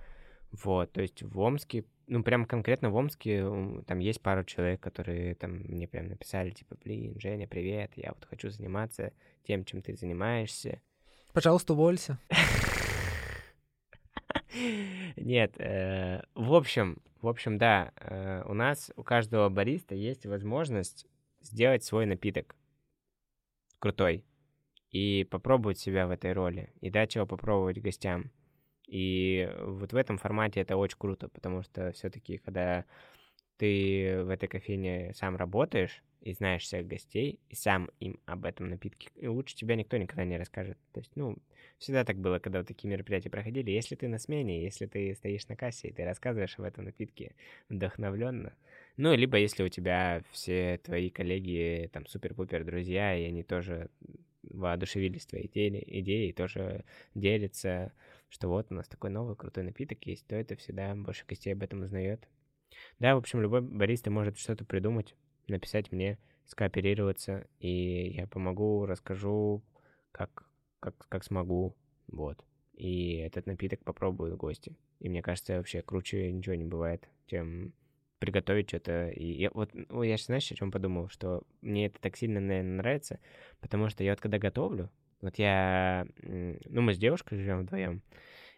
Вот, 0.51 0.91
то 0.91 1.01
есть 1.01 1.23
в 1.23 1.39
Омске, 1.39 1.85
ну, 2.07 2.23
прям 2.23 2.45
конкретно 2.45 2.91
в 2.91 2.95
Омске 2.95 3.43
там 3.87 3.99
есть 3.99 4.21
пару 4.21 4.43
человек, 4.43 4.81
которые 4.81 5.35
там 5.35 5.51
мне 5.51 5.87
прям 5.87 6.07
написали, 6.07 6.51
типа, 6.51 6.77
блин, 6.83 7.19
Женя, 7.19 7.47
привет, 7.47 7.91
я 7.95 8.13
вот 8.13 8.25
хочу 8.25 8.49
заниматься 8.49 9.13
тем, 9.43 9.65
чем 9.65 9.81
ты 9.81 9.95
занимаешься. 9.95 10.81
Пожалуйста, 11.33 11.73
уволься. 11.73 12.19
Нет, 15.15 15.55
э, 15.57 16.21
в 16.35 16.53
общем, 16.53 16.97
в 17.21 17.27
общем, 17.27 17.57
да, 17.57 17.91
э, 17.95 18.43
у 18.45 18.53
нас 18.53 18.91
у 18.95 19.03
каждого 19.03 19.49
бариста 19.49 19.95
есть 19.95 20.25
возможность 20.25 21.07
сделать 21.41 21.83
свой 21.83 22.05
напиток 22.05 22.55
крутой 23.83 24.23
и 24.91 25.27
попробовать 25.29 25.77
себя 25.77 26.07
в 26.07 26.11
этой 26.11 26.31
роли 26.31 26.71
и 26.79 26.89
дать 26.89 27.15
его 27.15 27.25
попробовать 27.25 27.81
гостям. 27.81 28.31
И 28.87 29.51
вот 29.59 29.91
в 29.91 29.97
этом 29.97 30.17
формате 30.17 30.61
это 30.61 30.77
очень 30.77 30.97
круто, 30.97 31.27
потому 31.27 31.63
что 31.63 31.91
все-таки, 31.91 32.37
когда 32.37 32.85
ты 33.57 34.23
в 34.23 34.29
этой 34.29 34.47
кофейне 34.47 35.11
сам 35.13 35.35
работаешь 35.35 36.01
и 36.21 36.31
знаешь 36.31 36.63
всех 36.63 36.87
гостей, 36.87 37.41
и 37.49 37.55
сам 37.55 37.89
им 37.99 38.21
об 38.25 38.45
этом 38.45 38.69
напитке, 38.69 39.09
и 39.15 39.27
лучше 39.27 39.53
тебя 39.53 39.75
никто 39.75 39.97
никогда 39.97 40.23
не 40.23 40.37
расскажет. 40.37 40.77
То 40.93 41.01
есть, 41.01 41.11
ну, 41.17 41.37
Всегда 41.83 42.05
так 42.05 42.17
было, 42.17 42.39
когда 42.39 42.59
вот 42.59 42.67
такие 42.69 42.89
мероприятия 42.89 43.29
проходили. 43.29 43.69
Если 43.69 43.95
ты 43.95 44.07
на 44.07 44.17
смене, 44.17 44.63
если 44.63 44.85
ты 44.85 45.13
стоишь 45.15 45.49
на 45.49 45.57
кассе, 45.57 45.89
и 45.89 45.91
ты 45.91 46.05
рассказываешь 46.05 46.57
об 46.57 46.63
этом 46.63 46.85
напитке 46.85 47.35
вдохновленно, 47.67 48.53
ну, 48.97 49.15
либо 49.15 49.37
если 49.37 49.63
у 49.63 49.69
тебя 49.69 50.23
все 50.31 50.79
твои 50.83 51.09
коллеги 51.09 51.89
там 51.93 52.05
супер-пупер 52.05 52.63
друзья, 52.63 53.15
и 53.15 53.25
они 53.25 53.43
тоже 53.43 53.89
воодушевились 54.43 55.25
твоей 55.25 55.47
идеей, 55.47 56.01
идеей, 56.01 56.33
тоже 56.33 56.83
делятся, 57.15 57.93
что 58.29 58.49
вот 58.49 58.67
у 58.69 58.75
нас 58.75 58.87
такой 58.87 59.09
новый 59.09 59.35
крутой 59.35 59.63
напиток 59.63 60.05
есть, 60.05 60.27
то 60.27 60.35
это 60.35 60.55
всегда 60.55 60.93
больше 60.95 61.25
гостей 61.25 61.53
об 61.53 61.63
этом 61.63 61.81
узнает. 61.81 62.27
Да, 62.99 63.15
в 63.15 63.19
общем, 63.19 63.41
любой 63.41 63.61
бариста 63.61 64.11
может 64.11 64.37
что-то 64.37 64.65
придумать, 64.65 65.15
написать 65.47 65.91
мне, 65.91 66.17
скооперироваться, 66.45 67.47
и 67.59 68.09
я 68.09 68.27
помогу, 68.27 68.85
расскажу, 68.85 69.63
как 70.11 70.47
как, 70.83 71.07
как 71.07 71.23
смогу, 71.23 71.77
вот. 72.07 72.43
И 72.73 73.15
этот 73.19 73.45
напиток 73.45 73.83
попробуют 73.85 74.35
гости. 74.35 74.75
И 74.99 75.07
мне 75.07 75.21
кажется, 75.21 75.57
вообще 75.57 75.81
круче 75.81 76.29
ничего 76.29 76.55
не 76.55 76.65
бывает, 76.65 77.07
чем 77.27 77.73
приготовить 78.23 78.69
что-то. 78.69 79.09
И 79.09 79.25
я, 79.25 79.51
вот, 79.53 79.71
ну, 79.73 80.01
я 80.01 80.15
знаешь, 80.15 80.49
о 80.49 80.55
чем 80.55 80.71
подумал, 80.71 81.09
что 81.09 81.43
мне 81.61 81.87
это 81.87 81.99
так 81.99 82.15
сильно, 82.15 82.39
наверное, 82.39 82.77
нравится, 82.77 83.19
потому 83.59 83.89
что 83.89 84.01
я 84.05 84.11
вот 84.11 84.21
когда 84.21 84.37
готовлю, 84.37 84.89
вот 85.19 85.37
я, 85.37 86.07
ну, 86.21 86.81
мы 86.81 86.93
с 86.93 86.97
девушкой 86.97 87.37
живем 87.37 87.63
вдвоем, 87.63 88.01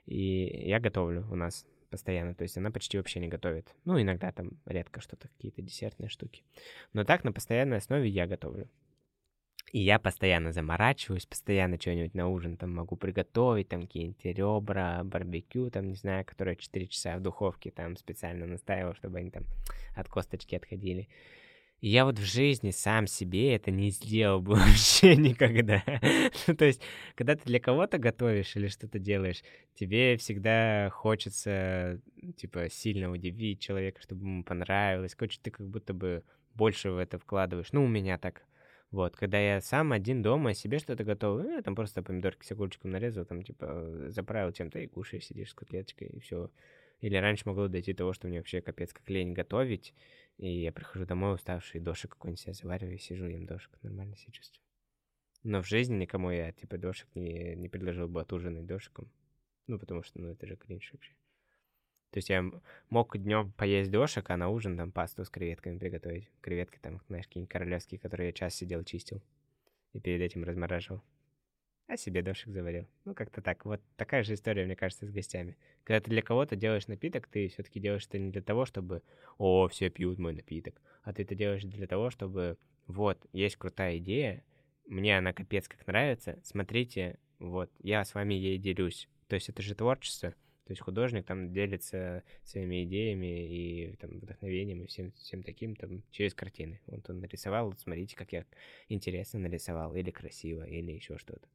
и 0.06 0.67
я 0.69 0.80
готовлю 0.80 1.25
у 1.32 1.36
нас 1.36 1.65
постоянно, 1.89 2.36
то 2.36 2.43
есть 2.43 2.56
она 2.58 2.69
почти 2.69 2.99
вообще 2.99 3.19
не 3.19 3.28
готовит. 3.28 3.73
Ну, 3.86 3.99
иногда 3.99 4.32
там 4.32 4.51
редко 4.65 5.01
что-то, 5.01 5.30
какие-то 5.30 5.63
десертные 5.63 6.10
штуки. 6.10 6.43
Но 6.93 7.04
так 7.04 7.23
на 7.23 7.32
постоянной 7.32 7.78
основе 7.78 8.08
я 8.08 8.28
готовлю. 8.28 8.69
И 9.71 9.80
я 9.80 9.99
постоянно 9.99 10.51
заморачиваюсь, 10.51 11.25
постоянно 11.25 11.80
что-нибудь 11.80 12.13
на 12.13 12.30
ужин 12.30 12.56
там 12.56 12.73
могу 12.73 12.95
приготовить, 12.95 13.67
там 13.67 13.82
какие-нибудь 13.82 14.23
ребра, 14.23 15.04
барбекю, 15.04 15.69
там, 15.69 15.89
не 15.89 15.96
знаю, 15.96 16.23
которые 16.23 16.56
4 16.56 16.87
часа 16.87 17.17
в 17.17 17.21
духовке 17.21 17.71
там 17.71 17.98
специально 17.98 18.46
настаивал, 18.46 18.96
чтобы 18.96 19.19
они 19.19 19.31
там 19.31 19.44
от 19.96 20.08
косточки 20.08 20.56
отходили. 20.56 21.10
И 21.81 21.89
я 21.89 22.06
вот 22.06 22.17
в 22.17 22.23
жизни 22.23 22.71
сам 22.71 23.06
себе 23.06 23.54
это 23.54 23.69
не 23.69 23.89
сделал 23.89 24.42
бы 24.42 24.54
вообще 24.56 25.15
никогда. 25.15 25.83
Ну, 26.48 26.56
то 26.56 26.65
есть, 26.65 26.81
когда 27.15 27.35
ты 27.35 27.44
для 27.46 27.60
кого-то 27.60 27.98
готовишь 27.98 28.56
или 28.56 28.67
что-то 28.69 28.98
делаешь, 28.98 29.44
тебе 29.75 30.17
всегда 30.17 30.89
хочется, 30.92 32.02
типа, 32.37 32.69
сильно 32.69 33.12
удивить 33.12 33.60
человека, 33.60 34.02
чтобы 34.02 34.25
ему 34.25 34.44
понравилось. 34.44 35.15
Короче, 35.15 35.39
ты 35.42 35.52
как 35.52 35.67
будто 35.67 35.94
бы 35.94 36.23
больше 36.54 36.92
в 36.92 36.98
это 36.98 37.19
вкладываешь. 37.19 37.71
Ну, 37.73 37.83
у 37.83 37.87
меня 37.87 38.17
так. 38.17 38.46
Вот, 38.96 39.17
когда 39.17 39.37
я 39.37 39.60
сам 39.60 39.91
один 39.91 40.21
дома 40.21 40.54
себе 40.54 40.79
что-то 40.79 41.04
готовлю, 41.04 41.43
ну, 41.43 41.56
я 41.58 41.62
там 41.62 41.75
просто 41.75 42.02
помидорки 42.02 42.46
с 42.46 42.52
огурчиком 42.54 42.91
нарезал, 42.91 43.25
там, 43.25 43.43
типа, 43.43 44.08
заправил 44.08 44.54
чем-то 44.54 44.79
и 44.79 44.87
кушаешь, 44.87 45.25
сидишь 45.25 45.50
с 45.50 45.54
котлеточкой, 45.54 46.08
и 46.08 46.19
все. 46.21 46.50
Или 47.02 47.17
раньше 47.17 47.43
могло 47.46 47.67
дойти 47.67 47.91
до 47.91 47.98
того, 47.98 48.13
что 48.13 48.29
мне 48.29 48.37
вообще 48.37 48.62
капец 48.62 48.93
как 48.93 49.10
лень 49.10 49.33
готовить, 49.33 49.93
и 50.37 50.48
я 50.62 50.71
прихожу 50.71 51.06
домой 51.06 51.35
уставший, 51.35 51.81
дошик 51.81 52.12
какой-нибудь 52.12 52.39
себе 52.39 52.54
завариваю, 52.54 52.98
сижу, 52.98 53.25
ем 53.25 53.46
дошик, 53.46 53.77
нормально 53.81 54.15
себя 54.15 54.31
чувствую. 54.31 54.63
Но 55.43 55.62
в 55.62 55.67
жизни 55.67 55.96
никому 55.98 56.31
я, 56.31 56.54
типа, 56.54 56.77
дошик 56.77 57.10
не, 57.15 57.54
не 57.58 57.67
предложил 57.67 58.08
бы 58.08 58.21
отужинать 58.21 58.65
дошиком. 58.65 59.12
Ну, 59.67 59.77
потому 59.77 60.04
что, 60.04 60.21
ну, 60.21 60.29
это 60.29 60.48
же 60.48 60.56
кринж 60.56 60.93
вообще. 60.93 61.12
То 62.15 62.19
есть 62.19 62.29
я 62.29 62.49
мог 62.89 63.17
днем 63.17 63.51
поесть 63.57 63.91
дошик, 63.91 64.29
а 64.29 64.37
на 64.37 64.47
ужин 64.47 64.77
там 64.77 64.93
пасту 64.93 65.25
с 65.25 65.29
креветками 65.29 65.77
приготовить. 65.77 66.31
Креветки 66.39 66.79
там, 66.81 67.01
знаешь, 67.09 67.27
какие-нибудь 67.27 67.51
королевские, 67.51 67.99
которые 67.99 68.27
я 68.27 68.31
час 68.31 68.55
сидел, 68.55 68.85
чистил. 68.85 69.21
И 69.91 69.99
перед 69.99 70.21
этим 70.21 70.45
размораживал 70.45 71.03
а 71.87 71.97
себе 71.97 72.21
дошик 72.21 72.53
заварил. 72.53 72.87
Ну, 73.03 73.13
как-то 73.13 73.41
так. 73.41 73.65
Вот 73.65 73.81
такая 73.97 74.23
же 74.23 74.33
история, 74.33 74.65
мне 74.65 74.77
кажется, 74.77 75.05
с 75.05 75.11
гостями. 75.11 75.57
Когда 75.83 75.99
ты 75.99 76.09
для 76.09 76.21
кого-то 76.21 76.55
делаешь 76.55 76.87
напиток, 76.87 77.27
ты 77.27 77.49
все-таки 77.49 77.81
делаешь 77.81 78.05
это 78.07 78.17
не 78.17 78.31
для 78.31 78.41
того, 78.41 78.65
чтобы 78.65 79.03
«О, 79.37 79.67
все 79.67 79.89
пьют 79.89 80.17
мой 80.17 80.31
напиток», 80.33 80.81
а 81.03 81.11
ты 81.11 81.23
это 81.23 81.35
делаешь 81.35 81.63
для 81.63 81.85
того, 81.85 82.11
чтобы 82.11 82.57
вот, 82.87 83.19
есть 83.33 83.57
крутая 83.57 83.97
идея, 83.97 84.41
мне 84.87 85.17
она 85.17 85.33
капец 85.33 85.67
как 85.67 85.85
нравится, 85.85 86.39
смотрите, 86.45 87.19
вот, 87.39 87.69
я 87.79 88.05
с 88.05 88.15
вами 88.15 88.35
ей 88.35 88.57
делюсь. 88.57 89.09
То 89.27 89.35
есть 89.35 89.49
это 89.49 89.61
же 89.61 89.75
творчество, 89.75 90.33
то 90.65 90.71
есть 90.71 90.81
художник 90.81 91.25
там 91.25 91.53
делится 91.53 92.23
своими 92.43 92.83
идеями 92.85 93.47
и 93.47 93.95
там, 93.97 94.19
вдохновением 94.19 94.81
и 94.81 94.87
всем, 94.87 95.11
всем 95.11 95.43
таким 95.43 95.75
там 95.75 96.01
через 96.09 96.33
картины. 96.33 96.81
Вот 96.87 97.07
он 97.07 97.19
нарисовал, 97.19 97.69
вот 97.69 97.79
смотрите, 97.79 98.15
как 98.15 98.31
я 98.33 98.45
интересно 98.89 99.39
нарисовал, 99.39 99.95
или 99.95 100.09
красиво, 100.09 100.63
или 100.63 100.91
еще 100.91 101.19
что-то. 101.19 101.47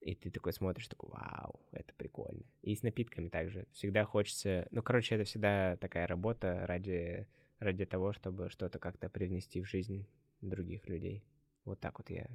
И 0.00 0.14
ты 0.14 0.30
такой 0.30 0.52
смотришь, 0.52 0.86
такой, 0.86 1.10
вау, 1.10 1.60
это 1.72 1.92
прикольно. 1.94 2.44
И 2.62 2.76
с 2.76 2.84
напитками 2.84 3.28
также. 3.28 3.66
Всегда 3.72 4.04
хочется... 4.04 4.68
Ну, 4.70 4.80
короче, 4.80 5.16
это 5.16 5.24
всегда 5.24 5.76
такая 5.78 6.06
работа 6.06 6.64
ради, 6.66 7.26
ради 7.58 7.84
того, 7.84 8.12
чтобы 8.12 8.48
что-то 8.48 8.78
как-то 8.78 9.08
привнести 9.08 9.60
в 9.60 9.68
жизнь 9.68 10.06
других 10.40 10.88
людей. 10.88 11.24
Вот 11.64 11.80
так 11.80 11.98
вот 11.98 12.10
я 12.10 12.28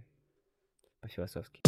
по-философски. 0.99 1.61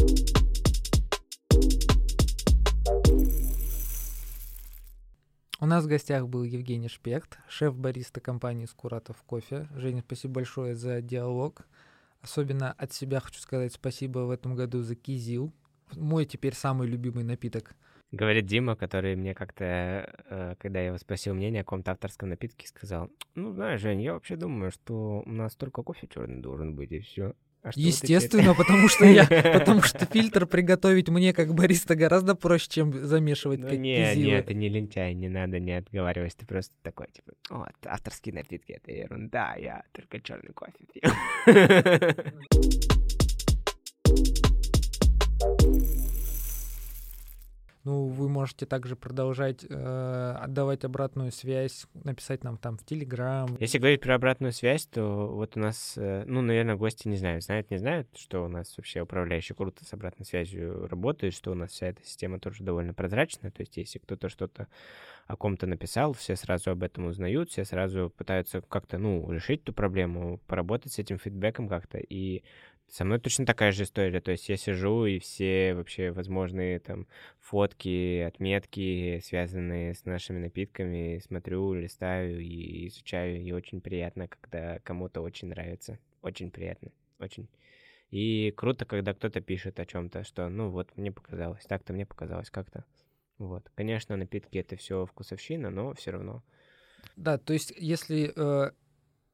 У 5.63 5.65
нас 5.65 5.85
в 5.85 5.87
гостях 5.87 6.27
был 6.27 6.43
Евгений 6.43 6.89
Шпехт, 6.89 7.39
шеф-бариста 7.47 8.19
компании 8.19 8.65
«Скуратов 8.65 9.23
кофе». 9.23 9.69
Женя, 9.73 10.03
спасибо 10.05 10.33
большое 10.33 10.75
за 10.75 10.99
диалог. 10.99 11.65
Особенно 12.21 12.73
от 12.73 12.91
себя 12.91 13.21
хочу 13.21 13.39
сказать 13.39 13.71
спасибо 13.71 14.19
в 14.19 14.31
этом 14.31 14.55
году 14.55 14.81
за 14.81 14.95
кизил, 14.95 15.53
мой 15.95 16.25
теперь 16.25 16.53
самый 16.53 16.89
любимый 16.89 17.23
напиток. 17.23 17.77
Говорит 18.11 18.45
Дима, 18.45 18.75
который 18.75 19.15
мне 19.15 19.33
как-то, 19.33 20.13
э, 20.29 20.55
когда 20.59 20.81
я 20.81 20.87
его 20.87 20.97
спросил 20.97 21.33
мнение 21.33 21.61
о 21.61 21.63
каком-то 21.63 21.93
авторском 21.93 22.27
напитке, 22.27 22.67
сказал, 22.67 23.09
ну, 23.33 23.53
знаешь, 23.53 23.79
Жень, 23.79 24.01
я 24.01 24.15
вообще 24.15 24.35
думаю, 24.35 24.69
что 24.69 25.23
у 25.25 25.31
нас 25.31 25.55
только 25.55 25.81
кофе 25.81 26.09
черный 26.13 26.41
должен 26.41 26.75
быть, 26.75 26.91
и 26.91 26.99
все. 26.99 27.35
А 27.63 27.69
Естественно, 27.75 28.53
потому 28.53 28.89
что 28.89 29.05
я, 29.05 29.25
потому 29.53 29.81
что 29.81 30.05
фильтр 30.05 30.45
приготовить 30.45 31.07
мне 31.07 31.31
как 31.31 31.53
бариста 31.53 31.95
гораздо 31.95 32.35
проще, 32.35 32.67
чем 32.69 32.91
замешивать 32.91 33.59
ну, 33.61 33.69
как 33.69 33.77
нет, 33.77 34.17
нет, 34.17 34.45
ты 34.47 34.53
не 34.53 34.67
лентяй, 34.67 35.13
не 35.13 35.29
надо 35.29 35.59
не 35.59 35.71
отговаривать, 35.71 36.35
ты 36.35 36.45
просто 36.45 36.73
такой 36.81 37.07
типа, 37.13 37.31
вот 37.49 37.71
авторские 37.85 38.35
напитки 38.35 38.73
это 38.73 38.91
ерунда, 38.91 39.55
я 39.55 39.83
только 39.93 40.19
черный 40.19 40.51
кофе 40.51 40.73
пью. 40.91 41.09
Ну, 47.83 48.07
вы 48.07 48.29
можете 48.29 48.65
также 48.65 48.95
продолжать 48.95 49.65
э, 49.67 50.35
отдавать 50.39 50.85
обратную 50.85 51.33
связь, 51.33 51.85
написать 51.93 52.43
нам 52.43 52.57
там 52.57 52.77
в 52.77 52.85
Телеграм. 52.85 53.57
Если 53.59 53.77
говорить 53.77 53.99
про 53.99 54.15
обратную 54.15 54.53
связь, 54.53 54.85
то 54.85 55.27
вот 55.27 55.57
у 55.57 55.59
нас, 55.59 55.95
э, 55.97 56.23
ну, 56.25 56.41
наверное, 56.41 56.75
гости 56.75 57.09
не 57.09 57.17
знают, 57.17 57.43
знают, 57.43 57.69
не 57.71 57.77
знают, 57.77 58.07
что 58.15 58.45
у 58.45 58.47
нас 58.47 58.73
вообще 58.77 59.01
управляющий 59.01 59.53
круто 59.53 59.83
с 59.83 59.91
обратной 59.93 60.25
связью 60.25 60.87
работает, 60.87 61.33
что 61.33 61.51
у 61.51 61.55
нас 61.55 61.71
вся 61.71 61.87
эта 61.87 62.01
система 62.05 62.39
тоже 62.39 62.63
довольно 62.63 62.93
прозрачная, 62.93 63.51
то 63.51 63.61
есть 63.61 63.75
если 63.75 63.99
кто-то 63.99 64.29
что-то 64.29 64.67
о 65.27 65.35
ком-то 65.35 65.67
написал, 65.67 66.13
все 66.13 66.35
сразу 66.37 66.71
об 66.71 66.83
этом 66.83 67.05
узнают, 67.05 67.49
все 67.49 67.65
сразу 67.65 68.13
пытаются 68.15 68.61
как-то, 68.61 68.97
ну, 68.97 69.29
решить 69.31 69.61
эту 69.63 69.73
проблему, 69.73 70.39
поработать 70.47 70.93
с 70.93 70.99
этим 70.99 71.17
фидбэком 71.17 71.67
как-то, 71.67 71.97
и 71.97 72.43
со 72.89 73.05
мной 73.05 73.19
точно 73.19 73.45
такая 73.45 73.71
же 73.71 73.83
история. 73.83 74.21
То 74.21 74.31
есть 74.31 74.49
я 74.49 74.57
сижу, 74.57 75.05
и 75.05 75.19
все 75.19 75.73
вообще 75.73 76.11
возможные 76.11 76.79
там 76.79 77.07
фотки, 77.39 78.19
отметки, 78.19 79.19
связанные 79.23 79.93
с 79.93 80.05
нашими 80.05 80.39
напитками, 80.39 81.19
смотрю, 81.25 81.73
листаю 81.73 82.39
и 82.39 82.87
изучаю. 82.87 83.41
И 83.41 83.51
очень 83.51 83.81
приятно, 83.81 84.27
когда 84.27 84.79
кому-то 84.79 85.21
очень 85.21 85.49
нравится. 85.49 85.97
Очень 86.21 86.51
приятно. 86.51 86.91
Очень. 87.19 87.47
И 88.11 88.51
круто, 88.51 88.85
когда 88.85 89.13
кто-то 89.13 89.41
пишет 89.41 89.79
о 89.79 89.85
чем-то, 89.87 90.23
что, 90.23 90.47
ну 90.47 90.69
вот, 90.69 90.95
мне 90.95 91.11
показалось, 91.11 91.65
так-то 91.65 91.93
мне 91.93 92.05
показалось 92.05 92.51
как-то. 92.51 92.85
Вот. 93.39 93.71
Конечно, 93.73 94.15
напитки 94.15 94.59
это 94.59 94.75
все 94.75 95.05
вкусовщина, 95.07 95.71
но 95.71 95.93
все 95.95 96.11
равно. 96.11 96.43
Да, 97.15 97.37
то 97.37 97.53
есть, 97.53 97.73
если 97.75 98.31
э, 98.35 98.71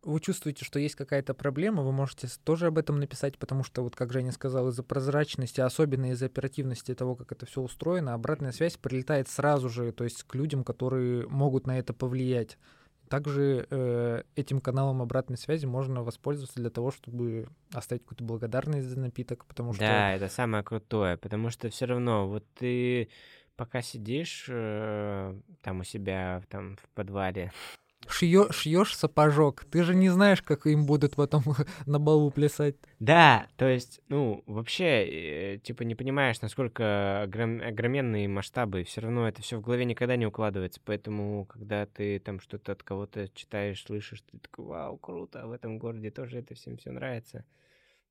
вы 0.03 0.19
чувствуете, 0.19 0.63
что 0.63 0.79
есть 0.79 0.95
какая-то 0.95 1.33
проблема, 1.33 1.83
вы 1.83 1.91
можете 1.91 2.27
тоже 2.43 2.67
об 2.67 2.77
этом 2.77 2.99
написать, 2.99 3.37
потому 3.37 3.63
что, 3.63 3.83
вот 3.83 3.95
как 3.95 4.13
Женя 4.13 4.31
сказал, 4.31 4.69
из-за 4.69 4.83
прозрачности, 4.83 5.61
особенно 5.61 6.11
из-за 6.11 6.27
оперативности 6.27 6.95
того, 6.95 7.15
как 7.15 7.31
это 7.31 7.45
все 7.45 7.61
устроено, 7.61 8.13
обратная 8.13 8.51
связь 8.51 8.77
прилетает 8.77 9.27
сразу 9.27 9.69
же, 9.69 9.91
то 9.91 10.03
есть 10.03 10.23
к 10.23 10.35
людям, 10.35 10.63
которые 10.63 11.27
могут 11.27 11.67
на 11.67 11.77
это 11.77 11.93
повлиять. 11.93 12.57
Также 13.09 13.65
э, 13.69 14.21
этим 14.35 14.61
каналом 14.61 15.01
обратной 15.01 15.37
связи 15.37 15.65
можно 15.65 16.03
воспользоваться 16.03 16.59
для 16.59 16.69
того, 16.69 16.91
чтобы 16.91 17.49
оставить 17.73 18.03
какую-то 18.03 18.23
благодарность 18.23 18.87
за 18.87 18.99
напиток, 18.99 19.45
потому 19.45 19.73
что... 19.73 19.81
Да, 19.81 20.13
это 20.13 20.27
самое 20.27 20.63
крутое, 20.63 21.17
потому 21.17 21.49
что 21.49 21.69
все 21.69 21.85
равно 21.85 22.27
вот 22.27 22.45
ты 22.53 23.09
пока 23.55 23.81
сидишь 23.81 24.45
э, 24.47 25.35
там 25.61 25.79
у 25.79 25.83
себя 25.83 26.43
там 26.49 26.77
в 26.77 26.87
подвале, 26.89 27.51
шьё, 28.07 28.51
шьешь 28.51 28.95
сапожок, 28.95 29.65
ты 29.65 29.83
же 29.83 29.95
не 29.95 30.09
знаешь, 30.09 30.41
как 30.41 30.65
им 30.65 30.85
будут 30.85 31.15
потом 31.15 31.43
на 31.85 31.99
балу 31.99 32.31
плясать. 32.31 32.75
Да, 32.99 33.47
то 33.57 33.67
есть, 33.67 34.01
ну, 34.09 34.43
вообще, 34.45 35.55
э, 35.55 35.57
типа, 35.59 35.83
не 35.83 35.95
понимаешь, 35.95 36.41
насколько 36.41 37.23
огром... 37.23 37.61
огроменные 37.61 38.27
масштабы, 38.27 38.83
все 38.83 39.01
равно 39.01 39.27
это 39.27 39.41
все 39.41 39.57
в 39.57 39.61
голове 39.61 39.85
никогда 39.85 40.15
не 40.15 40.25
укладывается, 40.25 40.81
поэтому, 40.83 41.45
когда 41.45 41.85
ты 41.85 42.19
там 42.19 42.39
что-то 42.39 42.71
от 42.73 42.83
кого-то 42.83 43.29
читаешь, 43.29 43.83
слышишь, 43.83 44.23
ты 44.31 44.37
такой, 44.39 44.65
вау, 44.65 44.97
круто, 44.97 45.43
а 45.43 45.47
в 45.47 45.51
этом 45.51 45.77
городе 45.77 46.11
тоже 46.11 46.39
это 46.39 46.55
всем 46.55 46.77
все 46.77 46.91
нравится. 46.91 47.45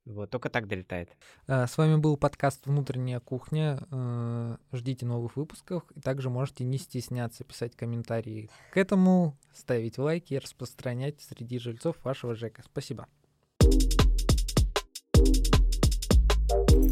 Вот, 0.09 0.31
только 0.31 0.49
так 0.49 0.67
долетает. 0.67 1.11
А, 1.47 1.67
с 1.67 1.77
вами 1.77 1.97
был 1.97 2.17
подкаст 2.17 2.67
«Внутренняя 2.67 3.21
кухня». 3.21 3.79
Э, 3.91 4.57
ждите 4.73 5.05
новых 5.05 5.37
выпусков. 5.37 5.85
И 5.95 6.01
также 6.01 6.31
можете 6.31 6.65
не 6.65 6.79
стесняться 6.79 7.45
писать 7.45 7.77
комментарии 7.77 8.49
к 8.73 8.79
этому, 8.79 9.37
ставить 9.53 9.99
лайки 9.99 10.35
и 10.35 10.39
распространять 10.39 11.21
среди 11.21 11.59
жильцов 11.59 11.97
вашего 12.05 12.35
ЖЭКа. 12.35 12.63
Спасибо. 12.65 13.07
thank 16.51 16.71
you 16.73 16.88